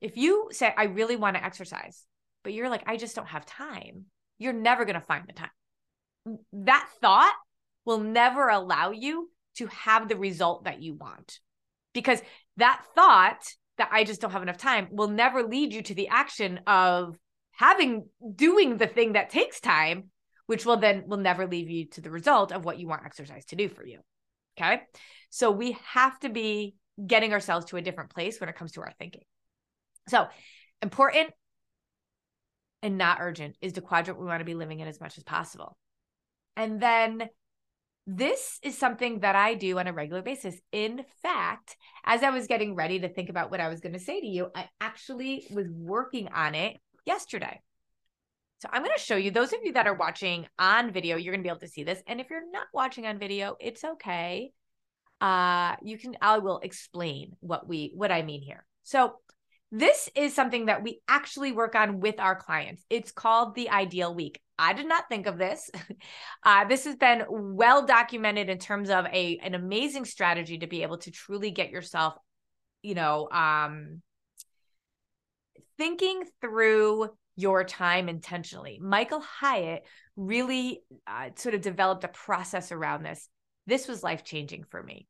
if 0.00 0.16
you 0.16 0.48
say, 0.50 0.74
I 0.76 0.84
really 0.84 1.14
want 1.14 1.36
to 1.36 1.44
exercise, 1.44 2.04
but 2.42 2.52
you're 2.52 2.68
like, 2.68 2.82
I 2.86 2.96
just 2.96 3.14
don't 3.14 3.28
have 3.28 3.46
time, 3.46 4.06
you're 4.38 4.52
never 4.52 4.84
going 4.84 4.98
to 4.98 5.06
find 5.06 5.24
the 5.28 5.34
time. 5.34 6.42
That 6.52 6.88
thought 7.00 7.34
will 7.84 8.00
never 8.00 8.48
allow 8.48 8.90
you 8.90 9.30
to 9.58 9.66
have 9.68 10.08
the 10.08 10.16
result 10.16 10.64
that 10.64 10.82
you 10.82 10.94
want. 10.94 11.38
Because 11.94 12.20
that 12.56 12.82
thought 12.96 13.54
that 13.78 13.90
I 13.92 14.02
just 14.02 14.20
don't 14.20 14.32
have 14.32 14.42
enough 14.42 14.58
time 14.58 14.88
will 14.90 15.08
never 15.08 15.44
lead 15.44 15.72
you 15.72 15.82
to 15.82 15.94
the 15.94 16.08
action 16.08 16.60
of 16.66 17.16
having 17.60 18.06
doing 18.36 18.78
the 18.78 18.86
thing 18.86 19.12
that 19.12 19.28
takes 19.28 19.60
time, 19.60 20.04
which 20.46 20.64
will 20.64 20.78
then 20.78 21.04
will 21.06 21.18
never 21.18 21.46
lead 21.46 21.68
you 21.68 21.84
to 21.84 22.00
the 22.00 22.10
result 22.10 22.52
of 22.52 22.64
what 22.64 22.78
you 22.78 22.88
want 22.88 23.04
exercise 23.04 23.44
to 23.44 23.54
do 23.54 23.68
for 23.68 23.84
you. 23.84 23.98
Okay. 24.58 24.80
So 25.28 25.50
we 25.50 25.76
have 25.84 26.18
to 26.20 26.30
be 26.30 26.74
getting 27.06 27.34
ourselves 27.34 27.66
to 27.66 27.76
a 27.76 27.82
different 27.82 28.14
place 28.14 28.40
when 28.40 28.48
it 28.48 28.56
comes 28.56 28.72
to 28.72 28.80
our 28.80 28.92
thinking. 28.98 29.24
So 30.08 30.26
important 30.80 31.32
and 32.82 32.96
not 32.96 33.18
urgent 33.20 33.56
is 33.60 33.74
the 33.74 33.82
quadrant 33.82 34.18
we 34.18 34.24
want 34.24 34.40
to 34.40 34.46
be 34.46 34.54
living 34.54 34.80
in 34.80 34.88
as 34.88 34.98
much 34.98 35.18
as 35.18 35.24
possible. 35.24 35.76
And 36.56 36.80
then 36.80 37.28
this 38.06 38.58
is 38.62 38.76
something 38.76 39.20
that 39.20 39.36
I 39.36 39.52
do 39.52 39.78
on 39.78 39.86
a 39.86 39.92
regular 39.92 40.22
basis. 40.22 40.58
In 40.72 41.04
fact, 41.22 41.76
as 42.06 42.22
I 42.22 42.30
was 42.30 42.46
getting 42.46 42.74
ready 42.74 43.00
to 43.00 43.08
think 43.10 43.28
about 43.28 43.50
what 43.50 43.60
I 43.60 43.68
was 43.68 43.80
going 43.80 43.92
to 43.92 43.98
say 43.98 44.18
to 44.18 44.26
you, 44.26 44.48
I 44.54 44.70
actually 44.80 45.46
was 45.50 45.66
working 45.68 46.28
on 46.28 46.54
it 46.54 46.78
yesterday. 47.06 47.60
So 48.58 48.68
I'm 48.72 48.82
going 48.82 48.94
to 48.96 49.02
show 49.02 49.16
you 49.16 49.30
those 49.30 49.52
of 49.52 49.60
you 49.64 49.72
that 49.72 49.86
are 49.86 49.94
watching 49.94 50.46
on 50.58 50.92
video, 50.92 51.16
you're 51.16 51.32
going 51.32 51.40
to 51.40 51.46
be 51.46 51.50
able 51.50 51.60
to 51.60 51.68
see 51.68 51.82
this. 51.82 52.02
And 52.06 52.20
if 52.20 52.28
you're 52.28 52.50
not 52.50 52.66
watching 52.74 53.06
on 53.06 53.18
video, 53.18 53.56
it's 53.60 53.84
okay. 53.84 54.52
Uh 55.20 55.76
you 55.82 55.98
can 55.98 56.16
I 56.22 56.38
will 56.38 56.60
explain 56.60 57.36
what 57.40 57.68
we 57.68 57.92
what 57.94 58.10
I 58.10 58.22
mean 58.22 58.40
here. 58.40 58.64
So 58.84 59.16
this 59.72 60.08
is 60.16 60.34
something 60.34 60.66
that 60.66 60.82
we 60.82 61.00
actually 61.06 61.52
work 61.52 61.74
on 61.74 62.00
with 62.00 62.18
our 62.18 62.34
clients. 62.34 62.84
It's 62.90 63.12
called 63.12 63.54
the 63.54 63.70
ideal 63.70 64.14
week. 64.14 64.40
I 64.58 64.72
did 64.72 64.88
not 64.88 65.08
think 65.08 65.26
of 65.26 65.38
this. 65.38 65.70
Uh, 66.42 66.64
this 66.64 66.86
has 66.86 66.96
been 66.96 67.22
well 67.28 67.84
documented 67.84 68.48
in 68.48 68.56
terms 68.56 68.88
of 68.88 69.04
a 69.12 69.38
an 69.42 69.54
amazing 69.54 70.06
strategy 70.06 70.56
to 70.56 70.66
be 70.66 70.82
able 70.82 70.96
to 70.96 71.10
truly 71.10 71.50
get 71.50 71.68
yourself, 71.68 72.14
you 72.80 72.94
know, 72.94 73.28
um, 73.30 74.00
thinking 75.80 76.24
through 76.42 77.08
your 77.36 77.64
time 77.64 78.10
intentionally. 78.10 78.78
Michael 78.82 79.20
Hyatt 79.20 79.86
really 80.14 80.82
uh, 81.06 81.30
sort 81.36 81.54
of 81.54 81.62
developed 81.62 82.04
a 82.04 82.08
process 82.08 82.70
around 82.70 83.02
this. 83.02 83.26
This 83.66 83.88
was 83.88 84.02
life 84.02 84.22
changing 84.22 84.64
for 84.70 84.82
me. 84.82 85.06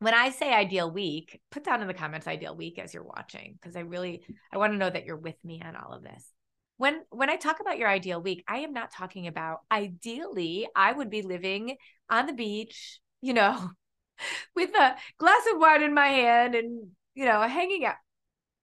When 0.00 0.12
I 0.12 0.30
say 0.30 0.52
ideal 0.52 0.90
week, 0.90 1.40
put 1.52 1.62
down 1.62 1.82
in 1.82 1.86
the 1.86 1.94
comments 1.94 2.26
ideal 2.26 2.56
week 2.56 2.80
as 2.80 2.92
you're 2.92 3.04
watching 3.04 3.54
because 3.60 3.76
I 3.76 3.80
really 3.80 4.24
I 4.52 4.58
want 4.58 4.72
to 4.72 4.76
know 4.76 4.90
that 4.90 5.06
you're 5.06 5.16
with 5.16 5.36
me 5.44 5.62
on 5.64 5.76
all 5.76 5.92
of 5.92 6.02
this 6.02 6.32
when 6.78 7.02
when 7.10 7.30
I 7.30 7.36
talk 7.36 7.60
about 7.60 7.78
your 7.78 7.88
ideal 7.88 8.20
week, 8.20 8.42
I 8.48 8.58
am 8.58 8.72
not 8.72 8.92
talking 8.92 9.28
about 9.28 9.60
ideally 9.70 10.66
I 10.74 10.90
would 10.90 11.10
be 11.10 11.22
living 11.22 11.76
on 12.10 12.26
the 12.26 12.32
beach, 12.32 12.98
you 13.20 13.34
know, 13.34 13.70
with 14.56 14.70
a 14.70 14.96
glass 15.16 15.46
of 15.52 15.60
wine 15.60 15.84
in 15.84 15.94
my 15.94 16.08
hand 16.08 16.56
and 16.56 16.88
you 17.14 17.24
know, 17.24 17.40
hanging 17.42 17.84
out. 17.84 17.94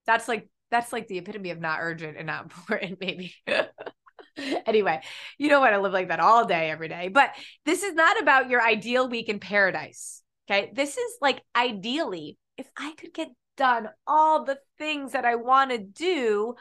That's 0.04 0.28
like 0.28 0.50
that's 0.70 0.92
like 0.92 1.08
the 1.08 1.18
epitome 1.18 1.50
of 1.50 1.60
not 1.60 1.78
urgent 1.80 2.16
and 2.16 2.26
not 2.26 2.44
important 2.44 2.98
maybe. 3.00 3.34
anyway, 4.66 5.00
you 5.38 5.48
don't 5.48 5.60
want 5.60 5.74
to 5.74 5.80
live 5.80 5.92
like 5.92 6.08
that 6.08 6.20
all 6.20 6.46
day 6.46 6.70
every 6.70 6.88
day, 6.88 7.08
but 7.08 7.30
this 7.64 7.82
is 7.82 7.94
not 7.94 8.20
about 8.20 8.50
your 8.50 8.62
ideal 8.62 9.08
week 9.08 9.28
in 9.28 9.38
paradise. 9.38 10.22
Okay? 10.48 10.72
This 10.74 10.96
is 10.96 11.12
like 11.20 11.42
ideally 11.54 12.38
if 12.56 12.70
I 12.76 12.92
could 12.92 13.14
get 13.14 13.28
done 13.56 13.88
all 14.06 14.44
the 14.44 14.58
things 14.78 15.12
that 15.12 15.24
I 15.24 15.36
want 15.36 15.70
to 15.70 15.78
do, 15.78 16.54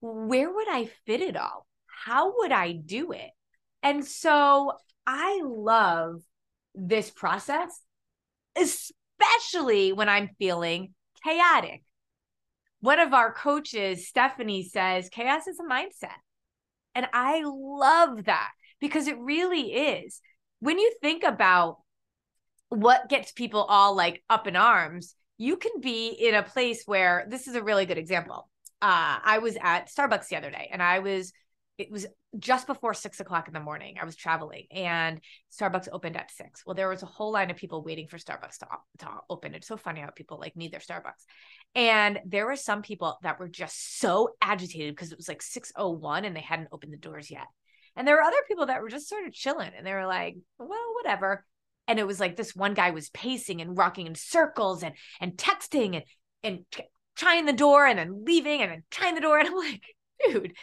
where 0.00 0.52
would 0.52 0.68
I 0.68 0.90
fit 1.06 1.20
it 1.20 1.36
all? 1.36 1.66
How 1.86 2.38
would 2.38 2.52
I 2.52 2.72
do 2.72 3.12
it? 3.12 3.30
And 3.82 4.04
so 4.04 4.72
I 5.06 5.42
love 5.44 6.22
this 6.74 7.10
process, 7.10 7.80
especially 8.56 9.92
when 9.92 10.08
I'm 10.08 10.30
feeling 10.38 10.94
chaotic. 11.24 11.82
One 12.82 12.98
of 12.98 13.14
our 13.14 13.32
coaches, 13.32 14.08
Stephanie, 14.08 14.64
says 14.64 15.08
chaos 15.08 15.46
is 15.46 15.58
a 15.60 15.62
mindset. 15.62 16.18
And 16.96 17.06
I 17.12 17.42
love 17.44 18.24
that 18.24 18.50
because 18.80 19.06
it 19.06 19.18
really 19.18 19.72
is. 19.72 20.20
When 20.58 20.78
you 20.78 20.92
think 21.00 21.22
about 21.22 21.78
what 22.70 23.08
gets 23.08 23.30
people 23.30 23.62
all 23.62 23.94
like 23.94 24.22
up 24.28 24.48
in 24.48 24.56
arms, 24.56 25.14
you 25.38 25.56
can 25.56 25.80
be 25.80 26.08
in 26.08 26.34
a 26.34 26.42
place 26.42 26.82
where 26.84 27.24
this 27.28 27.46
is 27.46 27.54
a 27.54 27.62
really 27.62 27.86
good 27.86 27.98
example. 27.98 28.50
Uh, 28.82 29.18
I 29.24 29.38
was 29.38 29.56
at 29.62 29.88
Starbucks 29.88 30.26
the 30.26 30.36
other 30.36 30.50
day 30.50 30.68
and 30.72 30.82
I 30.82 30.98
was 30.98 31.32
it 31.78 31.90
was 31.90 32.06
just 32.38 32.66
before 32.66 32.94
six 32.94 33.20
o'clock 33.20 33.48
in 33.48 33.54
the 33.54 33.60
morning. 33.60 33.96
I 34.00 34.04
was 34.04 34.16
traveling 34.16 34.66
and 34.70 35.20
Starbucks 35.58 35.88
opened 35.90 36.16
at 36.16 36.30
six. 36.30 36.64
Well, 36.66 36.74
there 36.74 36.88
was 36.88 37.02
a 37.02 37.06
whole 37.06 37.32
line 37.32 37.50
of 37.50 37.56
people 37.56 37.82
waiting 37.82 38.08
for 38.08 38.18
Starbucks 38.18 38.58
to, 38.58 38.66
to 38.98 39.08
open. 39.30 39.54
It's 39.54 39.68
so 39.68 39.76
funny 39.76 40.00
how 40.00 40.10
people 40.10 40.38
like 40.38 40.56
need 40.56 40.72
their 40.72 40.80
Starbucks. 40.80 41.24
And 41.74 42.20
there 42.26 42.46
were 42.46 42.56
some 42.56 42.82
people 42.82 43.18
that 43.22 43.38
were 43.38 43.48
just 43.48 43.98
so 43.98 44.30
agitated 44.42 44.94
because 44.94 45.10
it 45.10 45.18
was 45.18 45.28
like 45.28 45.40
601 45.40 46.24
and 46.24 46.36
they 46.36 46.40
hadn't 46.40 46.68
opened 46.70 46.92
the 46.92 46.98
doors 46.98 47.30
yet. 47.30 47.46
And 47.96 48.06
there 48.06 48.16
were 48.16 48.22
other 48.22 48.36
people 48.46 48.66
that 48.66 48.82
were 48.82 48.88
just 48.88 49.08
sort 49.08 49.26
of 49.26 49.32
chilling 49.32 49.70
and 49.76 49.86
they 49.86 49.92
were 49.92 50.06
like, 50.06 50.36
well, 50.58 50.94
whatever. 50.94 51.44
And 51.88 51.98
it 51.98 52.06
was 52.06 52.20
like 52.20 52.36
this 52.36 52.54
one 52.54 52.74
guy 52.74 52.90
was 52.90 53.10
pacing 53.10 53.60
and 53.60 53.76
rocking 53.76 54.06
in 54.06 54.14
circles 54.14 54.82
and 54.82 54.94
and 55.20 55.32
texting 55.32 55.96
and 55.96 56.04
and 56.42 56.64
trying 57.16 57.46
the 57.46 57.52
door 57.52 57.86
and 57.86 57.98
then 57.98 58.24
leaving 58.24 58.62
and 58.62 58.70
then 58.70 58.82
trying 58.90 59.14
the 59.14 59.20
door. 59.20 59.38
And 59.40 59.48
I'm 59.48 59.56
like, 59.56 59.82
dude, 60.24 60.54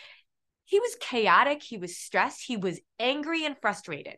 he 0.66 0.80
was 0.80 0.96
chaotic, 1.00 1.64
he 1.64 1.78
was 1.78 1.98
stressed, 1.98 2.44
he 2.46 2.56
was 2.56 2.80
angry 3.00 3.46
and 3.46 3.56
frustrated. 3.60 4.18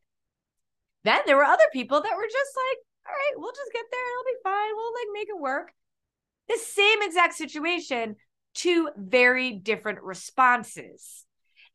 Then 1.04 1.20
there 1.26 1.38
were 1.38 1.44
other 1.44 1.64
people 1.74 2.02
that 2.02 2.16
were 2.16 2.28
just 2.32 2.52
like, 2.56 2.78
all 3.08 3.14
right, 3.14 3.34
we'll 3.38 3.54
just 3.54 3.72
get 3.74 3.86
there, 3.92 4.12
it'll 4.12 4.24
be 4.24 4.44
fine, 4.44 4.76
we'll 4.76 4.94
like 4.94 5.08
make 5.14 5.30
it 5.30 5.42
work. 5.42 5.72
The 6.52 6.58
same 6.58 7.02
exact 7.02 7.36
situation, 7.36 8.18
two 8.54 8.90
very 8.98 9.54
different 9.54 10.02
responses. 10.02 11.26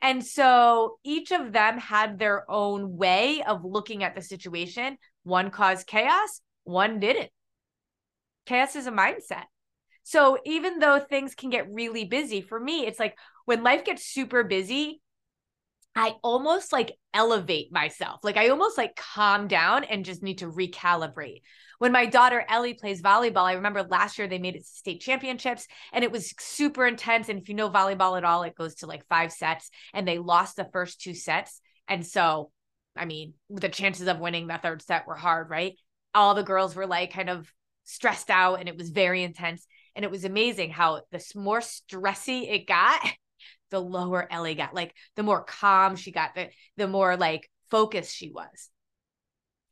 And 0.02 0.22
so 0.22 0.98
each 1.02 1.30
of 1.30 1.54
them 1.54 1.78
had 1.78 2.18
their 2.18 2.44
own 2.50 2.98
way 2.98 3.42
of 3.42 3.64
looking 3.64 4.04
at 4.04 4.14
the 4.14 4.20
situation. 4.20 4.98
One 5.22 5.50
caused 5.50 5.86
chaos, 5.86 6.42
one 6.64 7.00
didn't. 7.00 7.30
Chaos 8.44 8.76
is 8.76 8.86
a 8.86 8.92
mindset. 8.92 9.44
So 10.02 10.38
even 10.44 10.78
though 10.78 11.00
things 11.00 11.34
can 11.34 11.48
get 11.48 11.72
really 11.72 12.04
busy, 12.04 12.42
for 12.42 12.60
me, 12.60 12.86
it's 12.86 13.00
like 13.00 13.16
when 13.46 13.62
life 13.62 13.82
gets 13.82 14.04
super 14.04 14.44
busy, 14.44 15.00
I 15.96 16.14
almost 16.22 16.74
like 16.74 16.92
elevate 17.14 17.72
myself. 17.72 18.20
Like 18.22 18.36
I 18.36 18.50
almost 18.50 18.76
like 18.76 18.96
calm 18.96 19.48
down 19.48 19.82
and 19.82 20.04
just 20.04 20.22
need 20.22 20.38
to 20.38 20.46
recalibrate. 20.46 21.40
When 21.78 21.90
my 21.90 22.04
daughter 22.04 22.44
Ellie 22.46 22.74
plays 22.74 23.00
volleyball, 23.00 23.44
I 23.44 23.54
remember 23.54 23.82
last 23.82 24.18
year 24.18 24.28
they 24.28 24.38
made 24.38 24.56
it 24.56 24.60
to 24.60 24.64
state 24.64 25.00
championships 25.00 25.66
and 25.94 26.04
it 26.04 26.12
was 26.12 26.34
super 26.38 26.86
intense. 26.86 27.30
And 27.30 27.40
if 27.40 27.48
you 27.48 27.54
know 27.54 27.70
volleyball 27.70 28.18
at 28.18 28.24
all, 28.24 28.42
it 28.42 28.54
goes 28.54 28.76
to 28.76 28.86
like 28.86 29.06
five 29.08 29.32
sets 29.32 29.70
and 29.94 30.06
they 30.06 30.18
lost 30.18 30.56
the 30.56 30.68
first 30.70 31.00
two 31.00 31.14
sets. 31.14 31.62
And 31.88 32.06
so, 32.06 32.50
I 32.94 33.06
mean, 33.06 33.32
the 33.48 33.70
chances 33.70 34.06
of 34.06 34.20
winning 34.20 34.48
the 34.48 34.58
third 34.62 34.82
set 34.82 35.06
were 35.06 35.16
hard, 35.16 35.48
right? 35.48 35.74
All 36.14 36.34
the 36.34 36.42
girls 36.42 36.76
were 36.76 36.86
like 36.86 37.14
kind 37.14 37.30
of 37.30 37.50
stressed 37.84 38.28
out 38.28 38.60
and 38.60 38.68
it 38.68 38.76
was 38.76 38.90
very 38.90 39.22
intense. 39.22 39.66
And 39.94 40.04
it 40.04 40.10
was 40.10 40.26
amazing 40.26 40.72
how 40.72 41.02
the 41.10 41.24
more 41.34 41.60
stressy 41.60 42.52
it 42.52 42.66
got, 42.66 43.00
the 43.70 43.80
lower 43.80 44.26
Ellie 44.30 44.54
got. 44.54 44.74
Like 44.74 44.94
the 45.16 45.22
more 45.22 45.44
calm 45.44 45.96
she 45.96 46.12
got, 46.12 46.34
the 46.34 46.48
the 46.76 46.88
more 46.88 47.16
like 47.16 47.50
focused 47.70 48.14
she 48.14 48.30
was. 48.30 48.70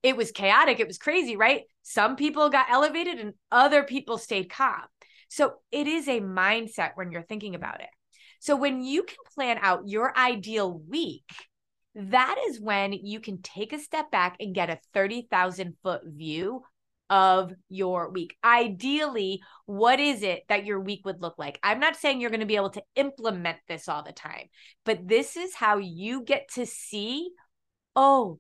It 0.03 0.17
was 0.17 0.33
chaotic. 0.33 0.81
It 0.81 0.87
was 0.87 0.99
crazy, 0.99 1.37
right? 1.37 1.63
Some 1.83 2.17
people 2.17 2.51
got 2.51 2.67
elevated 2.71 3.19
and 3.19 3.35
other 3.51 3.83
people 3.83 4.19
stayed 4.19 4.51
calm. 4.51 4.83
So 5.29 5.55
it 5.73 5.87
is 5.87 6.09
a 6.09 6.21
mindset 6.21 6.91
when 6.95 7.11
you're 7.11 7.23
thinking 7.23 7.55
about 7.55 7.81
it. 7.81 7.89
So 8.41 8.57
when 8.57 8.85
you 8.85 9.05
can 9.05 9.17
plan 9.35 9.59
out 9.63 9.89
your 9.89 10.17
ideal 10.17 10.79
week, 10.89 11.33
that 11.95 12.37
is 12.49 12.61
when 12.61 12.93
you 12.93 13.21
can 13.21 13.41
take 13.41 13.73
a 13.73 13.79
step 13.79 14.11
back 14.11 14.37
and 14.41 14.55
get 14.55 14.69
a 14.69 14.79
30,000 14.93 15.75
foot 15.83 16.03
view 16.05 16.63
of 17.11 17.53
your 17.69 18.11
week. 18.11 18.37
Ideally, 18.43 19.41
what 19.67 20.01
is 20.01 20.23
it 20.23 20.43
that 20.49 20.65
your 20.65 20.81
week 20.81 21.03
would 21.05 21.21
look 21.23 21.39
like? 21.39 21.59
I'm 21.63 21.81
not 21.81 21.97
saying 21.97 22.21
you're 22.21 22.31
going 22.31 22.41
to 22.41 22.47
be 22.47 22.57
able 22.57 22.71
to 22.71 22.83
implement 22.97 23.59
this 23.69 23.89
all 23.89 24.03
the 24.03 24.13
time, 24.13 24.49
but 24.85 25.07
this 25.07 25.37
is 25.37 25.55
how 25.55 25.79
you 25.79 26.23
get 26.23 26.49
to 26.55 26.67
see, 26.67 27.31
oh, 27.95 28.39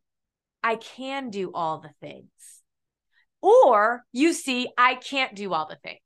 I 0.62 0.76
can 0.76 1.30
do 1.30 1.52
all 1.52 1.80
the 1.80 1.92
things. 2.00 2.28
Or 3.42 4.04
you 4.12 4.32
see, 4.32 4.68
I 4.78 4.94
can't 4.94 5.34
do 5.34 5.52
all 5.52 5.68
the 5.68 5.76
things. 5.76 6.00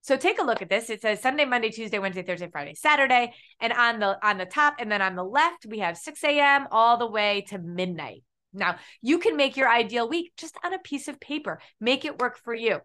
So 0.00 0.16
take 0.16 0.40
a 0.40 0.44
look 0.44 0.60
at 0.60 0.68
this. 0.68 0.90
It 0.90 1.00
says 1.00 1.22
Sunday, 1.22 1.44
Monday, 1.44 1.70
Tuesday, 1.70 2.00
Wednesday, 2.00 2.24
Thursday, 2.24 2.48
Friday, 2.50 2.74
Saturday. 2.74 3.32
And 3.60 3.72
on 3.72 4.00
the 4.00 4.18
on 4.26 4.36
the 4.36 4.46
top 4.46 4.74
and 4.80 4.90
then 4.90 5.00
on 5.00 5.14
the 5.14 5.24
left, 5.24 5.64
we 5.64 5.78
have 5.78 5.96
6 5.96 6.24
a.m. 6.24 6.66
all 6.72 6.96
the 6.96 7.06
way 7.06 7.44
to 7.48 7.58
midnight. 7.58 8.24
Now, 8.52 8.76
you 9.00 9.18
can 9.18 9.36
make 9.36 9.56
your 9.56 9.68
ideal 9.68 10.08
week 10.08 10.32
just 10.36 10.56
on 10.64 10.74
a 10.74 10.78
piece 10.78 11.08
of 11.08 11.20
paper, 11.20 11.60
make 11.80 12.04
it 12.04 12.18
work 12.18 12.38
for 12.38 12.54
you. 12.54 12.80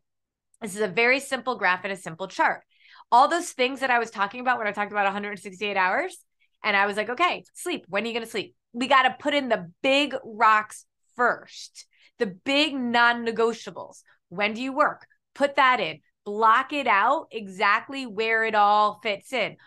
This 0.62 0.76
is 0.76 0.82
a 0.82 0.88
very 0.88 1.20
simple 1.20 1.58
graph 1.58 1.84
and 1.84 1.94
a 1.94 1.98
simple 1.98 2.28
chart. 2.28 2.64
All 3.12 3.28
those 3.28 3.52
things 3.52 3.82
that 3.82 3.92
I 3.92 4.00
was 4.00 4.10
talking 4.10 4.42
about 4.42 4.58
when 4.58 4.68
I 4.68 4.72
talked 4.72 4.92
about 4.92 5.06
168 5.06 5.78
hours, 5.78 6.18
and 6.64 6.76
I 6.76 6.86
was 6.86 6.98
like, 6.98 7.10
okay, 7.10 7.44
sleep. 7.54 7.86
When 7.88 8.04
are 8.04 8.08
you 8.08 8.14
going 8.14 8.26
to 8.26 8.32
sleep? 8.32 8.56
We 8.74 8.88
got 8.88 9.04
to 9.04 9.16
put 9.20 9.34
in 9.34 9.50
the 9.50 9.72
big 9.82 10.16
rocks 10.24 10.86
first, 11.16 11.86
the 12.18 12.26
big 12.26 12.74
non 12.74 13.26
negotiables. 13.26 14.02
When 14.30 14.54
do 14.54 14.62
you 14.62 14.74
work? 14.74 15.06
Put 15.36 15.56
that 15.58 15.80
in, 15.80 16.00
block 16.26 16.74
it 16.74 16.88
out 16.88 17.28
exactly 17.32 18.06
where 18.06 18.44
it 18.44 18.56
all 18.56 19.00
fits 19.04 19.32
in. 19.32 19.58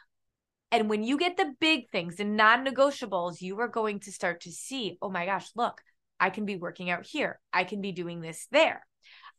And 0.73 0.89
when 0.89 1.03
you 1.03 1.19
get 1.19 1.37
the 1.37 1.53
big 1.61 1.91
things, 1.91 2.17
the 2.17 2.25
non 2.25 2.65
negotiables, 2.65 3.41
you 3.41 3.59
are 3.61 3.69
going 3.69 4.01
to 4.01 4.13
start 4.13 4.43
to 4.43 4.53
see, 4.53 4.99
oh 5.01 5.11
my 5.11 5.27
gosh, 5.27 5.49
look, 5.57 5.81
I 6.21 6.31
can 6.31 6.45
be 6.45 6.57
working 6.57 6.91
out 6.91 7.07
here. 7.07 7.41
I 7.53 7.65
can 7.65 7.81
be 7.81 7.93
doing 7.93 8.21
this 8.21 8.47
there. 8.53 8.87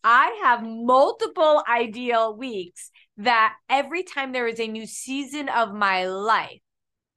I 0.04 0.40
have 0.44 0.64
multiple 0.64 1.64
ideal 1.70 2.36
weeks 2.36 2.90
that 3.18 3.54
every 3.70 4.02
time 4.02 4.32
there 4.32 4.48
is 4.48 4.60
a 4.60 4.68
new 4.68 4.88
season 4.88 5.48
of 5.48 5.74
my 5.74 6.08
life, 6.08 6.60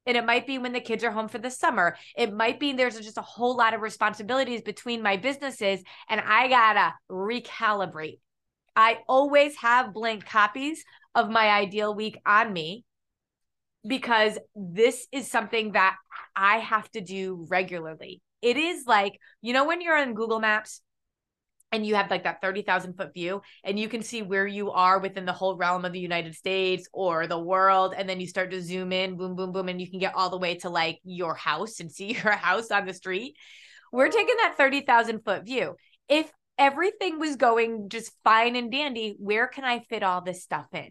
and 0.07 0.19
it 0.19 0.27
might 0.27 0.47
be 0.47 0.59
when 0.59 0.75
the 0.75 0.81
kids 0.81 1.03
are 1.03 1.11
home 1.11 1.29
for 1.29 1.39
the 1.39 1.51
summer. 1.51 1.97
It 2.15 2.31
might 2.31 2.61
be 2.61 2.73
there's 2.73 3.01
just 3.01 3.17
a 3.17 3.23
whole 3.23 3.57
lot 3.57 3.73
of 3.73 3.81
responsibilities 3.81 4.61
between 4.61 5.03
my 5.03 5.17
businesses, 5.17 5.83
and 6.11 6.21
I 6.21 6.49
gotta 6.49 6.93
recalibrate. 7.11 8.19
I 8.77 8.99
always 9.09 9.57
have 9.57 9.95
blank 9.95 10.27
copies 10.27 10.85
of 11.15 11.31
my 11.31 11.49
ideal 11.49 11.95
week 11.95 12.19
on 12.27 12.53
me 12.53 12.85
because 13.87 14.39
this 14.55 15.07
is 15.11 15.31
something 15.31 15.73
that 15.73 15.97
I 16.37 16.59
have 16.59 16.91
to 16.91 17.01
do 17.01 17.47
regularly 17.49 18.21
it 18.45 18.59
is 18.59 18.85
like, 18.87 19.19
you 19.41 19.55
know, 19.55 19.65
when 19.65 19.81
you're 19.81 19.97
on 19.97 20.13
Google 20.13 20.39
Maps 20.39 20.83
and 21.73 21.85
you 21.87 21.95
have 21.95 22.11
like 22.11 22.25
that 22.25 22.43
30,000 22.43 22.93
foot 22.93 23.15
view 23.15 23.41
and 23.65 23.81
you 23.81 23.89
can 23.89 24.03
see 24.03 24.21
where 24.21 24.47
you 24.47 24.71
are 24.71 24.99
within 24.99 25.25
the 25.25 25.33
whole 25.33 25.57
realm 25.57 25.87
of 25.87 25.95
the 25.95 25.99
United 25.99 26.35
States 26.35 26.87
or 26.93 27.27
the 27.27 27.39
world. 27.39 27.95
And 27.97 28.07
then 28.07 28.21
you 28.21 28.27
start 28.27 28.51
to 28.51 28.61
zoom 28.61 28.93
in, 28.93 29.17
boom, 29.17 29.35
boom, 29.35 29.51
boom, 29.51 29.71
and 29.71 29.81
you 29.81 29.91
can 29.91 29.99
get 29.99 30.15
all 30.15 30.29
the 30.29 30.37
way 30.37 30.57
to 30.57 30.69
like 30.69 31.01
your 31.05 31.35
house 31.35 31.81
and 31.81 31.91
see 31.93 32.13
your 32.13 32.33
house 32.33 32.71
on 32.71 32.85
the 32.85 32.93
street. 32.93 33.35
We're 33.91 34.11
taking 34.11 34.37
that 34.37 34.57
30,000 34.59 35.25
foot 35.25 35.47
view. 35.47 35.77
If 36.11 36.31
everything 36.59 37.19
was 37.19 37.37
going 37.37 37.89
just 37.89 38.13
fine 38.25 38.57
and 38.57 38.71
dandy, 38.71 39.17
where 39.19 39.47
can 39.47 39.65
I 39.65 39.79
fit 39.89 40.03
all 40.03 40.21
this 40.21 40.43
stuff 40.43 40.67
in? 40.75 40.91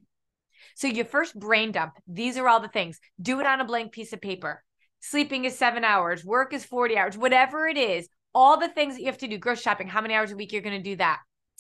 So 0.76 0.88
you 0.88 1.04
first 1.04 1.38
brain 1.40 1.72
dump. 1.72 1.94
These 2.08 2.36
are 2.38 2.48
all 2.48 2.60
the 2.62 2.68
things. 2.68 3.00
Do 3.22 3.40
it 3.42 3.46
on 3.46 3.62
a 3.62 3.66
blank 3.66 3.92
piece 3.92 4.12
of 4.12 4.22
paper 4.22 4.64
sleeping 5.04 5.44
is 5.44 5.58
seven 5.58 5.84
hours, 5.84 6.24
work 6.24 6.54
is 6.54 6.64
40 6.64 6.98
hours, 6.98 7.18
whatever 7.18 7.68
it 7.68 7.78
is, 7.78 8.08
all 8.34 8.58
the 8.58 8.70
things 8.70 8.96
that 8.96 9.02
you 9.02 9.08
have 9.08 9.18
to 9.18 9.28
do, 9.28 9.38
grocery 9.38 9.62
shopping, 9.62 9.88
how 9.88 10.02
many 10.02 10.14
hours 10.14 10.32
a 10.32 10.36
week 10.36 10.54
you're 10.54 10.62
going 10.62 10.82
to 10.82 10.90
do 10.90 10.96
that, 10.96 11.20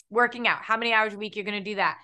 working 0.10 0.48
out, 0.48 0.60
how 0.62 0.78
many 0.78 0.94
hours 0.94 1.14
a 1.14 1.18
week 1.18 1.36
you're 1.36 1.46
going 1.46 1.62
to 1.62 1.70
do 1.70 1.76
that, 1.76 1.98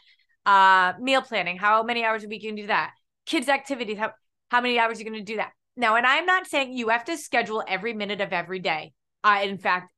uh, 0.46 0.94
meal 1.00 1.22
planning, 1.22 1.58
how 1.58 1.82
many 1.82 2.04
hours 2.04 2.26
a 2.26 2.28
week 2.28 2.44
you 2.44 2.50
can 2.50 2.56
do 2.56 2.68
that, 2.68 2.92
kids' 3.26 3.48
activities, 3.48 3.98
how, 3.98 4.12
how 4.52 4.60
many 4.60 4.78
hours 4.78 5.00
you're 5.00 5.10
going 5.10 5.26
to 5.26 5.32
do 5.32 5.38
that. 5.38 5.52
Now, 5.78 5.96
and 5.96 6.06
I'm 6.06 6.26
not 6.26 6.46
saying 6.46 6.74
you 6.74 6.90
have 6.90 7.06
to 7.06 7.18
schedule 7.18 7.64
every 7.66 7.94
minute 7.94 8.20
of 8.20 8.34
every 8.34 8.60
day. 8.60 8.92
Uh, 9.24 9.40
in 9.44 9.58
fact, 9.58 9.94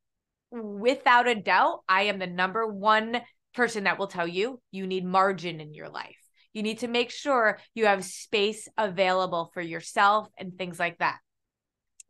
without 0.51 1.27
a 1.27 1.33
doubt, 1.33 1.79
I 1.89 2.03
am 2.03 2.19
the 2.19 2.27
number 2.27 2.67
one 2.67 3.19
person 3.55 3.85
that 3.85 3.97
will 3.97 4.07
tell 4.07 4.27
you 4.27 4.61
you 4.71 4.85
need 4.85 5.05
margin 5.05 5.59
in 5.59 5.73
your 5.73 5.89
life. 5.89 6.17
You 6.53 6.61
need 6.61 6.79
to 6.79 6.87
make 6.87 7.09
sure 7.09 7.59
you 7.73 7.87
have 7.87 8.05
space 8.05 8.67
available 8.77 9.49
for 9.53 9.61
yourself 9.61 10.27
and 10.37 10.55
things 10.55 10.79
like 10.79 10.99
that. 10.99 11.17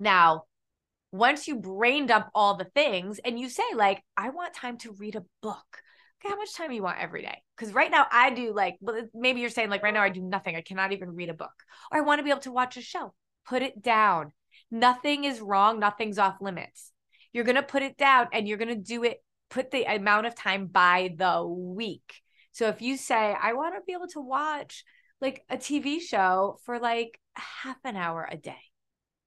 Now, 0.01 0.43
once 1.11 1.47
you 1.47 1.55
brain 1.57 2.07
dump 2.07 2.27
all 2.33 2.55
the 2.55 2.65
things 2.65 3.19
and 3.23 3.39
you 3.39 3.49
say, 3.49 3.63
like, 3.75 4.03
I 4.17 4.29
want 4.29 4.53
time 4.53 4.77
to 4.79 4.93
read 4.93 5.15
a 5.15 5.23
book, 5.41 5.81
Okay, 6.21 6.29
how 6.29 6.37
much 6.37 6.53
time 6.53 6.69
do 6.69 6.75
you 6.75 6.83
want 6.83 6.99
every 6.99 7.23
day. 7.23 7.41
Because 7.57 7.73
right 7.73 7.89
now 7.89 8.05
I 8.11 8.29
do 8.29 8.53
like, 8.53 8.77
maybe 9.13 9.41
you're 9.41 9.49
saying 9.49 9.69
like 9.69 9.81
right 9.81 9.93
now 9.93 10.03
I 10.03 10.09
do 10.09 10.21
nothing. 10.21 10.55
I 10.55 10.61
cannot 10.61 10.91
even 10.91 11.15
read 11.15 11.29
a 11.29 11.33
book 11.33 11.53
or 11.91 11.97
I 11.97 12.01
want 12.01 12.19
to 12.19 12.23
be 12.23 12.29
able 12.29 12.41
to 12.41 12.51
watch 12.51 12.77
a 12.77 12.81
show. 12.81 13.13
Put 13.47 13.63
it 13.63 13.81
down. 13.81 14.31
Nothing 14.69 15.23
is 15.23 15.41
wrong. 15.41 15.79
Nothing's 15.79 16.19
off 16.19 16.35
limits. 16.39 16.91
You're 17.33 17.43
going 17.43 17.55
to 17.55 17.63
put 17.63 17.81
it 17.81 17.97
down 17.97 18.27
and 18.33 18.47
you're 18.47 18.59
going 18.59 18.67
to 18.67 18.75
do 18.75 19.03
it, 19.03 19.17
put 19.49 19.71
the 19.71 19.83
amount 19.83 20.27
of 20.27 20.35
time 20.35 20.67
by 20.67 21.15
the 21.17 21.43
week. 21.43 22.21
So 22.51 22.67
if 22.67 22.83
you 22.83 22.97
say, 22.97 23.35
I 23.41 23.53
want 23.53 23.75
to 23.75 23.81
be 23.87 23.93
able 23.93 24.09
to 24.09 24.21
watch 24.21 24.83
like 25.21 25.43
a 25.49 25.57
TV 25.57 26.01
show 26.01 26.59
for 26.65 26.77
like 26.77 27.19
half 27.33 27.77
an 27.83 27.95
hour 27.95 28.27
a 28.29 28.37
day, 28.37 28.61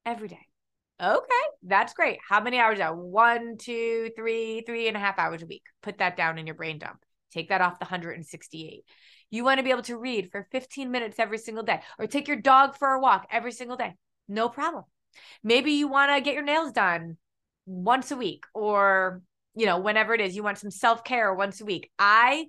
every 0.05 0.29
day. 0.29 0.47
Okay, 1.01 1.43
that's 1.63 1.93
great. 1.93 2.19
How 2.27 2.39
many 2.39 2.57
hours 2.57 2.79
are 2.79 2.95
one, 2.95 3.57
two, 3.57 4.11
three, 4.15 4.61
three 4.65 4.87
and 4.87 4.95
a 4.95 4.99
half 4.99 5.19
hours 5.19 5.43
a 5.43 5.45
week? 5.45 5.63
Put 5.81 5.97
that 5.97 6.15
down 6.15 6.37
in 6.37 6.47
your 6.47 6.55
brain 6.55 6.79
dump. 6.79 7.03
Take 7.31 7.49
that 7.49 7.59
off 7.61 7.79
the 7.79 7.85
168. 7.85 8.85
You 9.29 9.43
want 9.43 9.57
to 9.57 9.63
be 9.63 9.71
able 9.71 9.81
to 9.83 9.97
read 9.97 10.31
for 10.31 10.47
15 10.51 10.91
minutes 10.91 11.19
every 11.19 11.37
single 11.37 11.65
day 11.65 11.81
or 11.99 12.07
take 12.07 12.29
your 12.29 12.39
dog 12.39 12.77
for 12.77 12.87
a 12.89 13.01
walk 13.01 13.27
every 13.29 13.51
single 13.51 13.75
day. 13.75 13.95
No 14.29 14.47
problem. 14.47 14.85
Maybe 15.43 15.73
you 15.73 15.89
want 15.89 16.15
to 16.15 16.21
get 16.21 16.33
your 16.33 16.43
nails 16.43 16.71
done 16.71 17.17
once 17.65 18.11
a 18.11 18.15
week 18.15 18.45
or 18.53 19.21
you 19.55 19.65
know 19.65 19.79
whenever 19.79 20.13
it 20.13 20.21
is 20.21 20.35
you 20.35 20.43
want 20.43 20.59
some 20.59 20.71
self-care 20.71 21.33
once 21.33 21.59
a 21.59 21.65
week. 21.65 21.91
I 21.99 22.45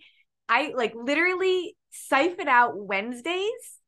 I 0.49 0.73
like 0.77 0.95
literally 0.95 1.77
siphon 1.91 2.49
out 2.49 2.77
Wednesdays 2.77 3.81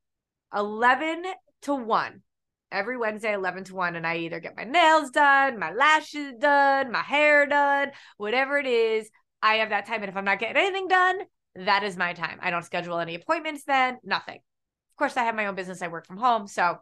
11 0.53 1.25
to 1.62 1.75
1 1.75 2.23
every 2.70 2.96
Wednesday, 2.96 3.35
11 3.35 3.64
to 3.64 3.74
1, 3.74 3.96
and 3.96 4.07
I 4.07 4.18
either 4.18 4.40
get 4.40 4.57
my 4.57 4.64
nails 4.64 5.11
done, 5.11 5.59
my 5.59 5.72
lashes 5.72 6.35
done, 6.38 6.92
my 6.92 7.02
hair 7.02 7.46
done, 7.46 7.90
whatever 8.16 8.59
it 8.59 8.66
is. 8.66 9.11
I 9.42 9.57
have 9.57 9.70
that 9.70 9.87
time. 9.87 10.02
And 10.02 10.09
if 10.09 10.16
I'm 10.16 10.24
not 10.24 10.38
getting 10.38 10.57
anything 10.57 10.88
done, 10.88 11.18
that 11.54 11.83
is 11.83 11.96
my 11.96 12.12
time. 12.12 12.38
I 12.42 12.50
don't 12.50 12.64
schedule 12.64 12.98
any 12.98 13.14
appointments 13.14 13.64
then, 13.64 13.98
nothing. 14.04 14.37
Of 14.37 14.96
course, 14.96 15.16
I 15.16 15.24
have 15.24 15.35
my 15.35 15.46
own 15.46 15.54
business. 15.54 15.83
I 15.83 15.88
work 15.88 16.07
from 16.07 16.18
home. 16.18 16.46
So 16.46 16.78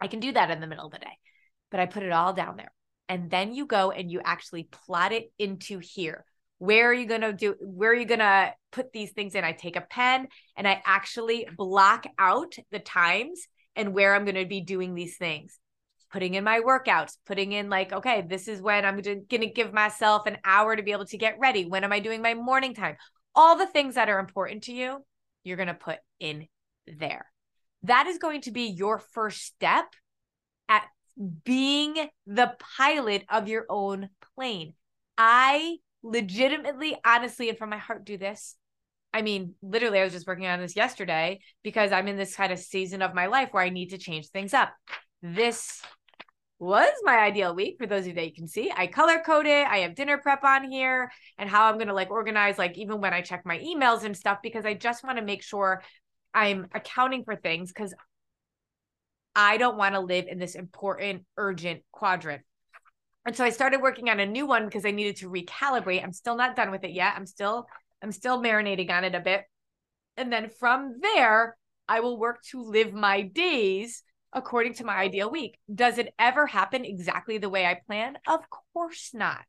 I 0.00 0.08
can 0.08 0.20
do 0.20 0.32
that 0.32 0.50
in 0.50 0.60
the 0.60 0.66
middle 0.66 0.86
of 0.86 0.92
the 0.92 0.98
day, 0.98 1.18
but 1.70 1.80
I 1.80 1.86
put 1.86 2.02
it 2.02 2.12
all 2.12 2.32
down 2.32 2.56
there. 2.56 2.72
And 3.08 3.30
then 3.30 3.54
you 3.54 3.66
go 3.66 3.92
and 3.92 4.10
you 4.10 4.20
actually 4.24 4.64
plot 4.64 5.12
it 5.12 5.32
into 5.38 5.78
here. 5.78 6.24
Where 6.58 6.88
are 6.88 6.94
you 6.94 7.06
going 7.06 7.20
to 7.20 7.32
do? 7.32 7.54
Where 7.60 7.90
are 7.90 7.94
you 7.94 8.06
going 8.06 8.20
to 8.20 8.52
put 8.72 8.92
these 8.92 9.12
things 9.12 9.34
in? 9.34 9.44
I 9.44 9.52
take 9.52 9.76
a 9.76 9.82
pen 9.82 10.28
and 10.56 10.66
I 10.66 10.82
actually 10.84 11.46
block 11.56 12.06
out 12.18 12.54
the 12.70 12.78
times 12.78 13.46
and 13.76 13.94
where 13.94 14.14
I'm 14.14 14.24
going 14.24 14.36
to 14.36 14.46
be 14.46 14.60
doing 14.60 14.94
these 14.94 15.16
things. 15.16 15.58
Putting 16.10 16.34
in 16.34 16.44
my 16.44 16.60
workouts, 16.60 17.16
putting 17.26 17.52
in 17.52 17.68
like, 17.68 17.92
okay, 17.92 18.24
this 18.26 18.48
is 18.48 18.62
when 18.62 18.84
I'm 18.84 19.00
going 19.00 19.26
to 19.28 19.46
give 19.46 19.72
myself 19.72 20.26
an 20.26 20.38
hour 20.44 20.74
to 20.74 20.82
be 20.82 20.92
able 20.92 21.06
to 21.06 21.18
get 21.18 21.38
ready. 21.38 21.66
When 21.66 21.84
am 21.84 21.92
I 21.92 22.00
doing 22.00 22.22
my 22.22 22.34
morning 22.34 22.74
time? 22.74 22.96
All 23.34 23.56
the 23.56 23.66
things 23.66 23.96
that 23.96 24.08
are 24.08 24.18
important 24.18 24.64
to 24.64 24.72
you, 24.72 25.04
you're 25.44 25.56
going 25.56 25.66
to 25.66 25.74
put 25.74 25.98
in 26.18 26.46
there. 26.86 27.26
That 27.82 28.06
is 28.06 28.18
going 28.18 28.40
to 28.42 28.50
be 28.50 28.68
your 28.68 28.98
first 28.98 29.42
step 29.42 29.86
at 30.68 30.84
being 31.44 31.94
the 32.26 32.54
pilot 32.78 33.24
of 33.28 33.48
your 33.48 33.66
own 33.68 34.08
plane. 34.34 34.74
I 35.18 35.76
legitimately, 36.02 36.96
honestly, 37.04 37.48
and 37.48 37.58
from 37.58 37.70
my 37.70 37.78
heart 37.78 38.04
do 38.04 38.16
this 38.16 38.56
I 39.16 39.22
mean, 39.22 39.54
literally, 39.62 39.98
I 39.98 40.04
was 40.04 40.12
just 40.12 40.26
working 40.26 40.46
on 40.46 40.60
this 40.60 40.76
yesterday 40.76 41.40
because 41.62 41.90
I'm 41.90 42.06
in 42.06 42.18
this 42.18 42.36
kind 42.36 42.52
of 42.52 42.58
season 42.58 43.00
of 43.00 43.14
my 43.14 43.28
life 43.28 43.48
where 43.50 43.62
I 43.62 43.70
need 43.70 43.88
to 43.90 43.98
change 43.98 44.28
things 44.28 44.52
up. 44.52 44.74
This 45.22 45.80
was 46.58 46.92
my 47.02 47.16
ideal 47.16 47.54
week 47.54 47.76
for 47.78 47.86
those 47.86 48.02
of 48.02 48.08
you 48.08 48.12
that 48.12 48.26
you 48.26 48.34
can 48.34 48.46
see. 48.46 48.70
I 48.76 48.88
color 48.88 49.22
code 49.24 49.46
it. 49.46 49.66
I 49.66 49.78
have 49.78 49.94
dinner 49.94 50.18
prep 50.18 50.44
on 50.44 50.70
here 50.70 51.10
and 51.38 51.48
how 51.48 51.64
I'm 51.64 51.76
going 51.76 51.88
to 51.88 51.94
like 51.94 52.10
organize, 52.10 52.58
like 52.58 52.76
even 52.76 53.00
when 53.00 53.14
I 53.14 53.22
check 53.22 53.46
my 53.46 53.58
emails 53.58 54.04
and 54.04 54.14
stuff, 54.14 54.40
because 54.42 54.66
I 54.66 54.74
just 54.74 55.02
want 55.02 55.16
to 55.16 55.24
make 55.24 55.42
sure 55.42 55.82
I'm 56.34 56.66
accounting 56.74 57.24
for 57.24 57.36
things 57.36 57.72
because 57.72 57.94
I 59.34 59.56
don't 59.56 59.78
want 59.78 59.94
to 59.94 60.00
live 60.00 60.26
in 60.28 60.38
this 60.38 60.56
important, 60.56 61.24
urgent 61.38 61.84
quadrant. 61.90 62.42
And 63.24 63.34
so 63.34 63.46
I 63.46 63.50
started 63.50 63.80
working 63.80 64.10
on 64.10 64.20
a 64.20 64.26
new 64.26 64.46
one 64.46 64.66
because 64.66 64.84
I 64.84 64.90
needed 64.90 65.16
to 65.16 65.30
recalibrate. 65.30 66.04
I'm 66.04 66.12
still 66.12 66.36
not 66.36 66.54
done 66.54 66.70
with 66.70 66.84
it 66.84 66.90
yet. 66.90 67.14
I'm 67.16 67.26
still 67.26 67.66
I'm 68.06 68.12
still 68.12 68.40
marinating 68.40 68.88
on 68.88 69.02
it 69.02 69.16
a 69.16 69.20
bit. 69.20 69.42
And 70.16 70.32
then 70.32 70.48
from 70.48 71.00
there, 71.02 71.56
I 71.88 71.98
will 71.98 72.20
work 72.20 72.40
to 72.52 72.62
live 72.62 72.92
my 72.92 73.22
days 73.22 74.04
according 74.32 74.74
to 74.74 74.84
my 74.84 74.94
ideal 74.94 75.28
week. 75.28 75.58
Does 75.74 75.98
it 75.98 76.14
ever 76.16 76.46
happen 76.46 76.84
exactly 76.84 77.38
the 77.38 77.48
way 77.48 77.66
I 77.66 77.80
plan? 77.84 78.16
Of 78.24 78.42
course 78.72 79.10
not. 79.12 79.44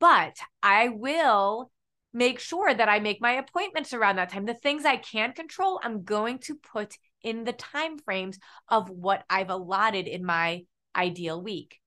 But 0.00 0.36
I 0.62 0.88
will 0.88 1.70
make 2.12 2.40
sure 2.40 2.74
that 2.74 2.90
I 2.90 2.98
make 2.98 3.22
my 3.22 3.32
appointments 3.32 3.94
around 3.94 4.16
that 4.16 4.28
time. 4.28 4.44
The 4.44 4.52
things 4.52 4.84
I 4.84 4.98
can't 4.98 5.34
control, 5.34 5.80
I'm 5.82 6.02
going 6.02 6.40
to 6.40 6.56
put 6.56 6.98
in 7.22 7.44
the 7.44 7.54
time 7.54 7.96
frames 7.96 8.38
of 8.68 8.90
what 8.90 9.24
I've 9.30 9.48
allotted 9.48 10.08
in 10.08 10.26
my 10.26 10.66
ideal 10.94 11.40
week. 11.40 11.80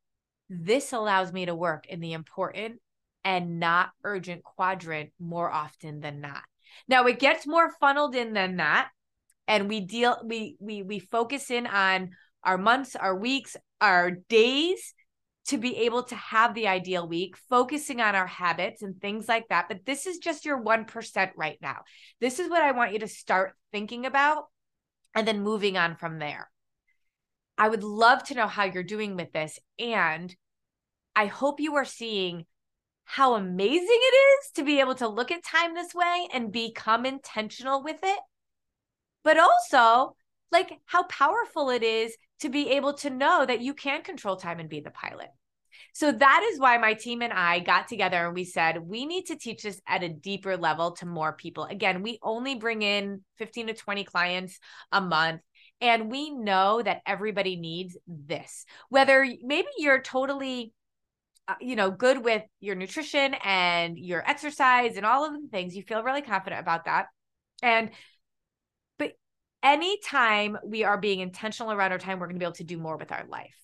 This 0.49 0.93
allows 0.93 1.31
me 1.31 1.45
to 1.45 1.53
work 1.53 1.85
in 1.85 1.99
the 1.99 2.13
important 2.13 2.79
and 3.25 3.59
not 3.59 3.89
urgent 4.03 4.43
quadrant 4.43 5.11
more 5.19 5.51
often 5.51 5.99
than 5.99 6.21
not. 6.21 6.43
Now 6.87 7.05
it 7.07 7.19
gets 7.19 7.47
more 7.47 7.71
funneled 7.79 8.15
in 8.15 8.33
than 8.33 8.57
that. 8.57 8.89
And 9.47 9.67
we 9.67 9.81
deal, 9.81 10.21
we 10.23 10.55
we 10.59 10.83
we 10.83 10.99
focus 10.99 11.51
in 11.51 11.67
on 11.67 12.11
our 12.43 12.57
months, 12.57 12.95
our 12.95 13.15
weeks, 13.15 13.57
our 13.81 14.11
days 14.11 14.93
to 15.47 15.57
be 15.57 15.77
able 15.77 16.03
to 16.03 16.15
have 16.15 16.55
the 16.55 16.67
ideal 16.67 17.07
week, 17.07 17.35
focusing 17.49 18.01
on 18.01 18.15
our 18.15 18.25
habits 18.25 18.81
and 18.81 18.99
things 18.99 19.27
like 19.27 19.47
that. 19.49 19.67
But 19.67 19.85
this 19.85 20.07
is 20.07 20.17
just 20.17 20.43
your 20.43 20.63
1% 20.63 21.31
right 21.35 21.57
now. 21.61 21.81
This 22.19 22.39
is 22.39 22.49
what 22.49 22.63
I 22.63 22.71
want 22.71 22.93
you 22.93 22.99
to 22.99 23.07
start 23.07 23.53
thinking 23.71 24.07
about 24.07 24.45
and 25.13 25.27
then 25.27 25.43
moving 25.43 25.77
on 25.77 25.95
from 25.95 26.17
there. 26.17 26.49
I 27.59 27.69
would 27.69 27.83
love 27.83 28.23
to 28.25 28.33
know 28.33 28.47
how 28.47 28.63
you're 28.63 28.83
doing 28.83 29.15
with 29.15 29.31
this. 29.31 29.59
And 29.77 30.35
I 31.15 31.27
hope 31.27 31.59
you 31.59 31.75
are 31.75 31.85
seeing 31.85 32.45
how 33.05 33.35
amazing 33.35 33.87
it 33.87 34.15
is 34.15 34.51
to 34.55 34.63
be 34.63 34.79
able 34.79 34.95
to 34.95 35.07
look 35.07 35.31
at 35.31 35.43
time 35.43 35.73
this 35.73 35.93
way 35.93 36.27
and 36.33 36.51
become 36.51 37.05
intentional 37.05 37.83
with 37.83 37.99
it. 38.03 38.19
But 39.23 39.37
also, 39.39 40.15
like 40.51 40.79
how 40.85 41.03
powerful 41.03 41.69
it 41.69 41.83
is 41.83 42.15
to 42.41 42.49
be 42.49 42.71
able 42.71 42.93
to 42.93 43.09
know 43.09 43.45
that 43.45 43.61
you 43.61 43.73
can 43.73 44.01
control 44.01 44.35
time 44.35 44.59
and 44.59 44.69
be 44.69 44.79
the 44.79 44.91
pilot. 44.91 45.29
So 45.93 46.11
that 46.11 46.49
is 46.51 46.59
why 46.59 46.77
my 46.77 46.93
team 46.93 47.21
and 47.21 47.33
I 47.33 47.59
got 47.59 47.87
together 47.87 48.25
and 48.25 48.35
we 48.35 48.43
said, 48.43 48.79
we 48.81 49.05
need 49.05 49.27
to 49.27 49.37
teach 49.37 49.63
this 49.63 49.81
at 49.87 50.03
a 50.03 50.09
deeper 50.09 50.57
level 50.57 50.91
to 50.93 51.05
more 51.05 51.33
people. 51.33 51.65
Again, 51.65 52.03
we 52.03 52.19
only 52.21 52.55
bring 52.55 52.81
in 52.81 53.21
15 53.37 53.67
to 53.67 53.73
20 53.73 54.03
clients 54.03 54.59
a 54.91 55.01
month. 55.01 55.41
And 55.81 56.09
we 56.09 56.29
know 56.31 56.81
that 56.81 57.01
everybody 57.05 57.57
needs 57.57 57.97
this. 58.07 58.65
Whether 58.89 59.27
maybe 59.43 59.67
you're 59.77 60.01
totally 60.01 60.73
uh, 61.47 61.55
you 61.61 61.75
know, 61.75 61.91
good 61.91 62.23
with 62.23 62.43
your 62.59 62.75
nutrition 62.75 63.35
and 63.43 63.99
your 63.99 64.27
exercise 64.27 64.97
and 64.97 65.05
all 65.05 65.25
of 65.25 65.33
the 65.33 65.47
things. 65.49 65.75
You 65.75 65.83
feel 65.83 66.03
really 66.03 66.21
confident 66.21 66.59
about 66.59 66.85
that. 66.85 67.07
And, 67.61 67.91
but 68.97 69.13
anytime 69.61 70.57
we 70.65 70.83
are 70.83 70.97
being 70.97 71.19
intentional 71.19 71.71
around 71.71 71.91
our 71.91 71.99
time, 71.99 72.19
we're 72.19 72.27
going 72.27 72.35
to 72.35 72.39
be 72.39 72.45
able 72.45 72.55
to 72.55 72.63
do 72.63 72.77
more 72.77 72.97
with 72.97 73.11
our 73.11 73.25
life. 73.27 73.55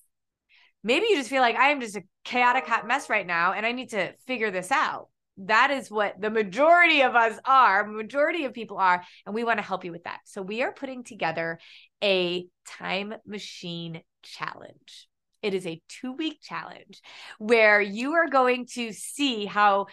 Maybe 0.84 1.08
you 1.10 1.18
just 1.18 1.30
feel 1.30 1.42
like 1.42 1.56
I 1.56 1.70
am 1.70 1.82
just 1.82 1.96
a 1.96 2.04
chaotic 2.24 2.68
hot 2.68 2.88
mess 2.88 3.10
right 3.10 3.26
now 3.26 3.54
and 3.54 3.66
I 3.66 3.72
need 3.72 3.90
to 3.90 4.14
figure 4.28 4.52
this 4.52 4.72
out. 4.72 5.10
That 5.38 5.72
is 5.72 5.90
what 5.90 6.20
the 6.20 6.30
majority 6.30 7.02
of 7.02 7.16
us 7.16 7.40
are, 7.46 7.88
majority 7.88 8.46
of 8.46 8.54
people 8.54 8.78
are, 8.78 9.04
and 9.26 9.34
we 9.34 9.44
want 9.44 9.58
to 9.60 9.66
help 9.66 9.86
you 9.86 9.92
with 9.92 10.04
that. 10.04 10.20
So 10.26 10.42
we 10.42 10.62
are 10.62 10.72
putting 10.72 11.04
together 11.04 11.60
a 12.04 12.46
time 12.68 13.14
machine 13.26 14.02
challenge. 14.24 15.08
It 15.42 15.54
is 15.54 15.66
a 15.66 15.82
two 15.88 16.14
week 16.14 16.40
challenge 16.42 17.02
where 17.40 17.82
you 17.82 18.14
are 18.14 18.30
going 18.30 18.68
to 18.74 18.92
see 18.94 19.46
how, 19.46 19.88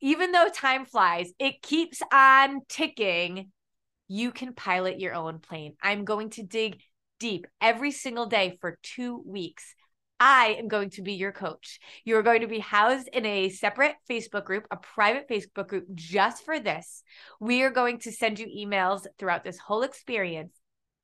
even 0.00 0.32
though 0.32 0.48
time 0.48 0.84
flies, 0.84 1.32
it 1.38 1.62
keeps 1.62 2.02
on 2.12 2.60
ticking. 2.68 3.50
You 4.08 4.30
can 4.30 4.54
pilot 4.54 5.00
your 5.00 5.14
own 5.14 5.40
plane. 5.40 5.74
I'm 5.82 6.04
going 6.04 6.30
to 6.30 6.42
dig 6.42 6.80
deep 7.18 7.46
every 7.60 7.90
single 7.90 8.26
day 8.26 8.58
for 8.60 8.78
two 8.82 9.22
weeks. 9.26 9.74
I 10.18 10.56
am 10.58 10.68
going 10.68 10.90
to 10.90 11.02
be 11.02 11.14
your 11.14 11.32
coach. 11.32 11.78
You 12.04 12.16
are 12.16 12.22
going 12.22 12.40
to 12.40 12.46
be 12.46 12.58
housed 12.58 13.08
in 13.08 13.26
a 13.26 13.50
separate 13.50 13.96
Facebook 14.08 14.44
group, 14.44 14.66
a 14.70 14.76
private 14.76 15.28
Facebook 15.28 15.68
group 15.68 15.86
just 15.94 16.44
for 16.44 16.58
this. 16.58 17.02
We 17.38 17.62
are 17.62 17.70
going 17.70 17.98
to 18.00 18.12
send 18.12 18.38
you 18.38 18.46
emails 18.46 19.06
throughout 19.18 19.44
this 19.44 19.58
whole 19.58 19.82
experience 19.82 20.54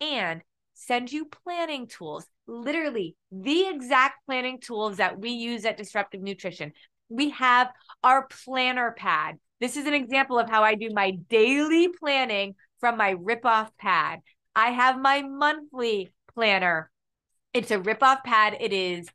and 0.01 0.43
send 0.75 1.13
you 1.13 1.27
planning 1.27 1.87
tools, 1.87 2.27
literally 2.47 3.17
the 3.31 3.69
exact 3.69 4.25
planning 4.27 4.61
tools 4.61 4.97
that 4.97 5.19
we 5.19 5.31
use 5.31 5.65
at 5.65 5.77
Disruptive 5.77 6.23
Nutrition. 6.23 6.73
We 7.09 7.31
have 7.31 7.69
our 8.03 8.27
planner 8.27 8.95
pad. 8.97 9.37
This 9.61 9.77
is 9.77 9.87
an 9.87 9.95
example 9.95 10.39
of 10.39 10.51
how 10.51 10.63
I 10.65 10.75
do 10.75 10.91
my 10.93 11.13
daily 11.29 11.89
planning 11.89 12.55
from 12.81 12.97
my 12.97 13.11
rip-off 13.11 13.71
pad. 13.79 14.21
I 14.57 14.71
have 14.71 14.99
my 14.99 15.23
monthly 15.23 16.13
planner. 16.35 16.91
It's 17.55 17.71
a 17.71 17.79
rip-off 17.79 18.25
pad. 18.25 18.57
It 18.61 18.73
is 18.73 19.09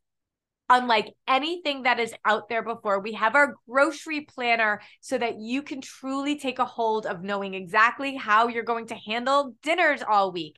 unlike 0.70 1.14
anything 1.28 1.84
that 1.84 1.99
is 1.99 2.14
out 2.26 2.49
there 2.49 2.62
before. 2.62 2.99
We 2.99 3.14
have 3.14 3.36
our 3.36 3.55
grocery 3.70 4.22
planner 4.22 4.82
so 5.01 5.18
that 5.18 5.39
you 5.39 5.62
can 5.62 5.82
truly 5.82 6.38
take 6.38 6.60
a 6.60 6.66
hold 6.66 7.05
of 7.05 7.24
knowing 7.24 7.53
exactly 7.53 8.16
how 8.16 8.47
you're 8.47 8.64
going 8.64 8.88
to 8.88 8.95
handle 8.95 9.55
dinners 9.64 10.03
all 10.08 10.32
week. 10.32 10.58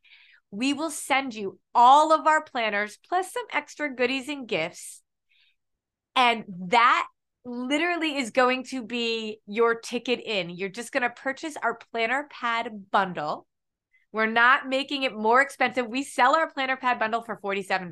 We 0.52 0.74
will 0.74 0.90
send 0.90 1.34
you 1.34 1.60
all 1.76 2.12
of 2.12 2.26
our 2.28 2.44
planners 2.44 2.98
plus 3.08 3.32
some 3.34 3.46
extra 3.54 3.94
goodies 3.94 4.30
and 4.30 4.48
gifts. 4.48 5.02
And 6.16 6.44
that 6.68 7.08
literally 7.46 8.18
is 8.18 8.32
going 8.32 8.64
to 8.66 8.84
be 8.84 9.40
your 9.46 9.76
ticket 9.76 10.20
in. 10.20 10.50
You're 10.50 10.70
just 10.70 10.92
going 10.92 11.04
to 11.04 11.10
purchase 11.10 11.56
our 11.62 11.78
planner 11.92 12.28
pad 12.32 12.86
bundle 12.92 13.48
we're 14.12 14.26
not 14.26 14.68
making 14.68 15.04
it 15.04 15.16
more 15.16 15.42
expensive. 15.42 15.88
We 15.88 16.04
sell 16.04 16.36
our 16.36 16.50
planner 16.50 16.78
pad 16.78 16.98
bundle 16.98 17.22
for 17.22 17.38
$47 17.38 17.92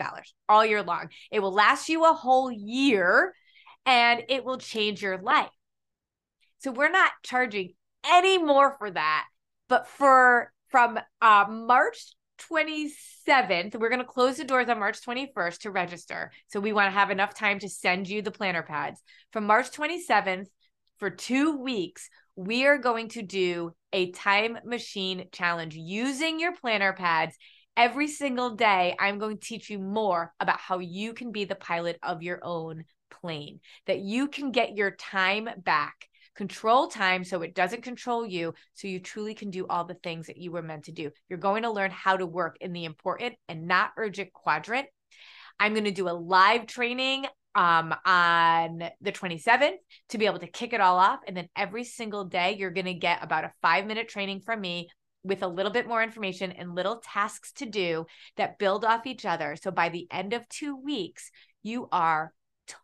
all 0.50 0.66
year 0.66 0.82
long. 0.82 1.10
It 1.32 1.42
will 1.42 1.54
last 1.54 1.90
you 1.90 2.06
a 2.06 2.14
whole 2.14 2.52
year 2.52 3.36
and 3.86 4.24
it 4.28 4.44
will 4.44 4.58
change 4.58 5.02
your 5.02 5.20
life. 5.20 5.50
So 6.60 6.72
we're 6.72 6.90
not 6.90 7.12
charging 7.24 7.74
any 8.04 8.40
more 8.40 8.76
for 8.80 8.90
that. 8.90 9.26
But 9.70 9.88
for 9.88 10.52
from 10.70 11.00
uh, 11.22 11.46
March 11.50 12.14
27th, 12.38 13.76
we're 13.76 13.90
going 13.90 14.00
to 14.00 14.06
close 14.06 14.38
the 14.38 14.44
doors 14.44 14.70
on 14.70 14.80
March 14.80 15.02
21st 15.02 15.60
to 15.60 15.72
register. 15.72 16.32
So 16.48 16.60
we 16.60 16.74
want 16.74 16.88
to 16.88 16.98
have 16.98 17.10
enough 17.10 17.34
time 17.34 17.60
to 17.60 17.70
send 17.70 18.08
you 18.08 18.22
the 18.22 18.32
planner 18.32 18.64
pads. 18.64 19.02
From 19.32 19.46
March 19.46 19.72
27th 19.72 20.48
for 21.00 21.10
two 21.10 21.58
weeks, 21.58 22.10
we 22.36 22.66
are 22.66 22.78
going 22.78 23.10
to 23.10 23.22
do 23.22 23.72
a 23.92 24.12
time 24.12 24.60
machine 24.64 25.28
challenge 25.32 25.76
using 25.76 26.40
your 26.40 26.56
planner 26.56 26.94
pads. 26.94 27.36
Every 27.76 28.08
single 28.08 28.52
day, 28.52 28.96
I'm 29.00 29.20
going 29.20 29.38
to 29.38 29.46
teach 29.46 29.70
you 29.70 29.80
more 29.80 30.34
about 30.40 30.60
how 30.60 30.80
you 30.80 31.14
can 31.14 31.32
be 31.32 31.46
the 31.46 31.56
pilot 31.56 31.98
of 32.02 32.24
your 32.24 32.40
own 32.44 32.86
plane, 33.10 33.60
that 33.86 34.00
you 34.00 34.28
can 34.28 34.52
get 34.52 34.76
your 34.76 34.92
time 34.92 35.50
back, 35.58 36.08
control 36.38 36.88
time 36.88 37.24
so 37.24 37.42
it 37.42 37.56
doesn't 37.56 37.82
control 37.82 38.26
you, 38.26 38.54
so 38.76 38.88
you 38.88 39.00
truly 39.00 39.34
can 39.34 39.50
do 39.50 39.66
all 39.68 39.84
the 39.84 39.96
things 39.96 40.28
that 40.28 40.38
you 40.38 40.52
were 40.52 40.62
meant 40.62 40.86
to 40.86 40.92
do. 40.92 41.12
You're 41.28 41.40
going 41.40 41.64
to 41.64 41.72
learn 41.72 41.92
how 41.92 42.16
to 42.16 42.26
work 42.26 42.58
in 42.62 42.72
the 42.72 42.86
important 42.86 43.36
and 43.50 43.68
not 43.68 43.92
urgent 43.98 44.32
quadrant. 44.32 44.88
I'm 45.60 45.74
going 45.74 45.86
to 45.86 45.92
do 45.92 46.08
a 46.08 46.12
live 46.12 46.68
training 46.68 47.26
um, 47.56 47.94
on 48.06 48.84
the 49.02 49.12
27th 49.12 49.78
to 50.10 50.18
be 50.20 50.28
able 50.28 50.40
to 50.40 50.48
kick 50.48 50.74
it 50.74 50.82
all 50.82 50.98
off. 50.98 51.22
And 51.28 51.36
then 51.36 51.50
every 51.56 51.84
single 51.84 52.24
day, 52.24 52.56
you're 52.58 52.70
going 52.70 52.86
to 52.86 52.94
get 52.94 53.24
about 53.24 53.46
a 53.46 53.52
five 53.64 53.88
minute 53.88 54.08
training 54.08 54.42
from 54.42 54.62
me 54.62 54.90
with 55.24 55.42
a 55.42 55.48
little 55.48 55.72
bit 55.72 55.88
more 55.88 56.04
information 56.04 56.52
and 56.52 56.76
little 56.76 57.02
tasks 57.04 57.52
to 57.54 57.66
do 57.66 58.06
that 58.38 58.60
build 58.60 58.86
off 58.86 59.08
each 59.08 59.26
other. 59.26 59.56
So 59.60 59.72
by 59.72 59.90
the 59.90 60.08
end 60.12 60.34
of 60.34 60.48
two 60.48 60.78
weeks, 60.78 61.32
you 61.64 61.90
are 61.92 62.32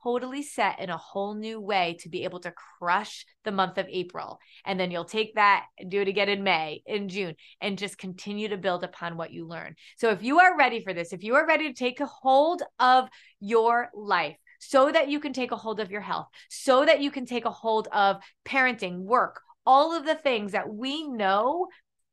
totally 0.04 0.44
set 0.44 0.80
in 0.80 0.90
a 0.90 0.98
whole 0.98 1.36
new 1.36 1.60
way 1.60 1.98
to 2.02 2.10
be 2.10 2.24
able 2.24 2.40
to 2.42 2.54
crush 2.80 3.26
the 3.44 3.52
month 3.52 3.78
of 3.78 3.88
April. 3.90 4.40
And 4.66 4.80
then 4.80 4.92
you'll 4.92 5.06
take 5.06 5.36
that 5.36 5.66
and 5.78 5.92
do 5.92 6.02
it 6.02 6.08
again 6.08 6.30
in 6.30 6.44
May, 6.44 6.82
in 6.86 7.10
June, 7.10 7.36
and 7.62 7.78
just 7.78 7.98
continue 7.98 8.50
to 8.50 8.58
build 8.58 8.84
upon 8.84 9.18
what 9.18 9.32
you 9.32 9.48
learn. 9.48 9.76
So 9.98 10.10
if 10.10 10.24
you 10.24 10.40
are 10.40 10.58
ready 10.58 10.82
for 10.82 10.94
this, 10.94 11.14
if 11.14 11.24
you 11.24 11.36
are 11.36 11.48
ready 11.48 11.68
to 11.68 11.74
take 11.74 12.00
a 12.00 12.06
hold 12.06 12.62
of 12.80 13.10
your 13.40 13.90
life, 13.94 14.38
so 14.60 14.90
that 14.90 15.10
you 15.10 15.20
can 15.20 15.34
take 15.34 15.52
a 15.52 15.58
hold 15.58 15.82
of 15.82 15.92
your 15.92 16.00
health, 16.00 16.28
so 16.50 16.86
that 16.86 17.02
you 17.02 17.12
can 17.12 17.26
take 17.26 17.44
a 17.44 17.52
hold 17.52 17.90
of 17.92 18.22
parenting, 18.46 19.00
work, 19.00 19.42
all 19.66 19.94
of 19.94 20.06
the 20.06 20.16
things 20.16 20.54
that 20.54 20.74
we 20.74 21.06
know 21.06 21.68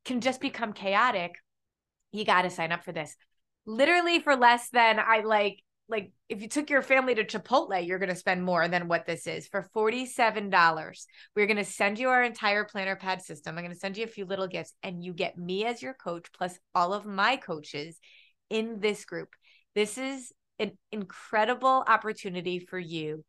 can 0.05 0.21
just 0.21 0.41
become 0.41 0.73
chaotic. 0.73 1.33
You 2.11 2.25
got 2.25 2.43
to 2.43 2.51
sign 2.51 2.73
up 2.73 2.85
for 2.85 2.91
this. 2.91 3.17
Literally 3.67 4.19
for 4.19 4.35
less 4.35 4.69
than 4.71 4.99
I 4.99 5.21
like 5.21 5.63
like 5.91 6.13
if 6.29 6.41
you 6.41 6.49
took 6.49 6.71
your 6.71 6.83
family 6.83 7.15
to 7.15 7.25
Chipotle, 7.25 7.85
you're 7.85 7.99
going 7.99 8.11
to 8.11 8.15
spend 8.15 8.45
more 8.45 8.69
than 8.69 8.89
what 8.89 9.07
this 9.07 9.27
is 9.27 9.49
for 9.49 9.69
$47. 9.75 11.07
We're 11.35 11.47
going 11.47 11.57
to 11.57 11.65
send 11.65 11.99
you 11.99 12.09
our 12.09 12.23
entire 12.23 12.65
planner 12.65 12.97
pad 12.97 13.23
system. 13.23 13.57
I'm 13.57 13.65
going 13.65 13.75
to 13.75 13.79
send 13.79 13.97
you 13.97 14.05
a 14.05 14.09
few 14.09 14.25
little 14.25 14.47
gifts 14.47 14.73
and 14.83 15.05
you 15.05 15.13
get 15.13 15.37
me 15.37 15.65
as 15.65 15.83
your 15.83 15.95
coach 15.95 16.27
plus 16.33 16.59
all 16.75 16.95
of 16.95 17.05
my 17.05 17.37
coaches 17.37 17.99
in 18.49 18.81
this 18.81 19.05
group. 19.05 19.31
This 19.75 19.99
is 19.99 20.33
an 20.59 20.73
incredible 20.93 21.85
opportunity 21.87 22.61
for 22.61 22.79
you 22.79 23.25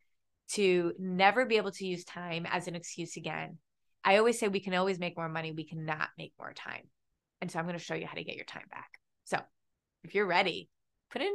to 0.52 0.92
never 0.98 1.46
be 1.46 1.56
able 1.56 1.72
to 1.72 1.86
use 1.86 2.04
time 2.04 2.46
as 2.48 2.68
an 2.68 2.76
excuse 2.76 3.16
again. 3.16 3.58
I 4.04 4.18
always 4.18 4.38
say 4.38 4.48
we 4.48 4.60
can 4.60 4.74
always 4.74 4.98
make 4.98 5.16
more 5.16 5.28
money, 5.28 5.52
we 5.52 5.66
cannot 5.66 6.08
make 6.18 6.32
more 6.38 6.52
time. 6.52 6.82
And 7.40 7.50
so 7.50 7.58
I'm 7.58 7.64
going 7.64 7.78
to 7.78 7.84
show 7.84 7.94
you 7.94 8.06
how 8.06 8.14
to 8.14 8.24
get 8.24 8.36
your 8.36 8.44
time 8.44 8.66
back. 8.70 8.90
So 9.24 9.38
if 10.04 10.14
you're 10.14 10.26
ready, 10.26 10.68
put 11.10 11.22
in 11.22 11.34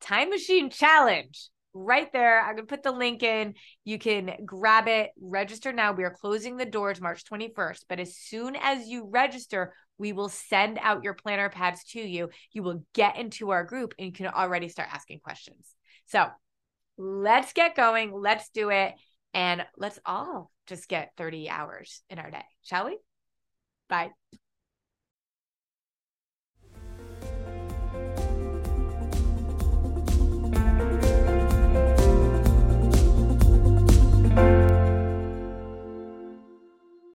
time 0.00 0.30
machine 0.30 0.70
challenge 0.70 1.48
right 1.74 2.12
there. 2.12 2.40
I'm 2.40 2.56
going 2.56 2.66
to 2.66 2.74
put 2.74 2.82
the 2.82 2.92
link 2.92 3.22
in. 3.22 3.54
You 3.84 3.98
can 3.98 4.32
grab 4.44 4.88
it, 4.88 5.10
register 5.20 5.72
now. 5.72 5.92
We 5.92 6.04
are 6.04 6.16
closing 6.18 6.56
the 6.56 6.64
doors 6.64 7.00
March 7.00 7.24
21st, 7.24 7.84
but 7.88 8.00
as 8.00 8.16
soon 8.16 8.56
as 8.56 8.88
you 8.88 9.08
register, 9.10 9.74
we 9.98 10.12
will 10.12 10.28
send 10.28 10.78
out 10.80 11.04
your 11.04 11.14
planner 11.14 11.48
pads 11.48 11.84
to 11.84 12.00
you. 12.00 12.30
You 12.52 12.62
will 12.62 12.84
get 12.94 13.16
into 13.16 13.50
our 13.50 13.64
group 13.64 13.94
and 13.98 14.06
you 14.06 14.12
can 14.12 14.26
already 14.26 14.68
start 14.68 14.88
asking 14.92 15.20
questions. 15.20 15.66
So 16.06 16.26
let's 16.98 17.52
get 17.52 17.76
going. 17.76 18.12
Let's 18.12 18.48
do 18.50 18.70
it. 18.70 18.94
And 19.34 19.64
let's 19.76 19.98
all 20.06 20.50
just 20.66 20.88
get 20.88 21.12
30 21.16 21.50
hours 21.50 22.02
in 22.08 22.18
our 22.18 22.30
day, 22.30 22.44
shall 22.62 22.86
we? 22.86 22.98
Bye. 23.88 24.10